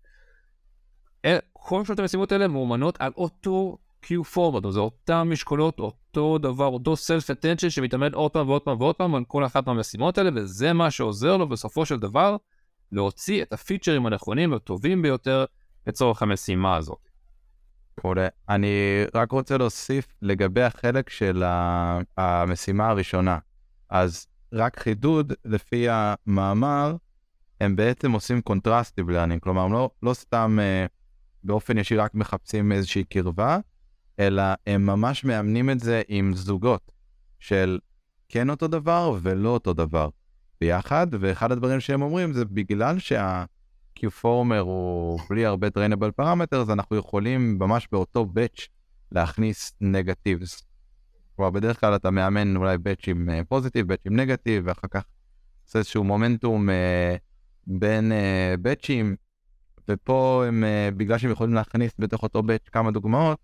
כל 1.69 1.85
שלושת 1.85 1.99
המשימות 1.99 2.31
האלה 2.31 2.47
מאומנות 2.47 2.97
על 2.99 3.11
אותו 3.17 3.77
Q4, 4.03 4.69
זה 4.69 4.79
אותם 4.79 5.27
משקולות, 5.31 5.79
אותו 5.79 6.37
דבר, 6.37 6.65
אותו 6.65 6.93
self 6.93 7.35
attention 7.35 7.69
שמתאמן 7.69 8.13
עוד 8.13 8.31
פעם 8.31 8.49
ועוד 8.49 8.61
פעם 8.61 8.81
ועוד 8.81 8.95
פעם 8.95 9.15
על 9.15 9.23
כל 9.27 9.45
אחת 9.45 9.67
מהמשימות 9.67 10.17
האלה, 10.17 10.29
וזה 10.35 10.73
מה 10.73 10.91
שעוזר 10.91 11.37
לו 11.37 11.49
בסופו 11.49 11.85
של 11.85 11.99
דבר 11.99 12.37
להוציא 12.91 13.41
את 13.41 13.53
הפיצ'רים 13.53 14.05
הנכונים 14.05 14.51
והטובים 14.51 15.01
ביותר 15.01 15.45
לצורך 15.87 16.21
המשימה 16.21 16.75
הזאת. 16.75 17.09
מעולה. 18.03 18.27
אני 18.49 19.03
רק 19.15 19.31
רוצה 19.31 19.57
להוסיף 19.57 20.07
לגבי 20.21 20.63
החלק 20.63 21.09
של 21.09 21.43
המשימה 22.17 22.89
הראשונה. 22.89 23.37
אז 23.89 24.27
רק 24.53 24.79
חידוד, 24.79 25.33
לפי 25.45 25.87
המאמר, 25.89 26.95
הם 27.61 27.75
בעצם 27.75 28.11
עושים 28.11 28.41
contrastive 28.41 29.09
learning, 29.09 29.41
כלומר, 29.41 29.61
הם 29.61 29.73
לא, 29.73 29.89
לא 30.03 30.13
סתם 30.13 30.57
אה, 30.61 30.85
באופן 31.43 31.77
ישיר 31.77 32.01
רק 32.01 32.15
מחפשים 32.15 32.71
איזושהי 32.71 33.03
קרבה, 33.03 33.59
אלא 34.19 34.43
הם 34.67 34.85
ממש 34.85 35.23
מאמנים 35.23 35.69
את 35.69 35.79
זה 35.79 36.01
עם 36.07 36.33
זוגות 36.33 36.91
של 37.39 37.79
כן 38.29 38.49
אותו 38.49 38.67
דבר 38.67 39.17
ולא 39.21 39.49
אותו 39.49 39.73
דבר 39.73 40.09
ביחד, 40.61 41.07
ואחד 41.11 41.51
הדברים 41.51 41.79
שהם 41.79 42.01
אומרים 42.01 42.33
זה 42.33 42.45
בגלל 42.45 42.99
שה... 42.99 43.45
Q-Former 43.99 44.59
הוא 44.59 45.19
בלי 45.29 45.45
הרבה 45.45 45.67
trainable 45.67 46.21
parameters, 46.21 46.73
אנחנו 46.73 46.95
יכולים 46.95 47.59
ממש 47.59 47.87
באותו 47.91 48.27
batch 48.35 48.67
להכניס 49.11 49.71
negatives. 49.83 50.63
כלומר, 51.35 51.51
בדרך 51.51 51.79
כלל 51.79 51.95
אתה 51.95 52.11
מאמן 52.11 52.55
אולי 52.55 52.77
עם 53.07 53.43
פוזיטיב, 53.49 53.85
עם 54.05 54.15
נגטיב, 54.15 54.63
ואחר 54.67 54.87
כך 54.91 55.03
עושה 55.65 55.79
איזשהו 55.79 56.03
מומנטום 56.03 56.69
uh, 56.69 56.73
בין 57.67 58.11
uh, 58.11 58.67
batchים, 58.67 59.15
ופה 59.89 60.43
הם, 60.47 60.63
uh, 60.63 60.95
בגלל 60.97 61.17
שהם 61.17 61.31
יכולים 61.31 61.53
להכניס 61.53 61.91
בתוך 61.99 62.23
אותו 62.23 62.39
batch 62.39 62.69
כמה 62.71 62.91
דוגמאות, 62.91 63.37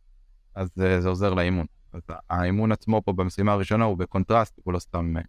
אז 0.56 0.68
uh, 0.68 1.00
זה 1.00 1.10
עוזר 1.10 1.34
לאימון. 1.34 1.66
אז 1.94 2.02
האימון 2.30 2.72
עצמו 2.72 3.02
פה 3.06 3.14
במשימה 3.14 3.52
הראשונה 3.52 3.86
הוא 3.86 3.98
בקונטרסט, 3.98 4.60
הוא 4.64 4.74
לא 4.74 4.80
סתם... 4.80 5.14
Uh, 5.18 5.22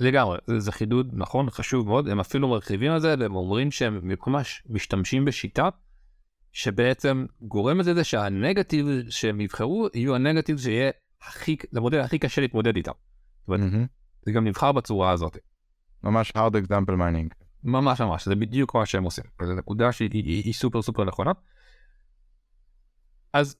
לגמרי, 0.00 0.38
זה, 0.46 0.60
זה 0.60 0.72
חידוד 0.72 1.10
נכון, 1.12 1.50
חשוב 1.50 1.86
מאוד, 1.86 2.08
הם 2.08 2.20
אפילו 2.20 2.48
מרחיבים 2.48 2.92
על 2.92 3.00
זה 3.00 3.14
והם 3.18 3.36
אומרים 3.36 3.70
שהם 3.70 4.12
ממש 4.26 4.62
משתמשים 4.68 5.24
בשיטה 5.24 5.68
שבעצם 6.52 7.26
גורמת 7.40 7.86
לזה 7.86 8.04
שהנגטיב 8.04 8.86
שהם 9.10 9.40
יבחרו 9.40 9.88
יהיו 9.94 10.14
הנגטיב 10.14 10.58
שיהיה 10.58 10.90
הכי, 11.22 11.56
למודל 11.72 12.00
הכי 12.00 12.18
קשה 12.18 12.40
להתמודד 12.40 12.76
איתם. 12.76 12.92
זאת 13.40 13.48
אומרת, 13.48 13.60
mm-hmm. 13.60 13.86
זה 14.26 14.32
גם 14.32 14.44
נבחר 14.44 14.72
בצורה 14.72 15.10
הזאת. 15.10 15.38
ממש 16.02 16.32
hard 16.36 16.52
example 16.52 16.92
mining. 16.92 17.45
ממש 17.66 18.00
ממש, 18.00 18.28
זה 18.28 18.34
בדיוק 18.34 18.74
מה 18.74 18.86
שהם 18.86 19.04
עושים, 19.04 19.24
זו 19.46 19.54
נקודה 19.54 19.92
שהיא 19.92 20.10
היא, 20.12 20.44
היא 20.44 20.52
סופר 20.52 20.82
סופר 20.82 21.04
נכונה. 21.04 21.32
אז 23.32 23.56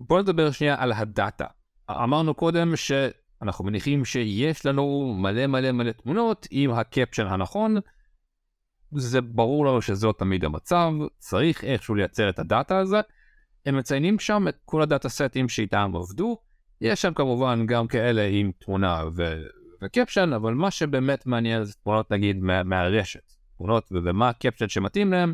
בוא 0.00 0.20
נדבר 0.20 0.50
שנייה 0.50 0.82
על 0.82 0.92
הדאטה. 0.92 1.46
אמרנו 1.90 2.34
קודם 2.34 2.76
ש... 2.76 2.92
אנחנו 3.42 3.64
מניחים 3.64 4.04
שיש 4.04 4.66
לנו 4.66 5.14
מלא 5.18 5.46
מלא 5.46 5.72
מלא 5.72 5.92
תמונות 5.92 6.46
עם 6.50 6.70
הקפשן 6.70 7.26
הנכון. 7.26 7.76
זה 8.92 9.20
ברור 9.20 9.66
לנו 9.66 9.82
שזה 9.82 10.06
לא 10.06 10.14
תמיד 10.18 10.44
המצב, 10.44 10.92
צריך 11.18 11.64
איכשהו 11.64 11.94
לייצר 11.94 12.30
את 12.30 12.38
הדאטה 12.38 12.78
הזה. 12.78 13.00
הם 13.66 13.76
מציינים 13.76 14.18
שם 14.18 14.48
את 14.48 14.56
כל 14.64 14.82
הדאטה 14.82 15.08
סטים 15.08 15.48
שאיתם 15.48 15.92
עבדו. 15.94 16.38
יש 16.80 17.02
שם 17.02 17.14
כמובן 17.14 17.66
גם 17.66 17.86
כאלה 17.86 18.26
עם 18.30 18.52
תמונה 18.58 19.04
ו- 19.16 19.42
וקפשן, 19.82 20.32
אבל 20.32 20.54
מה 20.54 20.70
שבאמת 20.70 21.26
מעניין 21.26 21.64
זה 21.64 21.72
תמונות 21.82 22.10
נגיד 22.12 22.36
מה- 22.36 22.62
מהרשת. 22.62 23.39
תמונות 23.60 23.92
ומה 23.92 24.28
הקפשן 24.28 24.68
שמתאים 24.68 25.12
להם. 25.12 25.32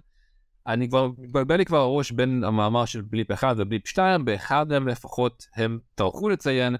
אני 0.67 0.89
כבר, 0.89 1.11
מתבלבל 1.19 1.57
לי 1.57 1.65
כבר 1.65 1.79
הראש 1.79 2.11
בין 2.13 2.45
המאמר 2.45 2.85
של 2.85 3.01
בליפ 3.01 3.31
1 3.31 3.55
ובליפ 3.59 3.87
2, 3.87 4.25
באחד 4.25 4.69
מהם 4.69 4.89
לפחות 4.89 5.47
הם 5.57 5.79
טרחו 5.95 6.29
לציין 6.29 6.77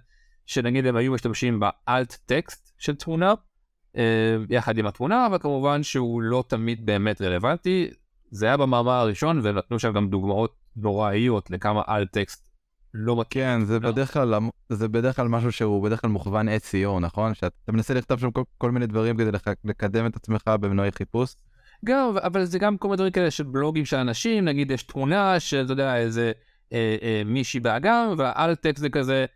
שנגיד 0.47 0.87
הם 0.87 0.97
היו 0.97 1.13
משתמשים 1.13 1.61
באלט 1.61 2.17
טקסט 2.27 2.75
של 2.79 2.95
תמונה 2.95 3.35
אה, 3.97 4.37
יחד 4.51 4.79
עם 4.79 4.87
התמונה 4.87 5.27
אבל 5.27 5.39
כמובן 5.39 5.83
שהוא 5.83 6.23
לא 6.23 6.45
תמיד 6.49 6.87
באמת 6.87 7.23
רלוונטי 7.23 7.91
זה 8.31 8.47
היה 8.47 8.57
במאמר 8.57 8.93
הראשון 8.93 9.41
ונתנו 9.43 9.79
שם 9.79 9.93
גם 9.93 10.11
דוגמאות 10.11 10.57
נוראיות 10.77 11.51
לכמה 11.51 11.83
אלט 11.89 12.13
טקסט 12.13 12.46
לא 12.95 13.17
מכיר. 13.17 13.43
כן 13.45 13.65
זה 13.65 13.79
לא. 13.81 13.91
בדרך 13.91 14.13
כלל 14.13 14.35
זה 14.69 14.89
בדרך 14.89 15.17
כלל 15.17 15.29
משהו 15.29 15.53
שהוא 15.53 15.85
בדרך 15.85 16.01
כלל 16.01 16.11
מוכוון 16.11 16.49
SEO 16.49 17.01
נכון 17.01 17.35
שאתה 17.35 17.73
מנסה 17.73 17.95
לכתוב 17.95 18.21
שם 18.21 18.31
כל, 18.31 18.43
כל 18.59 18.71
מיני 18.71 18.87
דברים 18.87 19.17
כדי 19.17 19.33
לח, 19.33 19.43
לקדם 19.65 20.07
את 20.07 20.17
עצמך 20.17 20.43
במנועי 20.61 20.93
חיפוש. 20.93 21.35
גם 21.85 22.17
אבל 22.23 22.45
זה 22.45 22.59
גם 22.59 22.77
כל 22.79 22.89
מיני 22.89 22.97
דברים 22.97 23.13
כאלה 23.13 23.31
של 23.31 23.45
בלוגים 23.45 23.85
של 23.85 23.97
אנשים 23.97 24.45
נגיד 24.45 24.71
יש 24.71 24.83
תמונה 24.83 25.41
של 25.41 25.65
אתה 25.65 25.73
יודע 25.73 25.97
איזה 25.97 26.33
אה, 26.73 26.97
אה, 27.03 27.23
מישהי 27.27 27.61
באגם 27.61 28.15
והאלט 28.19 28.61
טקסט 28.61 28.81
זה 28.81 28.89
כזה 28.89 29.27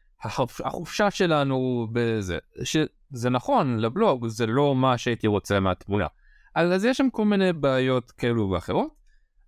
החופשה 0.65 1.11
שלנו 1.11 1.89
בזה, 1.93 2.39
שזה 2.63 3.31
נכון 3.31 3.79
לבלוג, 3.79 4.27
זה 4.27 4.47
לא 4.47 4.75
מה 4.75 4.99
שהייתי 4.99 5.27
רוצה 5.27 5.61
מהתמונה. 5.61 6.07
אז, 6.55 6.73
אז 6.73 6.85
יש 6.85 6.99
שם 6.99 7.11
כל 7.11 7.25
מיני 7.25 7.53
בעיות 7.53 8.11
כאלו 8.11 8.51
ואחרות. 8.51 8.91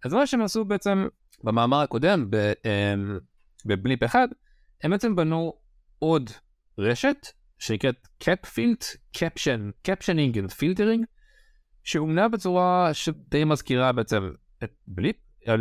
אז 0.05 0.15
מה 0.15 0.27
שהם 0.27 0.43
עשו 0.43 0.65
בעצם 0.65 1.07
במאמר 1.45 1.81
הקודם, 1.81 2.31
אמ, 2.65 3.19
בבליפ 3.67 4.05
אחד, 4.05 4.29
הם 4.83 4.91
בעצם 4.91 5.17
בנו 5.17 5.53
עוד 5.99 6.31
רשת 6.79 7.27
שנקראת 7.59 8.09
קפפילט, 8.19 8.85
caption, 9.17 9.71
captioning 9.83 10.41
ו 10.45 10.50
filtering, 10.50 11.05
שאומנה 11.85 12.29
בצורה 12.29 12.95
שדי 12.95 13.45
מזכירה 13.45 13.93
בעצם 13.93 14.31
את 14.65 14.73
BLIP, 14.87 15.17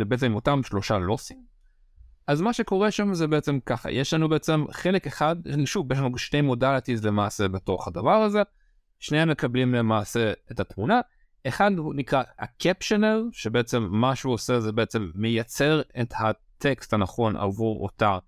בעצם 0.08 0.26
עם 0.26 0.34
אותם 0.34 0.62
שלושה 0.62 0.98
לוסים. 0.98 1.44
אז 2.26 2.40
מה 2.40 2.52
שקורה 2.52 2.90
שם 2.90 3.14
זה 3.14 3.26
בעצם 3.26 3.58
ככה, 3.66 3.90
יש 3.90 4.14
לנו 4.14 4.28
בעצם 4.28 4.64
חלק 4.70 5.06
אחד, 5.06 5.36
שוב, 5.64 5.92
יש 5.92 5.98
לנו 5.98 6.18
שתי 6.18 6.40
modalities 6.40 7.04
למעשה 7.04 7.48
בתוך 7.48 7.88
הדבר 7.88 8.16
הזה, 8.22 8.42
שניהם 9.00 9.30
מקבלים 9.30 9.74
למעשה 9.74 10.32
את 10.52 10.60
התמונה, 10.60 11.00
אחד 11.48 11.70
הוא 11.78 11.94
נקרא 11.94 12.22
ה 12.38 12.46
captioner, 12.46 13.22
שבעצם 13.32 13.88
מה 13.90 14.16
שהוא 14.16 14.34
עושה 14.34 14.60
זה 14.60 14.72
בעצם 14.72 15.10
מייצר 15.14 15.80
את 16.00 16.12
הטקסט 16.66 16.92
הנכון 16.92 17.36
עבור 17.36 17.82
אותה 17.82 18.18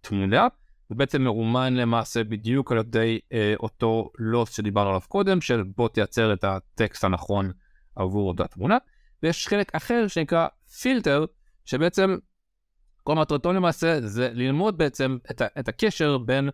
תמונה, 0.00 0.48
זה 0.88 0.94
בעצם 0.94 1.22
מאומן 1.22 1.74
למעשה 1.74 2.24
בדיוק 2.24 2.72
על 2.72 2.78
ידי 2.78 3.18
אה, 3.32 3.54
אותו 3.60 4.10
loss 4.18 4.56
שדיברנו 4.56 4.88
עליו 4.88 5.00
קודם, 5.08 5.40
של 5.40 5.62
בוא 5.76 5.88
תייצר 5.88 6.32
את 6.32 6.44
הטקסט 6.44 7.04
הנכון 7.04 7.52
עבור 7.96 8.28
אותה 8.28 8.46
תמונה, 8.46 8.78
ויש 9.22 9.48
חלק 9.48 9.74
אחר 9.74 10.06
שנקרא 10.08 10.46
פילטר, 10.80 11.24
שבעצם 11.64 12.16
כל 13.04 13.14
מטרתו 13.14 13.52
למעשה 13.52 14.00
זה 14.00 14.30
ללמוד 14.32 14.78
בעצם 14.78 15.18
את, 15.30 15.40
ה- 15.40 15.46
את 15.58 15.68
הקשר 15.68 16.18
בין 16.18 16.50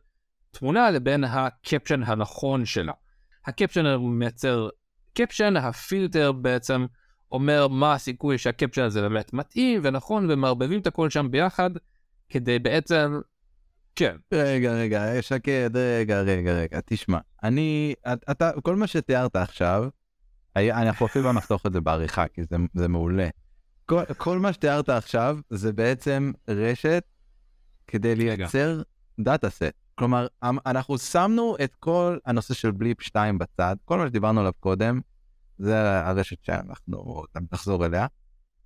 תמונה 0.51 0.90
לבין 0.90 1.25
ה 1.24 1.34
caption 1.34 2.02
הנכון 2.03 2.64
שלה. 2.64 2.92
ה 3.46 3.53
caption 3.53 3.96
מייצר 3.96 4.68
caption, 5.14 5.56
הפילטר 5.57 6.33
בעצם 6.33 6.87
אומר 7.32 7.68
מה 7.68 7.92
הסיכוי 7.92 8.38
שה 8.38 8.52
caption 8.52 8.82
הזה 8.82 9.00
באמת 9.00 9.32
מתאים 9.32 9.80
ונכון 9.84 10.30
ומערבבים 10.30 10.80
את 10.80 10.86
הכל 10.86 11.10
שם 11.10 11.30
ביחד 11.30 11.70
כדי 12.28 12.58
בעצם, 12.58 13.20
כן. 13.96 14.16
רגע, 14.32 14.72
רגע, 14.72 15.22
שקד, 15.22 15.70
רגע, 15.74 16.20
רגע, 16.20 16.52
רגע, 16.52 16.80
תשמע, 16.86 17.18
אני, 17.42 17.94
אתה, 18.30 18.50
כל 18.62 18.76
מה 18.76 18.86
שתיארת 18.86 19.36
עכשיו, 19.36 19.88
אנחנו 20.56 21.06
אפילו 21.06 21.32
נחתוך 21.32 21.66
את 21.66 21.72
זה 21.72 21.80
בעריכה 21.80 22.28
כי 22.28 22.42
זה, 22.44 22.56
זה 22.74 22.88
מעולה. 22.88 23.28
כל, 23.86 24.04
כל 24.16 24.38
מה 24.38 24.52
שתיארת 24.52 24.88
עכשיו 24.88 25.38
זה 25.50 25.72
בעצם 25.72 26.32
רשת 26.48 27.02
כדי 27.86 28.14
לייצר 28.14 28.82
דאטה 29.20 29.50
סט. 29.50 29.72
כלומר, 29.94 30.26
אמ, 30.44 30.58
אנחנו 30.66 30.98
שמנו 30.98 31.57
את 31.64 31.74
כל 31.74 32.18
הנושא 32.26 32.55
של 32.55 32.70
בליפ 32.70 33.03
2 33.03 33.38
בצד, 33.38 33.76
כל 33.84 33.98
מה 33.98 34.07
שדיברנו 34.07 34.40
עליו 34.40 34.53
קודם, 34.61 35.01
זה 35.59 36.07
הרשת 36.07 36.44
שאנחנו 36.44 37.22
נחזור 37.52 37.86
אליה. 37.86 38.07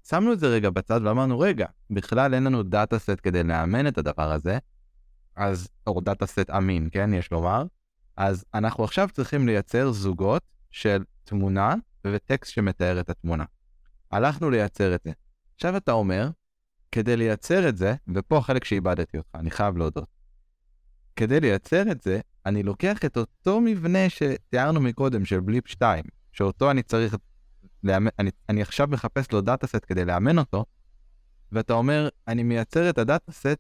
שמנו 0.09 0.33
את 0.33 0.41
זה 0.41 0.49
רגע 0.49 0.71
בצד 0.71 1.01
ואמרנו, 1.05 1.39
רגע, 1.39 1.67
בכלל 1.91 2.35
אין 2.35 2.45
לנו 2.45 2.63
data 2.63 2.99
set 2.99 3.21
כדי 3.23 3.43
לאמן 3.43 3.87
את 3.87 3.99
הדבר 3.99 4.33
הזה, 4.33 4.59
אז, 5.37 5.69
או 5.87 6.01
data 6.01 6.27
set 6.27 6.51
אמין, 6.51 6.89
כן, 6.93 7.15
יש 7.15 7.33
לומר, 7.33 7.65
אז 8.17 8.45
אנחנו 8.55 8.85
עכשיו 8.85 9.09
צריכים 9.13 9.47
לייצר 9.47 9.93
זוגות 9.93 10.43
של 10.71 11.05
תמונה 11.25 11.75
וטקסט 12.07 12.53
שמתאר 12.53 13.01
את 13.01 13.11
התמונה. 13.11 13.45
הלכנו 14.11 14.51
לייצר 14.51 14.95
את 14.95 15.01
זה. 15.05 15.13
עכשיו 15.55 15.77
אתה 15.77 15.93
אומר, 15.93 16.31
כדי 16.93 17.17
לייצר 17.17 17.69
את 17.69 17.77
זה, 17.77 17.95
ופה 18.15 18.39
החלק 18.39 18.65
שאיבדתי 18.65 19.19
אותך, 19.19 19.31
אני 19.35 19.51
חייב 19.51 19.77
להודות. 19.77 20.09
כדי 21.17 21.41
לייצר 21.41 21.83
את 21.91 22.01
זה, 22.03 22.21
אני 22.47 22.63
לוקח 22.63 23.05
את 23.05 23.17
אותו 23.17 23.61
מבנה 23.61 24.09
שתיארנו 24.09 24.81
מקודם 24.81 25.25
של 25.25 25.41
BLIP 25.41 25.69
2, 25.69 26.05
שאותו 26.33 26.71
אני 26.71 26.83
צריך, 26.83 27.17
לאמן, 27.85 28.11
אני, 28.19 28.31
אני 28.49 28.63
עכשיו 28.63 28.89
מחפש 28.91 29.33
לו 29.33 29.41
data 29.41 29.67
set 29.67 29.85
כדי 29.87 30.05
לאמן 30.05 30.39
אותו, 30.39 30.65
ואתה 31.53 31.73
אומר, 31.73 32.09
אני 32.29 32.43
מייצר 32.43 32.91
את 32.91 32.99
ה 32.99 33.06
data 33.06 33.33
set 33.33 33.59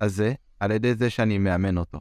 הזה 0.00 0.32
על 0.60 0.70
ידי 0.70 0.94
זה 0.94 1.10
שאני 1.10 1.38
מאמן 1.38 1.78
אותו. 1.78 2.00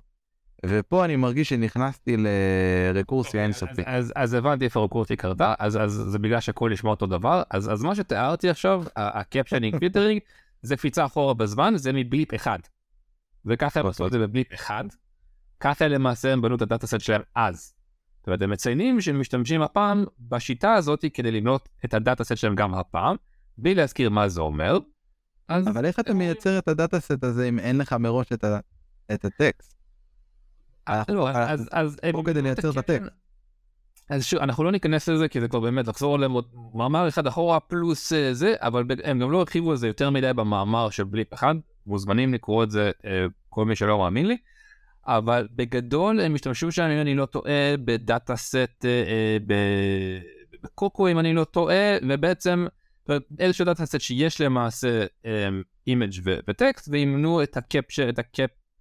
ופה 0.65 1.05
אני 1.05 1.15
מרגיש 1.15 1.49
שנכנסתי 1.49 2.17
לרקורסיה 2.17 3.43
אינסופית. 3.43 3.87
אז, 3.87 4.05
אז, 4.05 4.13
אז 4.15 4.33
הבנתי 4.33 4.65
איפה 4.65 4.83
רקורסיה 4.83 5.15
קרתה, 5.15 5.53
אז, 5.59 5.77
אז 5.77 5.91
זה 5.91 6.19
בגלל 6.19 6.39
שהכל 6.39 6.69
נשמע 6.69 6.89
אותו 6.89 7.05
דבר, 7.05 7.43
אז, 7.49 7.73
אז 7.73 7.83
מה 7.83 7.95
שתיארתי 7.95 8.49
עכשיו, 8.49 8.83
ה 8.95 9.03
captioning 9.03 9.77
filtering, 9.79 10.21
זה 10.61 10.75
קפיצה 10.75 11.05
אחורה 11.05 11.33
בזמן, 11.33 11.73
זה 11.75 11.93
מ 11.93 12.01
BLIP 12.01 12.33
אחד. 12.35 12.59
וככה 13.45 13.79
הם 13.79 13.85
עשו 13.85 14.07
את 14.07 14.11
זה 14.11 14.19
ב 14.19 14.26
BLIP 14.26 14.53
אחד, 14.53 14.83
ככה 15.59 15.87
למעשה 15.87 16.33
הם 16.33 16.41
בנו 16.41 16.55
את 16.55 16.61
הדאטה 16.61 16.87
סט 16.87 17.01
שלהם 17.01 17.21
אז. 17.35 17.73
זאת 18.27 18.29
אומרת, 18.29 18.41
הם 18.41 18.49
מציינים 18.49 19.01
שהם 19.01 19.19
משתמשים 19.19 19.61
הפעם 19.61 20.05
בשיטה 20.19 20.73
הזאת 20.73 21.05
כדי 21.13 21.31
לבנות 21.31 21.69
את 21.85 21.93
הדאטה 21.93 22.23
סט 22.23 22.37
שלהם 22.37 22.55
גם 22.55 22.73
הפעם, 22.73 23.15
בלי 23.57 23.75
להזכיר 23.75 24.09
מה 24.09 24.27
זה 24.27 24.41
אומר. 24.41 24.79
אז 25.47 25.67
אבל 25.67 25.85
איך 25.85 25.99
אתה 25.99 26.13
מייצר 26.13 26.57
את 26.57 26.67
הדאטה 26.67 26.99
סט 26.99 27.23
הזה 27.23 27.49
אם 27.49 27.59
אין 27.59 27.77
לך 27.77 27.93
מראש 27.93 28.33
את, 28.33 28.43
ה... 28.43 28.59
את 29.13 29.25
הטקסט? 29.25 29.75
לא, 31.09 31.29
אז, 31.29 31.69
אז, 31.71 31.99
פה 32.11 32.23
כדי 32.25 32.41
לייצר 32.41 32.71
את 32.71 32.77
הטקסט. 32.77 33.11
אז 34.09 34.25
שוב, 34.25 34.39
אנחנו 34.39 34.63
לא 34.63 34.71
ניכנס 34.71 35.09
לזה 35.09 35.27
כי 35.27 35.41
זה 35.41 35.47
כבר 35.47 35.59
באמת 35.59 35.87
לחזור 35.87 36.15
עליהם 36.15 36.31
עוד 36.31 36.45
מאמר 36.73 37.07
אחד 37.07 37.27
אחורה 37.27 37.59
פלוס 37.59 38.13
זה, 38.31 38.55
אבל 38.59 38.83
הם 39.03 39.19
גם 39.19 39.31
לא 39.31 39.39
הרחיבו 39.39 39.71
על 39.71 39.77
זה 39.77 39.87
יותר 39.87 40.09
מדי 40.09 40.33
במאמר 40.33 40.89
של 40.89 41.03
בליפ 41.03 41.33
אחד, 41.33 41.55
מוזמנים 41.85 42.33
לקרוא 42.33 42.63
את 42.63 42.71
זה 42.71 42.91
כל 43.49 43.65
מי 43.65 43.75
שלא 43.75 43.97
מאמין 43.97 44.25
לי, 44.27 44.37
אבל 45.07 45.47
בגדול 45.55 46.19
הם 46.19 46.35
השתמשו 46.35 46.71
שם 46.71 46.83
אם 46.83 47.01
אני 47.01 47.15
לא 47.15 47.25
טועה 47.25 47.77
ב 47.85 47.95
data 47.95 48.35
set 48.35 48.85
אה, 48.85 49.51
ב 50.63 50.72
COCO 50.72 51.07
אם 51.07 51.19
אני 51.19 51.33
לא 51.33 51.43
טועה, 51.43 51.97
ובעצם 52.09 52.65
איזשהו 53.39 53.65
data 53.65 53.85
set 53.85 54.01
שיש 54.01 54.41
למעשה 54.41 55.05
image 55.87 56.13
אמ, 56.13 56.29
וטקסט, 56.47 56.89
ה 57.57 57.63
caption, 57.63 58.09
את 58.09 58.19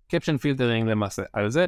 ה 0.08 0.12
caption 0.12 0.36
filtering 0.36 0.88
למעשה 0.88 1.22
על 1.32 1.50
זה. 1.50 1.66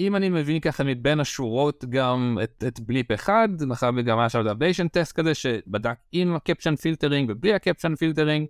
אם 0.00 0.16
אני 0.16 0.28
מבין 0.28 0.60
ככה 0.60 0.84
מבין 0.84 1.20
השורות 1.20 1.84
גם 1.88 2.38
את, 2.42 2.64
את 2.68 2.80
BLIP 2.80 3.12
אחד, 3.12 3.48
מאחר 3.66 3.90
וגם 3.96 4.18
היה 4.18 4.28
שם 4.28 4.42
ablation 4.42 4.88
test 4.88 5.12
כזה 5.12 5.34
שבדק 5.34 5.96
עם 6.12 6.34
ה 6.34 6.39
caption 6.39 6.76
filtering 6.76 7.30
ובלי 7.30 7.54
ה 7.54 7.59
caption 7.59 7.94
filtering, 7.94 8.46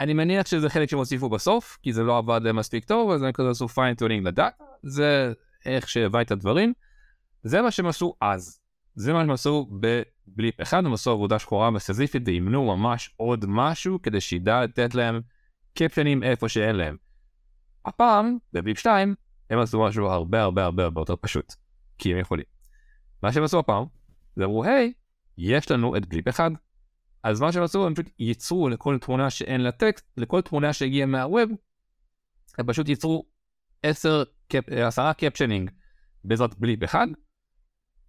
אני 0.00 0.14
מניח 0.14 0.46
שזה 0.46 0.70
חלק 0.70 0.90
שהם 0.90 0.98
הוסיפו 0.98 1.28
בסוף, 1.28 1.78
כי 1.82 1.92
זה 1.92 2.02
לא 2.02 2.18
עבד 2.18 2.52
מספיק 2.52 2.84
טוב, 2.84 3.10
אז 3.10 3.22
הם 3.22 3.32
כזה 3.32 3.50
עשו 3.50 3.68
fine 3.68 3.91
tuning 3.91 4.26
ל 4.26 4.32
data, 4.32 4.64
זה 4.82 5.32
איך 5.66 5.88
שהבא 5.88 6.20
את 6.20 6.30
הדברים. 6.30 6.72
זה 7.42 7.62
מה 7.62 7.70
שהם 7.70 7.86
עשו 7.86 8.14
אז. 8.20 8.60
זה 8.94 9.12
מה 9.12 9.20
שהם 9.20 9.30
עשו 9.30 9.70
ב 9.80 9.96
BLIP 9.96 10.60
אחד, 10.62 10.86
הם 10.86 10.92
עשו 10.92 11.10
עבודה 11.10 11.38
שחורה 11.38 11.70
וסיזיפית 11.74 12.22
ואימנו 12.26 12.76
ממש 12.76 13.14
עוד 13.16 13.44
משהו 13.48 14.02
כדי 14.02 14.20
שידע 14.20 14.62
לתת 14.62 14.94
להם 14.94 15.20
קפשנים 15.74 16.22
איפה 16.22 16.48
שאין 16.48 16.76
להם. 16.76 16.96
הפעם, 17.84 18.38
ב 18.52 18.57
BLIP 18.57 18.78
2, 18.78 19.14
הם 19.50 19.58
עשו 19.58 19.82
משהו 19.82 20.06
הרבה 20.06 20.42
הרבה 20.42 20.64
הרבה 20.64 20.84
הרבה 20.84 21.00
יותר 21.00 21.16
פשוט, 21.16 21.54
כי 21.98 22.12
הם 22.12 22.18
יכולים. 22.18 22.44
מה 23.22 23.32
שהם 23.32 23.44
עשו 23.44 23.58
הפעם, 23.58 23.84
זה 24.36 24.44
אמרו, 24.44 24.64
היי, 24.64 24.92
יש 25.38 25.70
לנו 25.70 25.96
את 25.96 26.06
BLIP 26.06 26.28
אחד. 26.28 26.50
אז 27.22 27.40
מה 27.40 27.52
שהם 27.52 27.62
עשו, 27.62 27.86
הם 27.86 27.94
פשוט 27.94 28.10
ייצרו 28.18 28.68
לכל 28.68 28.98
תמונה 28.98 29.30
שאין 29.30 29.60
לה 29.60 29.72
טקסט, 29.72 30.06
לכל 30.16 30.40
תמונה 30.40 30.72
שהגיעה 30.72 31.06
מה 31.06 31.21
web, 31.21 31.50
הם 32.58 32.66
פשוט 32.66 32.88
ייצרו 32.88 33.26
10, 33.82 34.22
10 34.66 35.12
captioning 35.12 35.70
בעזרת 36.24 36.58
BLIP 36.58 36.84
אחד, 36.84 37.06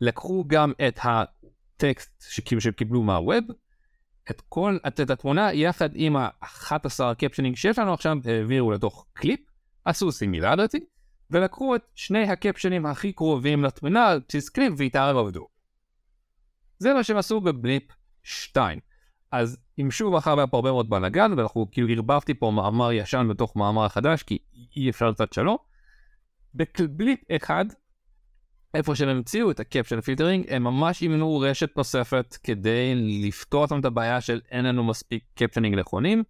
לקחו 0.01 0.43
גם 0.47 0.73
את 0.87 0.99
הטקסט 1.03 2.23
שהם 2.29 2.71
קיבלו 2.71 3.03
מה 3.03 3.17
web, 3.17 3.43
את 4.31 4.41
כל, 4.49 4.77
את, 4.87 4.99
את 4.99 5.09
התמונה 5.09 5.53
יחד 5.53 5.89
עם 5.93 6.15
ה-11 6.15 7.13
captioning 7.17 7.55
שיש 7.55 7.79
לנו 7.79 7.93
עכשיו, 7.93 8.17
העבירו 8.25 8.71
לתוך 8.71 9.05
קליפ, 9.13 9.39
עשו 9.85 10.11
similarity, 10.11 10.79
ולקחו 11.29 11.75
את 11.75 11.81
שני 11.95 12.23
הקפשנים 12.23 12.85
הכי 12.85 13.13
קרובים 13.13 13.63
לתמונה 13.63 14.07
על 14.07 14.21
בסיס 14.29 14.49
קליפ 14.49 14.73
ואיתה 14.77 15.09
הם 15.09 15.17
עבדו. 15.17 15.47
זה 16.77 16.93
מה 16.93 17.03
שהם 17.03 17.17
עשו 17.17 17.41
ב 17.41 17.50
BLIP 17.50 17.83
2. 18.23 18.79
אז 19.33 19.57
אם 19.81 19.91
שוב 19.91 20.15
מאחר 20.15 20.37
והיה 20.37 20.47
פה 20.47 20.57
הרבה 20.57 20.71
מאוד 20.71 20.89
בלאגן 20.89 21.33
ואנחנו 21.37 21.67
כאילו 21.71 21.89
ערבבתי 21.89 22.33
פה 22.33 22.51
מאמר 22.51 22.91
ישן 22.91 23.27
בתוך 23.29 23.55
מאמר 23.55 23.89
חדש 23.89 24.23
כי 24.23 24.37
אי 24.75 24.89
אפשר 24.89 25.09
לצד 25.09 25.33
שלום. 25.33 25.57
ב 26.55 26.68
BLIP 26.68 27.19
1 27.43 27.65
איפה 28.73 28.95
שהם 28.95 29.09
המציאו 29.09 29.51
את 29.51 29.59
ה 29.59 29.64
caption 29.65 30.01
filtering 30.01 30.45
הם 30.49 30.63
ממש 30.63 31.01
אימנו 31.01 31.39
רשת 31.39 31.77
נוספת 31.77 32.37
כדי 32.43 32.95
לפתור 33.27 33.65
את 33.65 33.85
הבעיה 33.85 34.21
של 34.21 34.41
אין 34.51 34.65
לנו 34.65 34.83
מספיק 34.83 35.23
captioning 35.35 35.75
נכונים 35.75 36.23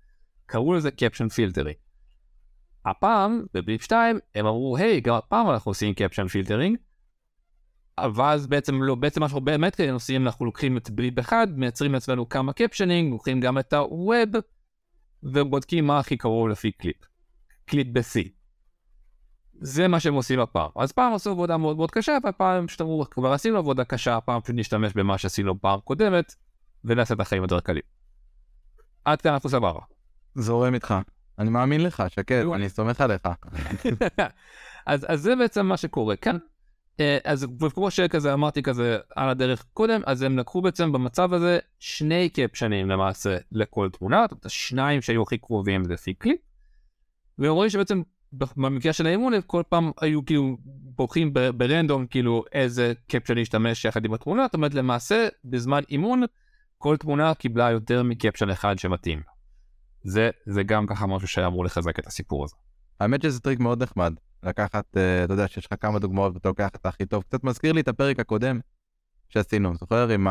קראו 0.45 0.73
לזה 0.73 0.91
caption 0.91 1.29
filtering. 1.29 1.75
הפעם, 2.85 3.45
ב 3.53 3.59
BLIP 3.59 3.81
2, 3.81 4.19
הם 4.35 4.45
אמרו, 4.45 4.77
היי, 4.77 5.01
גם 5.01 5.15
הפעם 5.15 5.49
אנחנו 5.49 5.69
עושים 5.69 5.93
caption 5.93 6.27
filtering, 6.27 6.77
ואז 8.15 8.47
בעצם 8.47 8.83
לא, 8.83 8.95
בעצם 8.95 9.21
מה 9.21 9.27
שאנחנו 9.27 9.41
באמת 9.41 9.79
עושים, 9.79 10.25
אנחנו 10.25 10.45
לוקחים 10.45 10.77
את 10.77 10.89
BLIP 10.89 11.19
1, 11.19 11.47
מייצרים 11.55 11.93
לעצמנו 11.93 12.29
כמה 12.29 12.53
captioning, 12.53 13.11
לוקחים 13.11 13.39
גם 13.39 13.59
את 13.59 13.73
ה 13.73 13.85
web, 13.85 14.29
ובודקים 15.23 15.87
מה 15.87 15.99
הכי 15.99 16.17
קרוב 16.17 16.47
לפי 16.47 16.71
CLIP. 16.71 16.97
CLIP 17.65 17.87
ב-C. 17.91 18.29
זה 19.61 19.87
מה 19.87 19.99
שהם 19.99 20.13
עושים 20.13 20.39
הפעם. 20.39 20.69
אז 20.75 20.91
פעם 20.91 21.13
עשו 21.13 21.29
עבודה 21.31 21.57
מאוד 21.57 21.77
מאוד 21.77 21.91
קשה, 21.91 22.17
והפעם 22.23 22.67
פשוט 22.67 22.81
אמרו, 22.81 23.05
כבר 23.09 23.31
עשינו 23.31 23.57
עבודה 23.57 23.83
קשה, 23.83 24.17
הפעם 24.17 24.41
פשוט 24.41 24.55
נשתמש 24.55 24.93
במה 24.93 25.17
שעשינו 25.17 25.61
פעם 25.61 25.79
קודמת, 25.79 26.35
ונעשה 26.83 27.13
את 27.13 27.19
החיים 27.19 27.41
יותר 27.43 27.59
קלים. 27.59 27.83
עד 29.05 29.21
כאן 29.21 29.33
אנחנו 29.33 29.49
סבבה. 29.49 29.79
זורם 30.35 30.73
איתך. 30.73 30.95
אני 31.39 31.49
מאמין 31.49 31.83
לך, 31.83 32.03
שקט, 32.09 32.45
אני 32.55 32.69
סומך 32.69 33.01
עליך. 33.01 33.21
אז, 34.85 35.05
אז 35.09 35.21
זה 35.21 35.35
בעצם 35.35 35.65
מה 35.65 35.77
שקורה 35.77 36.15
כאן. 36.15 36.37
אה, 36.99 37.17
אז 37.23 37.47
כמו 37.73 37.91
שכזה 37.91 38.33
אמרתי 38.33 38.63
כזה 38.63 38.97
על 39.15 39.29
הדרך 39.29 39.65
קודם, 39.73 40.01
אז 40.05 40.21
הם 40.21 40.37
לקחו 40.37 40.61
בעצם 40.61 40.91
במצב 40.91 41.33
הזה 41.33 41.59
שני 41.79 42.29
קפשנים 42.29 42.89
למעשה 42.89 43.37
לכל 43.51 43.89
תמונה, 43.89 44.21
זאת 44.21 44.31
אומרת 44.31 44.45
השניים 44.45 45.01
שהיו 45.01 45.21
הכי 45.21 45.37
קרובים 45.37 45.83
לפי 45.89 46.13
קליפ. 46.13 46.39
והם 47.37 47.51
רואים 47.51 47.69
שבעצם 47.69 48.01
במקרה 48.33 48.93
של 48.93 49.07
האימון 49.07 49.33
כל 49.47 49.63
פעם 49.69 49.91
היו 50.01 50.25
כאילו 50.25 50.57
בוחרים 50.95 51.33
ברנדום 51.33 52.07
כאילו 52.07 52.43
איזה 52.51 52.93
קפשן 53.07 53.35
להשתמש 53.35 53.85
יחד 53.85 54.05
עם 54.05 54.13
התמונה, 54.13 54.43
זאת 54.43 54.53
אומרת 54.53 54.73
למעשה 54.73 55.27
בזמן 55.45 55.81
אימון 55.89 56.23
כל 56.77 56.97
תמונה 56.97 57.33
קיבלה 57.33 57.71
יותר 57.71 58.03
מקפשן 58.03 58.49
אחד 58.49 58.79
שמתאים. 58.79 59.21
זה, 60.03 60.29
זה 60.45 60.63
גם 60.63 60.87
ככה 60.87 61.07
משהו 61.07 61.27
שאמור 61.27 61.65
לחזק 61.65 61.99
את 61.99 62.07
הסיפור 62.07 62.43
הזה. 62.43 62.55
האמת 62.99 63.21
שזה 63.21 63.39
טריק 63.39 63.59
מאוד 63.59 63.83
נחמד, 63.83 64.13
לקחת, 64.43 64.97
אה, 64.97 65.23
אתה 65.23 65.33
יודע 65.33 65.47
שיש 65.47 65.65
לך 65.65 65.73
כמה 65.81 65.99
דוגמאות 65.99 66.33
ואתה 66.33 66.49
לוקח 66.49 66.69
את 66.69 66.85
הכי 66.85 67.05
טוב. 67.05 67.23
קצת 67.23 67.43
מזכיר 67.43 67.71
לי 67.71 67.81
את 67.81 67.87
הפרק 67.87 68.19
הקודם 68.19 68.59
שעשינו, 69.29 69.75
זוכר? 69.75 70.09
עם 70.09 70.27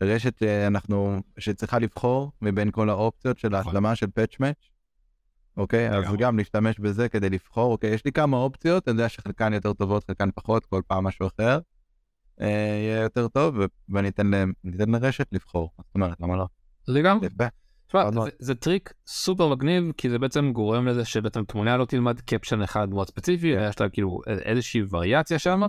הרשת 0.00 0.38
שאנחנו, 0.38 1.20
שצריכה 1.38 1.78
לבחור 1.78 2.32
מבין 2.42 2.70
כל 2.70 2.90
האופציות 2.90 3.38
של 3.38 3.48
נכון. 3.48 3.66
ההשלמה 3.66 3.94
של 3.94 4.06
patch 4.06 4.40
match. 4.40 4.70
אוקיי, 5.56 5.90
אז 5.90 6.04
גם 6.18 6.38
להשתמש 6.38 6.78
בזה 6.78 7.08
כדי 7.08 7.30
לבחור, 7.30 7.72
אוקיי, 7.72 7.90
יש 7.90 8.04
לי 8.04 8.12
כמה 8.12 8.36
אופציות, 8.36 8.88
אני 8.88 8.96
יודע 8.96 9.08
שחלקן 9.08 9.52
יותר 9.52 9.72
טובות, 9.72 10.04
חלקן 10.04 10.28
פחות, 10.34 10.66
כל 10.66 10.82
פעם 10.86 11.04
משהו 11.04 11.26
אחר. 11.26 11.58
אה, 12.40 12.46
יהיה 12.82 13.02
יותר 13.02 13.28
טוב, 13.28 13.56
ואני 13.88 14.08
אתן 14.08 14.30
לרשת 14.64 15.26
לבחור, 15.32 15.70
זאת 15.78 15.94
אומרת, 15.94 16.20
למה 16.20 16.36
לא? 16.36 16.46
זה 16.86 17.02
גם. 17.02 17.18
תשמע, 17.88 18.10
זה, 18.10 18.30
זה 18.38 18.54
טריק 18.54 18.92
סופר 19.06 19.48
מגניב 19.48 19.92
כי 19.96 20.10
זה 20.10 20.18
בעצם 20.18 20.52
גורם 20.52 20.86
לזה 20.86 21.04
שבעצם 21.04 21.44
תמונה 21.44 21.76
לא 21.76 21.84
תלמד 21.84 22.20
caption 22.20 22.62
אחד 22.62 22.90
מאוד 22.90 23.08
ספציפי, 23.08 23.46
יש 23.46 23.80
לה 23.80 23.88
כאילו 23.88 24.20
איזושהי 24.26 24.82
וריאציה 24.90 25.38
שם. 25.38 25.62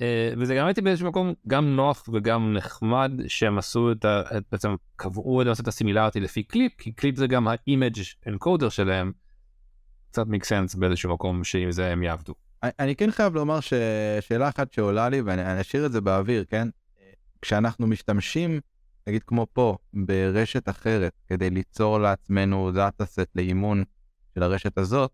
אה, 0.00 0.32
וזה 0.38 0.54
גם 0.54 0.66
הייתי 0.66 0.80
באיזשהו 0.80 1.08
מקום 1.08 1.34
גם 1.48 1.76
נוח 1.76 2.04
וגם 2.12 2.52
נחמד 2.52 3.12
שהם 3.26 3.58
עשו 3.58 3.92
את 3.92 4.04
ה... 4.04 4.22
בעצם 4.52 4.74
קבעו 4.96 5.42
את 5.42 5.46
את 5.60 5.68
ה 5.68 5.73
similarity 5.73 6.20
לפי 6.20 6.42
קליפ, 6.42 6.72
כי 6.78 6.92
קליפ 6.92 7.16
זה 7.16 7.26
גם 7.26 7.48
ה 7.48 7.57
image 7.57 8.00
encoder 8.28 8.68
שלהם. 8.68 9.12
קצת 10.10 10.26
make 10.26 10.44
sense 10.44 10.74
באיזשהו 10.74 11.14
מקום 11.14 11.44
שעם 11.44 11.70
זה 11.70 11.92
הם 11.92 12.02
יעבדו. 12.02 12.34
אני 12.62 12.96
כן 12.96 13.10
חייב 13.10 13.34
לומר 13.34 13.60
ששאלה 13.60 14.48
אחת 14.48 14.72
שעולה 14.72 15.08
לי 15.08 15.20
ואני 15.20 15.60
אשאיר 15.60 15.86
את 15.86 15.92
זה 15.92 16.00
באוויר, 16.00 16.44
כן? 16.44 16.68
כשאנחנו 17.42 17.86
משתמשים 17.86 18.60
נגיד 19.06 19.22
כמו 19.22 19.46
פה, 19.52 19.76
ברשת 19.94 20.68
אחרת, 20.68 21.12
כדי 21.26 21.50
ליצור 21.50 21.98
לעצמנו 21.98 22.72
דאטה 22.72 23.06
סט 23.06 23.28
לאימון 23.34 23.84
של 24.34 24.42
הרשת 24.42 24.78
הזאת, 24.78 25.10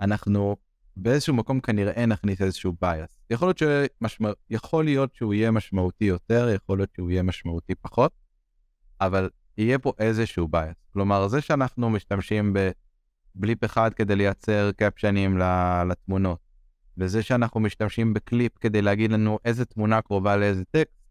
אנחנו 0.00 0.56
באיזשהו 0.96 1.34
מקום 1.34 1.60
כנראה 1.60 2.06
נכניס 2.06 2.42
איזשהו 2.42 2.72
bias. 2.84 3.14
יכול 3.30 3.48
להיות, 3.48 3.58
שמשמע... 3.58 4.30
יכול 4.50 4.84
להיות 4.84 5.14
שהוא 5.14 5.34
יהיה 5.34 5.50
משמעותי 5.50 6.04
יותר, 6.04 6.48
יכול 6.54 6.78
להיות 6.78 6.90
שהוא 6.96 7.10
יהיה 7.10 7.22
משמעותי 7.22 7.74
פחות, 7.74 8.12
אבל 9.00 9.30
יהיה 9.58 9.78
פה 9.78 9.92
איזשהו 9.98 10.48
bias. 10.52 10.92
כלומר, 10.92 11.28
זה 11.28 11.40
שאנחנו 11.40 11.90
משתמשים 11.90 12.56
בבליפ 13.36 13.64
אחד 13.64 13.94
כדי 13.94 14.16
לייצר 14.16 14.70
קפשנים 14.76 15.38
לתמונות, 15.88 16.38
וזה 16.98 17.22
שאנחנו 17.22 17.60
משתמשים 17.60 18.14
בקליפ 18.14 18.58
כדי 18.58 18.82
להגיד 18.82 19.12
לנו 19.12 19.38
איזה 19.44 19.64
תמונה 19.64 20.02
קרובה 20.02 20.36
לאיזה 20.36 20.64
טקסט, 20.70 21.03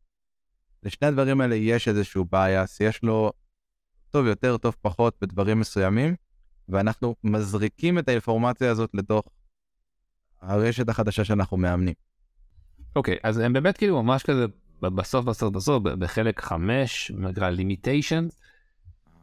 לשני 0.85 1.07
הדברים 1.07 1.41
האלה 1.41 1.55
יש 1.55 1.87
איזשהו 1.87 2.25
bias, 2.33 2.77
יש 2.79 3.03
לו 3.03 3.31
טוב 4.11 4.25
יותר, 4.25 4.57
טוב 4.57 4.75
פחות 4.81 5.17
בדברים 5.21 5.59
מסוימים, 5.59 6.15
ואנחנו 6.69 7.15
מזריקים 7.23 7.99
את 7.99 8.09
האינפורמציה 8.09 8.71
הזאת 8.71 8.89
לתוך 8.93 9.25
הרשת 10.41 10.89
החדשה 10.89 11.23
שאנחנו 11.23 11.57
מאמנים. 11.57 11.93
אוקיי, 12.95 13.15
okay, 13.15 13.19
אז 13.23 13.37
הם 13.37 13.53
באמת 13.53 13.77
כאילו 13.77 14.03
ממש 14.03 14.23
כזה 14.23 14.45
בסוף 14.81 15.25
בסוף 15.25 15.53
בסוף 15.53 15.83
בחלק 15.83 16.41
5, 16.41 17.11
נקרא 17.11 17.49
לימיטיישן, 17.49 18.27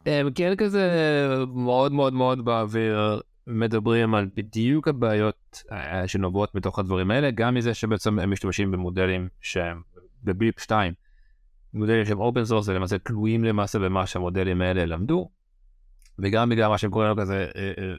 הם 0.05 0.31
כן 0.35 0.53
כזה 0.57 0.89
מאוד 1.53 1.91
מאוד 1.91 2.13
מאוד 2.13 2.45
באוויר, 2.45 3.21
מדברים 3.47 4.15
על 4.15 4.27
בדיוק 4.35 4.87
הבעיות 4.87 5.63
אה, 5.71 6.07
שנובעות 6.07 6.55
מתוך 6.55 6.79
הדברים 6.79 7.11
האלה, 7.11 7.31
גם 7.31 7.55
מזה 7.55 7.73
שבעצם 7.73 8.19
הם 8.19 8.31
משתמשים 8.31 8.71
במודלים 8.71 9.27
שהם 9.41 9.81
ב 10.23 10.30
BLIP 10.30 10.59
2, 10.59 10.93
מודלים 11.73 12.05
שהם 12.05 12.19
open 12.19 12.45
source 12.45 12.67
ולמעשה 12.67 12.97
תלויים 12.97 13.43
למעשה 13.43 13.79
במה 13.79 14.07
שהמודלים 14.07 14.61
האלה 14.61 14.85
למדו, 14.85 15.29
וגם 16.19 16.49
בגלל 16.49 16.67
מה 16.67 16.77
שהם 16.77 16.91
קוראים 16.91 17.09
לו 17.09 17.17
כזה 17.17 17.47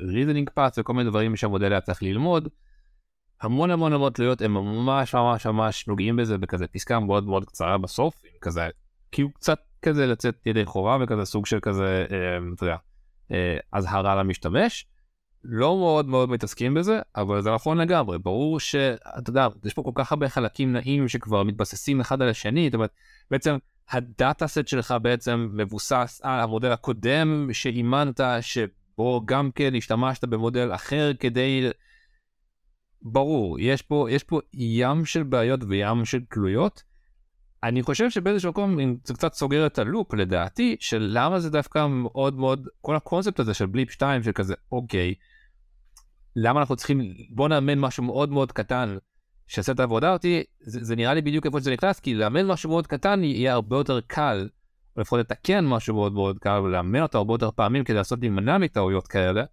reasoning 0.00 0.48
אה, 0.48 0.52
path 0.52 0.78
וכל 0.78 0.92
מיני 0.92 1.10
דברים 1.10 1.36
שהמודל 1.36 1.72
היה 1.72 1.80
צריך 1.80 2.02
ללמוד. 2.02 2.48
המון 3.42 3.70
המון 3.70 3.92
המון 3.92 4.12
תלויות 4.12 4.42
הם 4.42 4.54
ממש 4.54 5.14
ממש 5.14 5.46
ממש 5.46 5.88
נוגעים 5.88 6.16
בזה 6.16 6.38
בכזה 6.38 6.66
פסקה 6.66 7.00
מאוד 7.00 7.26
מאוד 7.26 7.44
קצרה 7.44 7.78
בסוף, 7.78 8.22
כזה 8.40 8.68
כאילו 9.12 9.32
קצת 9.32 9.58
כזה 9.82 10.06
לצאת 10.06 10.46
ידי 10.46 10.64
חובה 10.64 10.96
וכזה 11.00 11.24
סוג 11.24 11.46
של 11.46 11.60
כזה, 11.60 12.06
אה, 12.10 12.38
אתה 12.54 12.64
יודע, 12.64 12.76
אה, 13.32 13.56
אזהרה 13.72 14.14
למשתמש. 14.14 14.86
לא 15.44 15.76
מאוד 15.76 16.08
מאוד 16.08 16.30
מתעסקים 16.30 16.74
בזה, 16.74 17.00
אבל 17.16 17.42
זה 17.42 17.50
נכון 17.50 17.78
לגמרי, 17.78 18.18
ברור 18.18 18.60
שאתה 18.60 19.30
יודע, 19.30 19.48
יש 19.64 19.74
פה 19.74 19.82
כל 19.82 19.90
כך 19.94 20.12
הרבה 20.12 20.28
חלקים 20.28 20.72
נעים 20.72 21.08
שכבר 21.08 21.42
מתבססים 21.42 22.00
אחד 22.00 22.22
על 22.22 22.28
השני, 22.28 22.66
זאת 22.66 22.74
אומרת, 22.74 22.90
בעצם 23.30 23.56
הדאטה 23.90 24.46
סט 24.46 24.68
שלך 24.68 24.94
בעצם 25.02 25.48
מבוסס 25.52 26.20
על 26.22 26.40
המודל 26.40 26.72
הקודם 26.72 27.48
שאימנת, 27.52 28.20
שבו 28.40 29.22
גם 29.24 29.50
כן 29.54 29.74
השתמשת 29.74 30.24
במודל 30.24 30.74
אחר 30.74 31.12
כדי... 31.20 31.70
ברור, 33.02 33.60
יש 33.60 33.82
פה, 33.82 34.06
יש 34.10 34.24
פה 34.24 34.40
ים 34.54 35.04
של 35.04 35.22
בעיות 35.22 35.60
וים 35.68 36.04
של 36.04 36.20
תלויות. 36.30 36.82
אני 37.62 37.82
חושב 37.82 38.10
שבאיזשהו 38.10 38.50
מקום 38.50 38.76
זה 39.04 39.14
קצת 39.14 39.32
סוגר 39.32 39.66
את 39.66 39.78
הלופ 39.78 40.14
לדעתי 40.14 40.76
של 40.80 41.08
למה 41.12 41.40
זה 41.40 41.50
דווקא 41.50 41.86
מאוד 41.86 42.38
מאוד 42.38 42.68
כל 42.80 42.96
הקונספט 42.96 43.40
הזה 43.40 43.54
של 43.54 43.66
בליפ 43.66 43.90
2 43.90 44.22
של 44.22 44.32
כזה 44.32 44.54
אוקיי 44.72 45.14
למה 46.36 46.60
אנחנו 46.60 46.76
צריכים 46.76 47.14
בוא 47.30 47.48
נאמן 47.48 47.78
משהו 47.78 48.02
מאוד 48.02 48.30
מאוד 48.30 48.52
קטן 48.52 48.96
שיעשה 49.46 49.72
את 49.72 49.80
העבודה 49.80 50.12
אותי 50.12 50.42
זה, 50.60 50.84
זה 50.84 50.96
נראה 50.96 51.14
לי 51.14 51.22
בדיוק 51.22 51.46
איפה 51.46 51.60
שזה 51.60 51.72
נכנס 51.72 52.00
כי 52.00 52.14
לאמן 52.14 52.46
משהו 52.46 52.70
מאוד 52.70 52.86
קטן 52.86 53.24
יהיה 53.24 53.52
הרבה 53.52 53.76
יותר 53.76 54.00
קל 54.06 54.48
או 54.96 55.00
לפחות 55.00 55.20
לתקן 55.20 55.64
משהו 55.66 55.94
מאוד 55.94 56.12
מאוד 56.12 56.38
קל 56.38 56.58
ולאמן 56.58 57.02
אותו 57.02 57.18
הרבה 57.18 57.34
יותר 57.34 57.50
פעמים 57.50 57.84
כדי 57.84 57.96
לעשות 57.96 58.18
להימנע 58.20 58.58
מטעויות 58.58 59.06
כאלה 59.06 59.44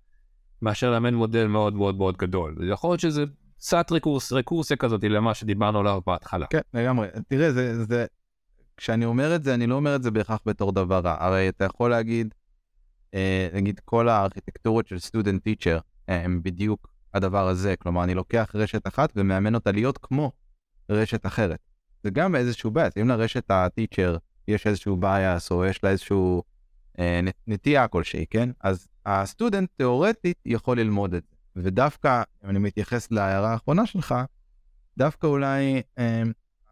מאשר 0.62 0.92
לאמן 0.92 1.14
מודל 1.14 1.48
מאוד 1.48 1.74
מאוד 1.74 1.96
מאוד 1.96 2.18
גדול 2.18 2.72
יכול 2.72 2.90
להיות 2.90 3.00
שזה 3.00 3.26
קצת 3.60 3.92
רקורס, 3.92 4.32
רקורסיה 4.32 4.78
כזאת 4.78 5.04
למה 5.04 5.34
שדיברנו 5.34 5.80
עליו 5.80 6.02
בהתחלה. 6.08 6.46
כן, 6.50 6.62
לגמרי. 6.74 7.08
תראה, 7.28 7.52
זה, 7.52 7.86
זה, 7.86 8.06
כשאני 8.78 9.06
אומר 9.06 9.36
את 9.36 9.44
זה, 9.44 9.54
אני 9.54 9.68
לא 9.68 9.76
אומר 9.76 9.96
את 9.96 10.04
זה 10.04 10.12
בהכרח 10.12 10.40
בתור 10.46 10.72
דבר 10.72 11.00
רע. 11.00 11.16
הרי 11.20 11.50
אתה 11.50 11.66
יכול 11.66 11.90
להגיד, 11.90 12.34
אה, 13.14 13.48
נגיד 13.54 13.80
כל 13.86 14.10
הארכיטקטורות 14.10 14.88
של 14.88 15.00
סטודנט 15.00 15.44
טיצ'ר 15.44 15.80
הם 16.10 16.44
בדיוק 16.44 16.88
הדבר 17.14 17.48
הזה. 17.48 17.76
כלומר, 17.76 18.04
אני 18.04 18.14
לוקח 18.14 18.52
רשת 18.56 18.88
אחת 18.88 19.10
ומאמן 19.16 19.56
אותה 19.56 19.72
להיות 19.72 19.98
כמו 19.98 20.32
רשת 20.90 21.26
אחרת. 21.26 21.60
זה 22.04 22.10
גם 22.10 22.36
איזשהו 22.36 22.72
בעיה. 22.72 22.90
אם 23.02 23.08
לרשת 23.08 23.46
הטיצ'ר 23.50 24.18
יש 24.48 24.68
איזשהו 24.68 24.98
בעייס 24.98 25.52
או 25.52 25.66
יש 25.66 25.84
לה 25.84 25.90
איזשהו 25.90 26.44
אה, 27.00 27.22
נטייה 27.48 27.88
כלשהי, 27.88 28.26
כן? 28.30 28.50
אז 28.62 28.88
הסטודנט 29.06 29.70
תיאורטית 29.78 30.38
יכול 30.46 30.80
ללמוד 30.80 31.14
את 31.14 31.24
זה. 31.30 31.36
ודווקא, 31.56 32.24
אם 32.44 32.50
אני 32.50 32.60
מתייחס 32.60 33.12
להערה 33.12 33.52
האחרונה 33.52 33.86
שלך, 33.86 34.16
דווקא 34.98 35.28
אולי 35.28 35.82
אה, 35.98 36.24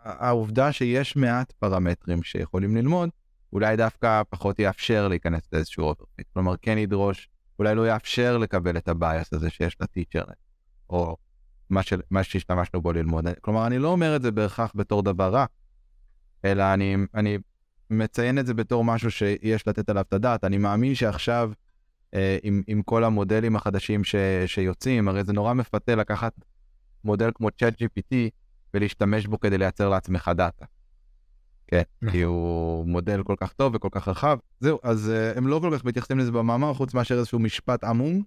העובדה 0.04 0.72
שיש 0.72 1.16
מעט 1.16 1.52
פרמטרים 1.52 2.24
שיכולים 2.24 2.76
ללמוד, 2.76 3.10
אולי 3.54 3.78
דווקא 3.78 4.22
פחות 4.30 4.60
יאפשר 4.60 5.08
להיכנס 5.08 5.42
לאיזשהו 5.54 5.84
overfit. 5.84 6.28
כלומר, 6.34 6.56
כן 6.62 6.78
ידרוש, 6.78 7.30
אולי 7.60 7.76
לא 7.76 7.88
יאפשר 7.88 8.38
לקבל 8.38 8.78
את 8.78 8.88
ה 8.88 8.97
bias 8.97 9.34
הזה 9.34 9.50
שיש 9.50 9.78
ל 9.82 9.86
teacher, 9.86 10.24
או 10.90 11.18
מה, 11.70 11.84
ש... 11.84 11.94
מה 12.12 12.24
שהשתמשנו 12.24 12.82
בו 12.82 12.94
ללמוד. 12.94 13.26
כלומר, 13.42 13.68
אני 13.68 13.80
לא 13.80 13.88
אומר 13.88 14.16
את 14.16 14.22
זה 14.22 14.32
בהכרח 14.32 14.72
בתור 14.76 15.04
דבר 15.04 15.34
רע, 15.34 15.46
אלא 16.46 16.74
אני, 16.74 16.96
אני 17.16 17.38
מציין 17.90 18.40
את 18.40 18.46
זה 18.46 18.54
בתור 18.54 18.84
משהו 18.84 19.12
שיש 19.12 19.68
לתת 19.68 19.90
עליו 19.90 20.04
את 20.08 20.14
הדעת. 20.14 20.44
אני 20.44 20.58
מאמין 20.58 20.96
שעכשיו, 20.96 21.52
אה, 22.14 22.38
עם, 22.44 22.62
עם 22.68 22.82
כל 22.82 23.04
המודלים 23.04 23.56
החדשים 23.56 24.04
ש, 24.04 24.16
שיוצאים, 24.46 25.08
הרי 25.08 25.24
זה 25.24 25.34
נורא 25.34 25.54
מפתה 25.54 25.96
לקחת 25.96 26.34
מודל 27.04 27.30
כמו 27.36 27.48
ChatGPT 27.48 28.16
ולהשתמש 28.74 29.28
בו 29.28 29.40
כדי 29.40 29.58
לייצר 29.58 29.90
לעצמך 29.90 30.32
דאטה. 30.36 30.66
כן, 31.68 31.82
נכון. 32.02 32.12
כי 32.12 32.22
הוא 32.22 32.88
מודל 32.88 33.24
כל 33.24 33.36
כך 33.38 33.54
טוב 33.54 33.76
וכל 33.76 33.90
כך 33.92 34.08
רחב. 34.08 34.38
זהו, 34.60 34.80
אז 34.84 35.12
uh, 35.14 35.38
הם 35.38 35.48
לא 35.48 35.60
כל 35.62 35.78
כך 35.78 35.86
מתייחסים 35.86 36.20
לזה 36.20 36.32
במאמר, 36.32 36.74
חוץ 36.74 36.94
מאשר 36.94 37.18
איזשהו 37.18 37.40
משפט 37.40 37.84
עמום. 37.84 38.24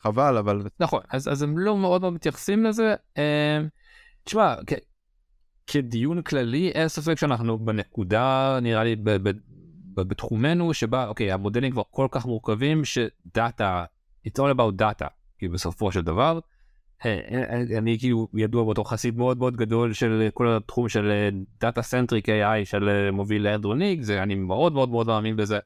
חבל, 0.00 0.36
אבל... 0.36 0.62
נכון, 0.80 1.00
אז, 1.10 1.28
אז 1.28 1.42
הם 1.42 1.58
לא 1.58 1.76
מאוד 1.76 2.00
מאוד 2.00 2.12
מתייחסים 2.12 2.64
לזה. 2.64 2.94
Uh, 3.14 3.20
תשמע, 4.24 4.54
כ- 4.66 4.84
כדיון 5.66 6.22
כללי, 6.22 6.70
אין 6.70 6.88
ספק 6.88 7.18
שאנחנו 7.18 7.58
בנקודה, 7.58 8.58
נראה 8.62 8.84
לי, 8.84 8.96
ב- 8.96 9.28
ב- 9.28 9.38
בתחומנו 9.94 10.74
שבה 10.74 11.06
אוקיי 11.06 11.32
המודלים 11.32 11.72
כבר 11.72 11.82
כל 11.90 12.08
כך 12.10 12.26
מורכבים 12.26 12.84
שדאטה 12.84 13.84
it's 14.28 14.38
all 14.38 14.54
about 14.54 14.82
data 14.82 15.06
כאילו 15.38 15.52
בסופו 15.52 15.92
של 15.92 16.02
דבר. 16.02 16.38
אה, 17.06 17.20
אה, 17.30 17.78
אני 17.78 17.98
כאילו 17.98 18.28
ידוע 18.34 18.70
בתור 18.70 18.90
חסיד 18.90 19.16
מאוד 19.16 19.38
מאוד 19.38 19.56
גדול 19.56 19.92
של 19.92 20.28
כל 20.34 20.56
התחום 20.56 20.88
של 20.88 21.30
data 21.60 21.82
centric 21.82 22.28
AI 22.28 22.64
שמוביל 22.64 23.10
אנדרו 23.10 23.42
אנג 23.42 24.02
זה 24.02 24.22
אני 24.22 24.34
מאוד 24.34 24.72
מאוד 24.72 24.88
מאוד 24.88 25.06
מאמין 25.06 25.36
בזה 25.36 25.58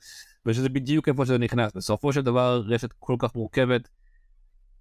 ושזה 0.46 0.68
בדיוק 0.68 1.08
איפה 1.08 1.26
שזה 1.26 1.38
נכנס 1.38 1.72
בסופו 1.76 2.12
של 2.12 2.20
דבר 2.20 2.62
רשת 2.66 2.92
כל 2.98 3.16
כך 3.18 3.34
מורכבת. 3.34 3.88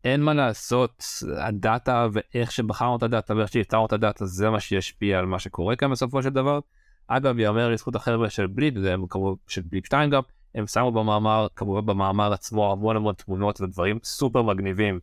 אין 0.04 0.22
מה 0.22 0.34
לעשות 0.34 1.04
ה 1.38 1.51
data 1.51 2.07
ואיך 2.14 2.52
שבחרנו 2.52 2.95
את 2.95 3.04
ה 3.03 3.10
data 3.10 3.36
ואיך 3.36 3.52
שיצרנו 3.52 3.86
את 3.86 3.93
ה 3.93 4.00
data 4.00 4.26
זה 4.26 4.49
מה 4.49 4.60
שישפיע 4.60 5.20
על 5.20 5.26
מה 5.26 5.39
שקורה 5.39 5.76
כאן 5.76 5.91
בסופו 5.91 6.24
של 6.24 6.30
דבר. 6.30 6.60
אגב, 7.08 7.39
יאמר 7.39 7.70
לזכות 7.70 7.95
החבר'ה 7.95 8.30
של 8.30 8.47
BLIP, 8.47 8.78
זה 8.78 8.95
כמובן 9.10 9.36
של 9.47 9.62
BLIP 9.61 9.86
2 9.86 10.10
גם, 10.10 10.22
הם 10.56 10.68
שמו 10.68 10.91
במאמר, 10.91 11.47
כמובן 11.56 11.86
במאמר 11.86 12.34
עצמו 12.34 12.72
המון 12.72 12.95
המון 12.95 13.14
תמונות 13.16 13.62
ודברים 13.62 13.99
סופר 14.04 14.41
מגניבים 14.41 14.99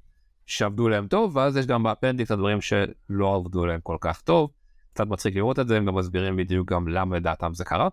שעבדו 0.48 0.88
להם 0.88 1.06
טוב, 1.06 1.36
ואז 1.36 1.56
יש 1.56 1.66
גם 1.66 1.82
ב 1.82 1.88
appendix 1.88 2.30
הדברים 2.30 2.60
שלא 2.60 3.34
עבדו 3.34 3.66
להם 3.66 3.80
כל 3.82 3.96
כך 4.00 4.20
טוב. 4.20 4.50
קצת 4.92 5.06
מצחיק 5.06 5.36
לראות 5.36 5.58
את 5.58 5.68
זה, 5.68 5.76
הם 5.76 5.84
גם 5.84 5.94
מסבירים 5.94 6.36
בדיוק 6.36 6.72
גם 6.72 6.88
למה 6.88 7.16
לדעתם 7.16 7.54
זה 7.54 7.64
קרה. 7.64 7.88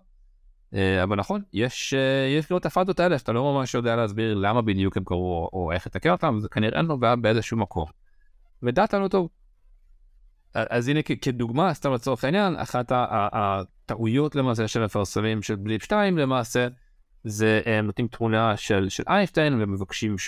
אה, 0.74 1.02
אבל 1.02 1.16
נכון, 1.16 1.42
יש, 1.52 1.94
אה, 1.94 2.38
יש 2.38 2.50
לו 2.50 2.58
את 2.58 2.66
הפאדיחות 2.66 3.00
האלה 3.00 3.18
שאתה 3.18 3.32
לא 3.32 3.52
ממש 3.52 3.74
יודע 3.74 3.96
להסביר 3.96 4.34
למה 4.34 4.62
בדיוק 4.62 4.96
הם 4.96 5.04
קרו 5.04 5.50
או 5.52 5.72
איך 5.72 5.86
לתקן 5.86 6.10
אותם, 6.10 6.38
זה 6.40 6.48
כנראה 6.48 6.82
נובע 6.82 7.14
באיזשהו 7.14 7.56
מקום. 7.56 7.86
ודאטה 8.62 8.98
לא 8.98 9.08
טוב. 9.08 9.28
אז 10.54 10.88
הנה 10.88 11.02
כדוגמה, 11.02 11.74
סתם 11.74 11.92
לצורך 11.92 12.24
העניין, 12.24 12.56
אחת 12.56 12.92
הטעויות 12.92 14.36
למעשה 14.36 14.68
של 14.68 14.84
מפרסמים 14.84 15.42
של 15.42 15.56
BLIP 15.56 15.82
2 15.82 16.18
למעשה, 16.18 16.68
זה 17.24 17.60
הם 17.66 17.86
נותנים 17.86 18.08
תמונה 18.08 18.56
של, 18.56 18.88
של 18.88 19.02
איינשטיין 19.08 19.62
ומבקשים 19.62 20.18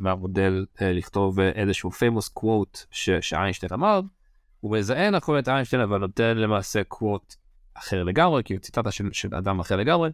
מהמודל 0.00 0.66
אה, 0.82 0.92
לכתוב 0.92 1.40
אה, 1.40 1.48
איזשהו 1.48 1.90
famous 1.90 2.40
quote 2.40 2.86
ש, 2.90 3.10
שאיינשטיין 3.10 3.72
אמר, 3.72 4.00
הוא 4.60 4.76
מזהה 4.76 5.10
נכון 5.10 5.38
את 5.38 5.48
איינשטיין 5.48 5.82
אבל 5.82 5.98
נותן 5.98 6.36
למעשה 6.36 6.82
quote 6.94 7.36
אחר 7.74 8.02
לגמרי, 8.02 8.42
כאילו 8.44 8.60
ציטטה 8.60 8.90
של, 8.90 9.08
של 9.12 9.34
אדם 9.34 9.60
אחר 9.60 9.76
לגמרי. 9.76 10.10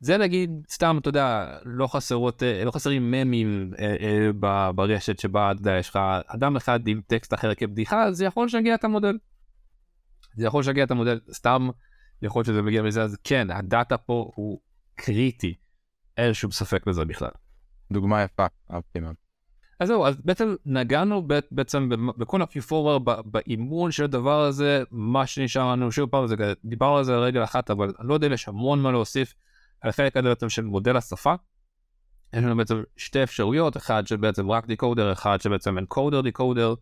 זה 0.00 0.18
נגיד 0.18 0.50
סתם 0.70 0.98
אתה 1.00 1.08
יודע 1.08 1.58
לא 1.64 1.86
חסרות 1.86 2.42
אה, 2.42 2.64
לא 2.64 2.70
חסרים 2.70 3.10
ממים 3.10 3.72
אה, 3.78 3.96
אה, 4.00 4.72
ברשת 4.72 5.18
שבה 5.18 5.52
אתה 5.52 5.60
יודע 5.60 5.78
יש 5.78 5.88
לך 5.88 5.98
אדם 6.26 6.56
אחד 6.56 6.88
עם 6.88 7.00
טקסט 7.06 7.34
אחר 7.34 7.54
כבדיחה 7.54 8.12
זה 8.12 8.24
יכול 8.24 8.46
לשגע 8.46 8.74
את 8.74 8.84
המודל. 8.84 9.18
זה 10.34 10.46
יכול 10.46 10.60
לשגע 10.60 10.84
את 10.84 10.90
המודל 10.90 11.20
סתם 11.32 11.68
יכול 12.22 12.40
להיות 12.40 12.46
שזה 12.46 12.62
מגיע 12.62 12.82
מזה 12.82 13.02
אז 13.02 13.16
כן 13.24 13.50
הדאטה 13.50 13.96
פה 13.96 14.30
הוא 14.34 14.60
קריטי 14.94 15.54
אין 16.16 16.34
שום 16.34 16.50
ספק 16.50 16.86
בזה 16.86 17.04
בכלל. 17.04 17.30
דוגמה 17.92 18.22
יפה 18.22 18.46
אהבתי 18.72 19.00
מאוד. 19.00 19.14
אז 19.80 19.88
זהו 19.88 20.06
אז 20.06 20.16
בעצם 20.24 20.54
נגענו 20.66 21.28
בעצם 21.50 21.88
בכל 22.18 22.42
הפיפורר 22.42 22.98
באימון 23.24 23.90
של 23.90 24.04
הדבר 24.04 24.40
הזה 24.40 24.82
מה 24.90 25.26
שנשאר 25.26 25.72
לנו 25.72 25.92
שוב 25.92 26.10
פעם 26.10 26.24
דיברנו 26.64 26.96
על 26.96 27.04
זה 27.04 27.16
רגע 27.16 27.44
אחת 27.44 27.70
אבל 27.70 27.92
אני 28.00 28.08
לא 28.08 28.14
יודע 28.14 28.26
אם 28.26 28.32
יש 28.32 28.48
המון 28.48 28.82
מה 28.82 28.92
להוסיף. 28.92 29.34
על 29.80 29.90
החלק 29.90 30.16
הזה 30.16 30.28
בעצם 30.28 30.48
של 30.48 30.64
מודל 30.64 30.96
השפה. 30.96 31.34
יש 32.32 32.44
לנו 32.44 32.56
בעצם 32.56 32.82
שתי 32.96 33.22
אפשרויות, 33.22 33.76
אחד 33.76 34.06
שבעצם 34.06 34.50
רק 34.50 34.66
דיקודר, 34.66 35.12
אחד 35.12 35.40
שבעצם 35.40 35.78
אנקודר 35.78 36.20
דיקודר, 36.20 36.74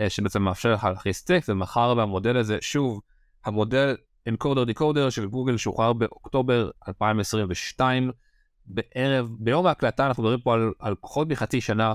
אה, 0.00 0.10
שבעצם 0.10 0.42
מאפשר 0.42 0.72
לך 0.72 0.84
להכניס 0.84 1.24
טקסט, 1.24 1.48
ומחר 1.50 1.94
במודל 1.94 2.36
הזה, 2.36 2.58
שוב, 2.60 3.00
המודל 3.44 3.96
אנקודר 4.28 4.64
דיקודר 4.64 5.10
של 5.10 5.26
גוגל 5.26 5.56
שוחרר 5.56 5.92
באוקטובר 5.92 6.70
2022, 6.88 8.10
בערב, 8.68 9.28
ביום 9.38 9.66
ההקלטה 9.66 10.06
אנחנו 10.06 10.22
מדברים 10.22 10.40
פה 10.40 10.54
על, 10.54 10.72
על 10.78 10.94
פחות 11.00 11.28
מחצי 11.28 11.60
שנה 11.60 11.94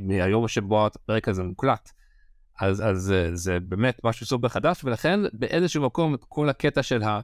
מהיום 0.00 0.48
שבו 0.48 0.86
הפרק 0.86 1.28
הזה 1.28 1.42
מוקלט. 1.42 1.90
אז, 2.60 2.82
אז 2.86 3.12
אה, 3.12 3.36
זה 3.36 3.60
באמת 3.60 4.00
משהו 4.04 4.26
סופר 4.26 4.48
חדש, 4.48 4.84
ולכן 4.84 5.20
באיזשהו 5.32 5.82
מקום 5.82 6.16
כל 6.28 6.48
הקטע 6.48 6.82
של 6.82 7.02
ה... 7.02 7.20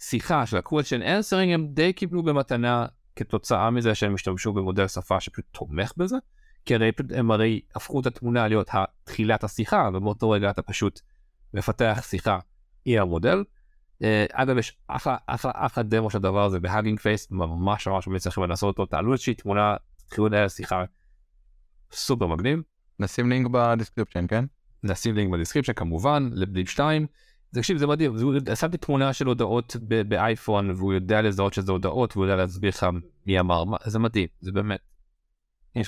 שיחה 0.00 0.46
של 0.46 0.56
ה-question 0.56 1.02
answering 1.02 1.54
הם 1.54 1.66
די 1.70 1.92
קיבלו 1.92 2.22
במתנה 2.22 2.86
כתוצאה 3.16 3.70
מזה 3.70 3.94
שהם 3.94 4.14
השתמשו 4.14 4.52
במודל 4.52 4.88
שפה 4.88 5.20
שפשוט 5.20 5.44
תומך 5.52 5.92
בזה. 5.96 6.16
כי 6.64 6.74
הרי 6.74 6.90
הם 7.14 7.30
הרי 7.30 7.60
הפכו 7.74 8.00
את 8.00 8.06
התמונה 8.06 8.48
להיות 8.48 8.70
תחילת 9.04 9.44
השיחה 9.44 9.88
ובאותו 9.94 10.30
רגע 10.30 10.50
אתה 10.50 10.62
פשוט 10.62 11.00
מפתח 11.54 12.02
שיחה 12.02 12.38
עם 12.84 13.02
המודל. 13.02 13.44
אה, 14.02 14.26
אגב 14.32 14.58
יש 14.58 14.78
אחלה 14.88 15.16
אחלה 15.26 15.52
אחלה 15.54 15.84
דמו 15.84 16.10
של 16.10 16.18
הדבר 16.18 16.44
הזה 16.44 16.60
ב 16.60 16.65
Hugging 16.65 17.00
Face 17.00 17.30
ממש 17.30 17.86
ממש 17.86 18.06
ממליץ 18.06 18.26
לכם 18.26 18.42
לעשות 18.42 18.78
אותו 18.78 18.86
תעלו 18.86 19.12
איזושהי 19.12 19.34
תמונה 19.34 19.76
תתחילו 19.96 20.28
לנהל 20.28 20.48
שיחה 20.48 20.84
סופר 21.92 22.26
מגניב. 22.26 22.60
נשים 22.98 23.30
לינק 23.30 23.46
ב 23.50 23.56
description 23.56 24.26
כן? 24.26 24.44
נשים 24.82 25.14
לינק 25.14 25.32
ב 25.32 25.35
description 25.35 25.72
כמובן 25.72 26.30
ל 26.32 26.39
BLIP 26.39 26.68
2. 26.68 27.06
תקשיב 27.54 27.76
זה 27.76 27.86
מדהים 27.86 28.12
שמתי 28.54 28.76
תמונה 28.76 29.12
של 29.12 29.26
הודעות 29.26 29.76
באייפון 30.08 30.70
והוא 30.70 30.92
יודע 30.92 31.22
לזהות 31.22 31.54
שזה 31.54 31.72
הודעות 31.72 32.16
והוא 32.16 32.26
יודע 32.26 32.36
להסביר 32.36 32.68
לך 32.68 32.86
מי 33.26 33.40
אמר 33.40 33.64
מה 33.64 33.76
זה 33.84 33.98
מדהים 33.98 34.28
זה 34.40 34.52
באמת. 34.52 34.80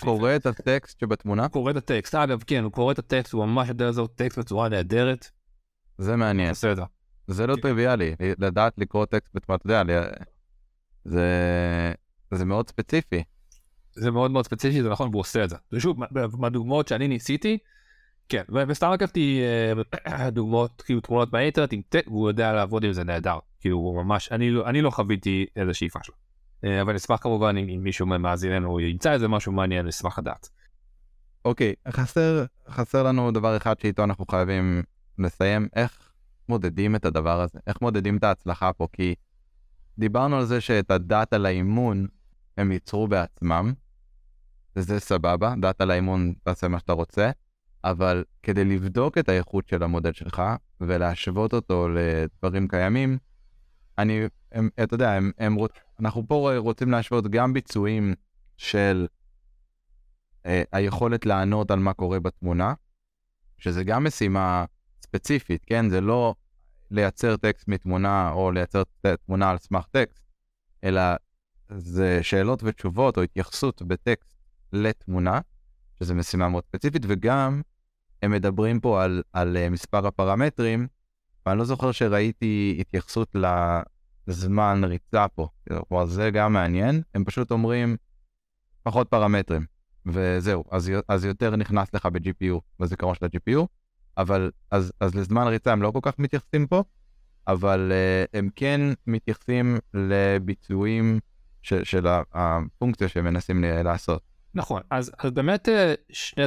קורא 0.00 0.36
את 0.36 0.46
הטקסט 0.46 1.00
שבתמונה? 1.00 1.48
קורא 1.48 1.70
את 1.70 1.76
הטקסט 1.76 2.14
אגב 2.14 2.42
כן 2.46 2.64
הוא 2.64 2.72
קורא 2.72 2.92
את 2.92 2.98
הטקסט 2.98 3.32
הוא 3.32 3.46
ממש 3.46 3.68
יודע 3.68 3.88
לזהות 3.88 4.14
טקסט 4.14 4.38
בצורה 4.38 4.68
נהדרת. 4.68 5.30
זה 5.98 6.16
מעניין. 6.16 6.54
זה 7.26 7.46
לא 7.46 7.56
טריוויאלי 7.56 8.14
לדעת 8.38 8.72
לקרוא 8.78 9.04
טקסט 9.04 9.34
בתמונה 9.34 9.56
אתה 9.56 9.92
יודע 9.92 10.10
זה 11.04 11.26
זה 12.30 12.44
מאוד 12.44 12.68
ספציפי. 12.68 13.22
זה 13.94 14.10
מאוד 14.10 14.30
מאוד 14.30 14.44
ספציפי 14.44 14.82
זה 14.82 14.88
נכון 14.88 15.08
והוא 15.08 15.20
עושה 15.20 15.44
את 15.44 15.50
זה. 15.50 15.56
ושוב 15.72 15.98
מהדוגמאות 16.38 16.88
שאני 16.88 17.08
ניסיתי 17.08 17.58
כן 18.28 18.42
וסתם 18.68 18.92
לקחתי 18.92 19.42
אה, 20.06 20.30
דוגמאות 20.36 20.82
כאילו 20.82 21.00
תמונות 21.00 21.30
באינטרנט 21.30 21.96
והוא 22.06 22.30
יודע 22.30 22.52
לעבוד 22.52 22.84
עם 22.84 22.92
זה 22.92 23.04
נהדר 23.04 23.38
כאילו 23.60 23.76
הוא 23.76 24.04
ממש 24.04 24.32
אני 24.32 24.50
לא 24.50 24.68
אני 24.68 24.82
לא 24.82 24.90
חוויתי 24.90 25.46
איזה 25.56 25.74
שאיפה 25.74 25.98
שלו. 26.02 26.14
אה, 26.64 26.82
אבל 26.82 26.94
נשמח 26.94 27.22
כמובן 27.22 27.56
אם, 27.56 27.68
אם 27.68 27.82
מישהו 27.82 28.06
מאזיננו 28.06 28.80
ימצא 28.80 29.12
איזה 29.12 29.28
משהו 29.28 29.52
מעניין 29.52 29.86
נשמח 29.86 30.18
לדעת. 30.18 30.48
אוקיי 31.44 31.74
חסר 31.88 32.44
חסר 32.68 33.02
לנו 33.02 33.30
דבר 33.30 33.56
אחד 33.56 33.80
שאיתו 33.80 34.04
אנחנו 34.04 34.26
חייבים 34.30 34.82
לסיים 35.18 35.68
איך 35.76 36.11
מודדים 36.48 36.96
את 36.96 37.04
הדבר 37.04 37.40
הזה 37.40 37.58
איך 37.66 37.80
מודדים 37.80 38.16
את 38.16 38.24
ההצלחה 38.24 38.72
פה 38.72 38.88
כי 38.92 39.14
דיברנו 39.98 40.36
על 40.36 40.44
זה 40.44 40.60
שאת 40.60 40.90
הדאטה 40.90 41.38
לאימון 41.38 42.06
הם 42.56 42.72
ייצרו 42.72 43.08
בעצמם. 43.08 43.72
וזה 44.76 45.00
סבבה 45.00 45.54
דאטה 45.60 45.84
לאימון 45.84 46.32
תעשה 46.42 46.68
מה 46.68 46.78
שאתה 46.78 46.92
רוצה 46.92 47.30
אבל 47.84 48.24
כדי 48.42 48.64
לבדוק 48.64 49.18
את 49.18 49.28
האיכות 49.28 49.68
של 49.68 49.82
המודל 49.82 50.12
שלך 50.12 50.42
ולהשוות 50.80 51.54
אותו 51.54 51.88
לדברים 51.88 52.68
קיימים, 52.68 53.18
אני, 53.98 54.20
הם, 54.52 54.68
אתה 54.82 54.94
יודע, 54.94 55.10
הם, 55.12 55.30
הם 55.38 55.54
רוצ, 55.54 55.70
אנחנו 56.00 56.28
פה 56.28 56.50
רוצים 56.56 56.90
להשוות 56.90 57.26
גם 57.28 57.52
ביצועים 57.52 58.14
של 58.56 59.06
אה, 60.46 60.62
היכולת 60.72 61.26
לענות 61.26 61.70
על 61.70 61.78
מה 61.78 61.92
קורה 61.92 62.20
בתמונה, 62.20 62.74
שזה 63.58 63.84
גם 63.84 64.04
משימה 64.04 64.64
ספציפית, 65.12 65.64
כן? 65.66 65.88
זה 65.88 66.00
לא 66.00 66.34
לייצר 66.90 67.36
טקסט 67.36 67.68
מתמונה 67.68 68.32
או 68.32 68.52
לייצר 68.52 68.82
תמונה 69.26 69.50
על 69.50 69.58
סמך 69.58 69.86
טקסט, 69.90 70.20
אלא 70.84 71.02
זה 71.76 72.18
שאלות 72.22 72.62
ותשובות 72.62 73.16
או 73.16 73.22
התייחסות 73.22 73.82
בטקסט 73.82 74.36
לתמונה, 74.72 75.40
שזה 76.00 76.14
משימה 76.14 76.48
מאוד 76.48 76.64
ספציפית, 76.64 77.02
וגם 77.08 77.62
הם 78.22 78.30
מדברים 78.30 78.80
פה 78.80 79.04
על, 79.04 79.22
על 79.32 79.56
אה, 79.56 79.70
מספר 79.70 80.06
הפרמטרים, 80.06 80.86
ואני 81.46 81.58
לא 81.58 81.64
זוכר 81.64 81.92
שראיתי 81.92 82.76
התייחסות 82.80 83.36
לזמן 84.26 84.84
ריצה 84.84 85.28
פה. 85.28 85.48
כלומר, 85.88 86.06
זה 86.06 86.30
גם 86.30 86.52
מעניין, 86.52 87.02
הם 87.14 87.24
פשוט 87.24 87.50
אומרים 87.50 87.96
פחות 88.82 89.08
פרמטרים, 89.08 89.66
וזהו, 90.06 90.64
אז, 90.70 90.90
אז 91.08 91.24
יותר 91.24 91.56
נכנס 91.56 91.94
לך 91.94 92.06
ב-GPU, 92.06 92.60
בזיכרון 92.78 93.14
של 93.14 93.24
ה-GPU, 93.24 93.66
אבל 94.18 94.50
אז, 94.70 94.92
אז 95.00 95.14
לזמן 95.14 95.46
ריצה 95.46 95.72
הם 95.72 95.82
לא 95.82 95.90
כל 95.90 95.98
כך 96.02 96.18
מתייחסים 96.18 96.66
פה, 96.66 96.82
אבל 97.48 97.92
uh, 97.92 98.38
הם 98.38 98.48
כן 98.56 98.80
מתייחסים 99.06 99.78
לביצועים 99.94 101.20
של, 101.62 101.84
של 101.84 102.06
הפונקציה 102.32 103.08
שהם 103.08 103.24
מנסים 103.24 103.64
לעשות. 103.64 104.22
נכון, 104.54 104.82
אז, 104.90 105.12
אז 105.18 105.30
באמת 105.30 105.68
אה, 105.68 105.94
שני, 106.12 106.44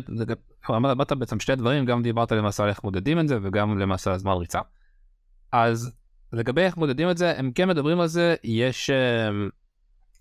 אמרת 0.69 1.11
בעצם 1.11 1.39
שתי 1.39 1.55
דברים, 1.55 1.85
גם 1.85 2.03
דיברת 2.03 2.31
למעשה 2.31 2.63
על 2.63 2.69
איך 2.69 2.83
מודדים 2.83 3.19
את 3.19 3.27
זה 3.27 3.37
וגם 3.41 3.79
למעשה 3.79 4.11
על 4.11 4.17
זמן 4.17 4.33
ריצה. 4.33 4.59
אז 5.51 5.91
לגבי 6.33 6.61
איך 6.61 6.77
מודדים 6.77 7.09
את 7.09 7.17
זה, 7.17 7.39
הם 7.39 7.51
כן 7.51 7.69
מדברים 7.69 7.99
על 7.99 8.07
זה, 8.07 8.35
יש 8.43 8.89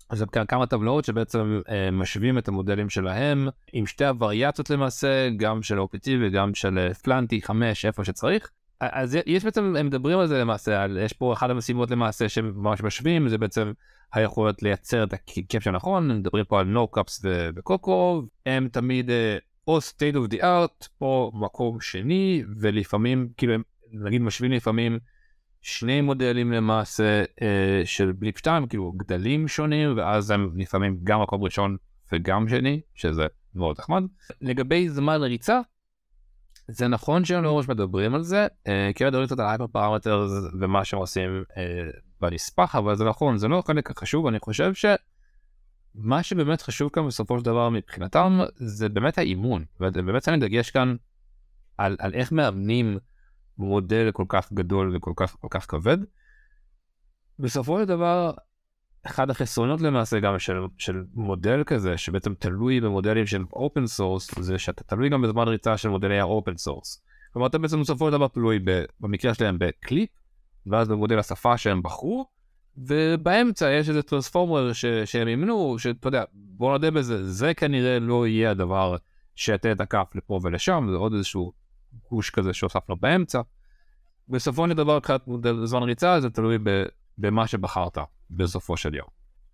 אז 0.09 0.25
כמה 0.47 0.65
טבלאות 0.65 1.05
שבעצם 1.05 1.61
משווים 1.91 2.37
את 2.37 2.47
המודלים 2.47 2.89
שלהם 2.89 3.47
עם 3.73 3.85
שתי 3.85 4.05
הווריאציות 4.05 4.69
למעשה, 4.69 5.29
גם 5.37 5.63
של 5.63 5.79
OPT 5.79 6.09
וגם 6.21 6.55
של 6.55 6.93
פלנטי 7.03 7.41
5 7.41 7.85
איפה 7.85 8.05
שצריך. 8.05 8.49
אז 8.79 9.17
יש 9.25 9.45
בעצם, 9.45 9.75
הם 9.79 9.85
מדברים 9.85 10.19
על 10.19 10.27
זה 10.27 10.41
למעשה, 10.41 10.83
על, 10.83 10.97
יש 10.97 11.13
פה 11.13 11.33
אחת 11.33 11.49
המשימות 11.49 11.91
למעשה 11.91 12.29
שממש 12.29 12.81
משווים, 12.81 13.29
זה 13.29 13.37
בעצם 13.37 13.71
היכולת 14.13 14.63
לייצר 14.63 15.03
את 15.03 15.13
הקפשן 15.13 15.69
הנכון, 15.69 16.17
מדברים 16.17 16.45
פה 16.45 16.59
על 16.59 16.65
נו-קאפס 16.65 17.25
וקוקו, 17.55 18.23
הם 18.45 18.67
תמיד 18.71 19.09
או 19.67 19.77
state 19.77 20.15
of 20.15 20.33
the 20.33 20.41
art 20.41 20.87
או 21.01 21.31
מקום 21.33 21.81
שני 21.81 22.43
ולפעמים 22.59 23.27
כאילו 23.37 23.53
הם 23.53 23.61
נגיד 23.91 24.21
משווים 24.21 24.51
לפעמים 24.51 24.99
שני 25.67 26.01
מודלים 26.01 26.51
למעשה 26.51 27.23
אה, 27.41 27.81
של 27.85 28.11
בליפ 28.11 28.37
2 28.37 28.67
כאילו 28.67 28.91
גדלים 28.91 29.47
שונים 29.47 29.97
ואז 29.97 30.31
הם 30.31 30.51
לפעמים 30.55 30.99
גם 31.03 31.21
מקום 31.21 31.43
ראשון 31.43 31.77
וגם 32.11 32.47
שני 32.47 32.81
שזה 32.95 33.25
מאוד 33.55 33.75
נחמד. 33.79 34.03
לגבי 34.41 34.89
זמן 34.89 35.21
ריצה 35.21 35.59
זה 36.67 36.87
נכון 36.87 37.25
שהם 37.25 37.43
לא 37.43 37.55
ממש 37.55 37.69
מדברים 37.69 38.15
על 38.15 38.23
זה 38.23 38.47
אה, 38.67 38.91
כי 38.95 39.05
מדברים 39.05 39.25
קצת 39.25 39.39
על 39.39 39.45
הייפר 39.47 39.67
פרמטר 39.67 40.27
ומה 40.61 40.85
שהם 40.85 40.99
עושים 40.99 41.43
אה, 41.57 41.63
בנספח 42.21 42.75
אבל 42.75 42.95
זה 42.95 43.05
נכון 43.05 43.37
זה 43.37 43.47
לא 43.47 43.63
חלק 43.67 43.99
חשוב 43.99 44.27
אני 44.27 44.39
חושב 44.39 44.73
ש... 44.73 44.85
מה 45.95 46.23
שבאמת 46.23 46.61
חשוב 46.61 46.89
כאן 46.93 47.07
בסופו 47.07 47.39
של 47.39 47.45
דבר 47.45 47.69
מבחינתם 47.69 48.39
זה 48.55 48.89
באמת 48.89 49.17
האימון 49.17 49.65
ובאמת 49.79 50.23
שמים 50.23 50.39
דגש 50.39 50.69
כאן 50.69 50.95
על, 51.77 51.95
על 51.99 52.13
איך 52.13 52.31
מאמנים 52.31 52.97
מודל 53.57 54.11
כל 54.11 54.25
כך 54.27 54.53
גדול 54.53 54.95
וכל 54.95 55.13
כך 55.15 55.35
כל 55.39 55.47
כך 55.51 55.65
כבד. 55.69 55.97
בסופו 57.39 57.79
של 57.79 57.85
דבר 57.85 58.31
אחד 59.05 59.29
החסרונות 59.29 59.81
למעשה 59.81 60.19
גם 60.19 60.39
של, 60.39 60.57
של 60.77 61.03
מודל 61.13 61.63
כזה 61.63 61.97
שבעצם 61.97 62.33
תלוי 62.33 62.81
במודלים 62.81 63.25
של 63.25 63.43
open 63.53 63.87
source 63.87 64.39
זה 64.39 64.57
שאתה 64.57 64.83
תלוי 64.83 65.09
גם 65.09 65.21
בזמן 65.21 65.47
ריצה 65.47 65.77
של 65.77 65.89
מודלי 65.89 66.19
ה 66.19 66.27
open 66.27 66.57
source. 66.57 67.03
כלומר 67.33 67.47
אתה 67.47 67.57
בעצם 67.57 67.81
בסופו 67.81 68.05
של 68.05 68.11
דבר 68.11 68.27
תלוי 68.27 68.59
במקרה 68.99 69.33
שלהם 69.33 69.57
בקליפ 69.59 70.09
ואז 70.67 70.87
במודל 70.87 71.19
השפה 71.19 71.57
שהם 71.57 71.81
בחרו 71.81 72.25
ובאמצע 72.77 73.71
יש 73.71 73.89
איזה 73.89 74.01
טרנספורמר 74.01 74.73
ש... 74.73 74.85
שהם 74.85 75.27
ימנו, 75.27 75.79
שאתה 75.79 76.07
יודע, 76.07 76.23
בוא 76.33 76.71
נודה 76.71 76.91
בזה, 76.91 77.31
זה 77.31 77.53
כנראה 77.53 77.99
לא 77.99 78.27
יהיה 78.27 78.51
הדבר 78.51 78.95
שיתן 79.35 79.71
את 79.71 79.81
הכף 79.81 80.07
לפה 80.15 80.39
ולשם, 80.43 80.87
זה 80.91 80.95
עוד 80.95 81.13
איזשהו 81.13 81.53
גוש 82.09 82.29
כזה 82.29 82.53
שהוספנו 82.53 82.95
באמצע. 82.95 83.41
בסופו 84.29 84.67
של 84.67 84.73
דבר, 84.73 84.97
מבחינת 84.97 85.21
זמן 85.63 85.83
ריצה, 85.83 86.21
זה 86.21 86.29
תלוי 86.29 86.57
ב... 86.63 86.83
במה 87.17 87.47
שבחרת 87.47 87.97
בסופו 88.29 88.77
של 88.77 88.95
יום. 88.95 89.07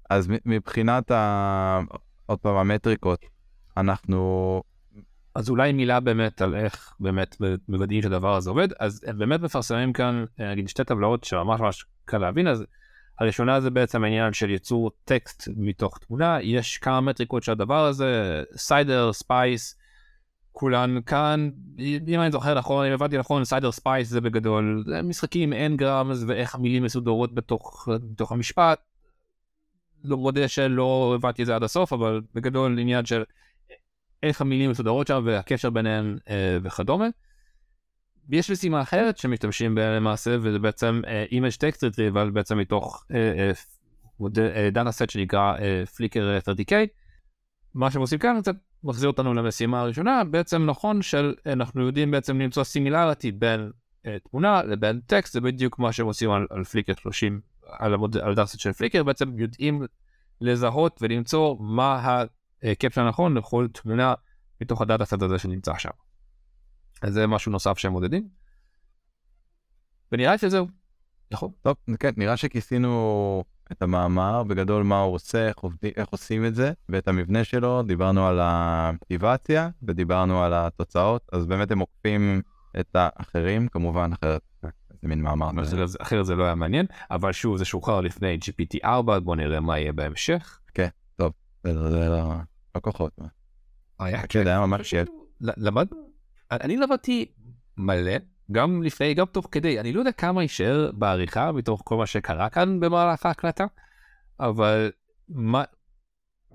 אז 0.10 0.30
מבחינת 0.46 1.12
ה... 1.12 1.80
עוד 2.26 2.40
פעם 2.40 2.56
המטריקות, 2.56 3.26
אנחנו... 3.78 4.64
אז 5.36 5.50
אולי 5.50 5.72
מילה 5.72 6.00
באמת 6.00 6.42
על 6.42 6.56
איך 6.56 6.96
באמת 7.00 7.36
מוודאים 7.70 8.02
שהדבר 8.02 8.36
הזה 8.36 8.50
עובד, 8.50 8.68
אז 8.80 9.04
הם 9.08 9.18
באמת 9.18 9.40
מפרסמים 9.40 9.94
כאן, 9.94 10.26
נגיד 10.40 10.70
שתי 10.70 10.84
טבלאות 10.84 11.24
שממש 11.24 11.60
ממש 11.60 11.86
קל 12.06 12.18
להבין, 12.18 12.48
אז 12.48 12.66
הראשונה 13.20 13.62
זה 13.62 13.70
בעצם 13.70 14.04
העניין 14.04 14.34
של 14.34 14.50
ייצור 14.50 14.92
טקסט 15.06 15.48
מתוך 15.58 15.98
תמונה, 15.98 16.38
יש 16.42 16.78
כמה 16.78 17.02
מטריקות 17.02 17.44
של 17.44 17.52
הדבר 17.52 17.86
הזה, 17.86 18.44
CIDEr, 18.56 19.14
SPICE, 19.14 19.76
כולן 20.52 21.02
כאן, 21.06 21.50
אם 21.80 22.22
אני 22.22 22.32
זוכר 22.32 22.54
נכון, 22.54 22.86
אם 22.86 22.92
הבנתי 22.92 23.18
נכון, 23.18 23.46
CIDEr 23.46 23.72
SPICE 23.72 24.10
זה 24.10 24.22
בגדול 24.22 24.84
משחקים 25.04 25.54
n-grams 25.54 26.24
ואיך 26.28 26.56
המילים 26.56 26.84
מסודרות 26.84 27.36
בתוך, 27.36 27.88
בתוך 28.12 28.32
המשפט. 28.32 28.80
לא 30.04 30.18
מודה 30.18 30.48
שלא 30.48 31.14
הבנתי 31.16 31.42
את 31.42 31.48
זה 31.48 31.56
עד 31.56 31.64
הסוף, 31.64 31.94
אבל 31.94 32.22
בגדול 32.34 32.80
עניין 32.80 33.06
של 33.06 33.24
איך 34.24 34.42
המילים 34.42 34.72
מסודרות 34.72 35.08
שם 35.08 35.24
והקשר 35.26 35.70
ביניהן 35.70 36.18
אה, 36.30 36.58
וכדומה. 36.64 37.08
יש 38.30 38.52
משימה 38.52 38.82
אחרת 38.82 39.18
שמשתמשים 39.18 39.76
בה 39.76 39.96
למעשה 39.96 40.38
וזה 40.42 40.60
בעצם 40.60 41.02
אה, 41.04 41.34
image 41.34 41.58
text 41.58 41.78
retrieval 41.78 42.32
בעצם 42.34 42.58
מתוך 42.58 43.06
data 44.72 44.90
אה, 44.90 44.92
set 44.92 45.02
אה, 45.02 45.12
שנקרא 45.12 45.54
Flickr 45.96 46.38
אה, 46.38 46.50
30k. 46.50 46.74
מה 47.74 47.92
שהם 47.92 48.02
עושים 48.02 48.20
כאן 48.20 48.42
קצת 48.42 48.56
מחזיר 48.84 49.10
אותנו 49.10 49.34
למשימה 49.34 49.82
הראשונה 49.82 50.24
בעצם 50.24 50.66
נכון 50.66 51.02
שאנחנו 51.02 51.86
יודעים 51.86 52.12
בעצם 52.12 52.40
למצוא 52.40 52.64
similarity 52.64 53.32
בין 53.32 53.72
אה, 54.06 54.10
תמונה 54.30 54.64
לבין 54.64 55.02
טקסט 55.06 55.34
זה 55.34 55.42
בדיוק 55.42 55.80
מה 55.80 55.92
שהם 55.92 56.06
עושים 56.06 56.32
על, 56.32 56.48
על 56.50 56.64
Flickr 56.64 56.94
30 56.96 57.42
על, 57.68 57.94
המוד, 57.94 58.18
על 58.18 58.36
data 58.36 58.48
set 58.48 58.60
של 58.60 58.74
Flickr 58.74 59.04
בעצם 59.04 59.40
יודעים 59.40 59.82
לזהות 60.42 61.00
ולמצוא 61.02 61.56
מה 61.60 62.24
ה 62.64 62.69
caption 62.69 63.02
הנכון 63.02 63.38
לכל 63.38 63.68
תמונה 63.74 64.14
מתוך 64.62 64.82
הדאטה 64.82 65.06
סט 65.06 65.22
הזה 65.22 65.40
שנמצא 65.40 65.78
שם. 65.78 65.90
אז 67.02 67.14
זה 67.14 67.28
משהו 67.28 67.52
נוסף 67.52 67.78
שהם 67.78 67.92
מודדים. 67.92 68.28
ונראה 70.12 70.38
שזהו. 70.38 70.68
נכון. 71.32 71.52
טוב, 71.62 71.76
כן, 72.00 72.12
נראה 72.18 72.38
שכיסינו 72.38 73.44
את 73.72 73.82
המאמר, 73.82 74.44
בגדול 74.44 74.84
מה 74.84 75.02
הוא 75.02 75.16
עושה, 75.16 75.48
איך, 75.48 75.58
עובדים, 75.58 75.92
איך 75.98 76.10
עושים 76.10 76.46
את 76.46 76.56
זה, 76.56 76.72
ואת 76.90 77.08
המבנה 77.08 77.44
שלו, 77.44 77.84
דיברנו 77.84 78.28
על 78.28 78.40
האקטיבציה 78.40 79.70
ודיברנו 79.84 80.44
על 80.44 80.54
התוצאות, 80.54 81.30
אז 81.32 81.46
באמת 81.46 81.72
הם 81.72 81.80
עוקפים 81.80 82.42
את 82.80 82.96
האחרים, 82.96 83.68
כמובן 83.68 84.12
אחרת 84.14 84.42
זה 85.02 85.08
מין 85.08 85.22
מאמר. 85.22 85.64
זה, 85.64 85.86
אחרת 86.02 86.26
זה 86.26 86.36
לא 86.36 86.44
היה 86.44 86.56
מעניין, 86.56 86.86
אבל 87.12 87.32
שוב 87.32 87.58
זה 87.58 87.66
שוחרר 87.66 88.02
לפני 88.02 88.38
GPT 88.42 88.78
4, 88.84 89.20
בוא 89.20 89.36
נראה 89.36 89.60
מה 89.60 89.80
יהיה 89.80 89.92
בהמשך. 89.92 90.60
כן, 90.74 90.88
טוב, 91.16 91.34
זה 91.64 91.74
לא, 92.10 92.34
לא 92.76 92.82
כוחות. 92.82 93.20
היה 94.00 94.22
היה 94.34 94.60
ממש. 94.60 94.94
למדנו, 95.42 95.98
אני 96.52 96.78
למדתי 96.78 97.26
מלא, 97.78 98.14
גם 98.52 98.84
לפני, 98.84 99.14
גם 99.14 99.26
תוך 99.26 99.48
כדי, 99.52 99.80
אני 99.80 99.94
לא 99.94 100.00
יודע 100.00 100.12
כמה 100.12 100.42
יישאר 100.42 100.92
בעריכה 100.94 101.52
מתוך 101.52 101.82
כל 101.86 101.98
מה 101.98 102.06
שקרה 102.06 102.50
כאן 102.50 102.80
במהלך 102.80 103.26
ההקלטה, 103.26 103.66
אבל 104.40 104.92
מה, 105.30 105.64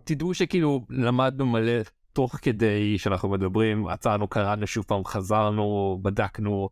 תדעו 0.05 0.34
שכאילו 0.34 0.86
למדנו 0.90 1.47
מלא 1.47 1.72
תוך 2.12 2.36
כדי 2.42 2.99
שאנחנו 2.99 3.28
מדברים, 3.28 3.88
עצרנו, 3.88 4.28
קראנו 4.28 4.66
שוב 4.66 4.84
פעם, 4.84 5.05
חזרנו, 5.05 5.99
בדקנו. 6.03 6.68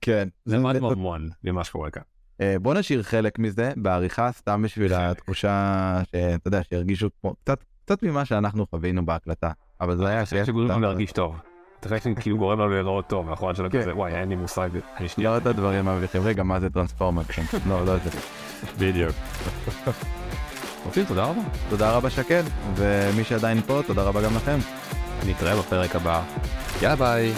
כן. 0.00 0.28
למדנו 0.46 0.90
המון 0.90 1.28
ממה 1.44 1.64
שקורה 1.64 1.90
כאן. 1.90 2.02
אה, 2.40 2.56
בוא 2.58 2.74
נשאיר 2.74 3.02
חלק 3.02 3.38
מזה 3.38 3.72
בעריכה 3.76 4.32
סתם 4.32 4.62
בשביל 4.62 4.94
התחושה 4.94 6.00
שאתה 6.10 6.48
יודע 6.48 6.62
שירגישו 6.62 7.08
כמו 7.20 7.34
קצת 7.34 7.64
קצת 7.84 8.02
ממה 8.02 8.24
שאנחנו 8.24 8.66
חווינו 8.66 9.06
בהקלטה 9.06 9.50
אבל 9.80 9.96
זה 9.96 10.08
היה 10.08 10.26
שיש 10.26 10.46
שגורם 10.46 10.82
להרגיש 10.82 11.12
טוב. 11.12 11.53
tracking 11.88 12.20
כאילו 12.20 12.38
גורם 12.38 12.60
לנו 12.60 12.70
להיראות 12.70 13.06
טוב 13.06 13.30
נכון 13.30 13.54
שלא 13.54 13.68
כזה 13.68 13.96
וואי 13.96 14.12
אין 14.12 14.28
לי 14.28 14.36
מושג. 14.36 14.68
לא 15.18 15.36
את 15.36 15.46
הדברים 15.46 15.88
המביכים 15.88 16.22
רגע 16.22 16.42
מה 16.42 16.60
זה 16.60 16.70
transformer 16.70 17.22
לא 17.68 17.86
לא 17.86 17.96
זה. 17.96 18.10
בדיוק. 18.78 19.12
אופיר 20.86 21.04
תודה 21.08 21.24
רבה. 21.24 21.40
תודה 21.68 21.96
רבה 21.96 22.10
שקד 22.10 22.42
ומי 22.74 23.24
שעדיין 23.24 23.60
פה 23.60 23.80
תודה 23.86 24.02
רבה 24.02 24.22
גם 24.22 24.36
לכם. 24.36 24.58
נתראה 25.26 25.56
בפרק 25.56 25.96
הבא. 25.96 26.22
יאללה 26.82 26.96
ביי. 26.96 27.32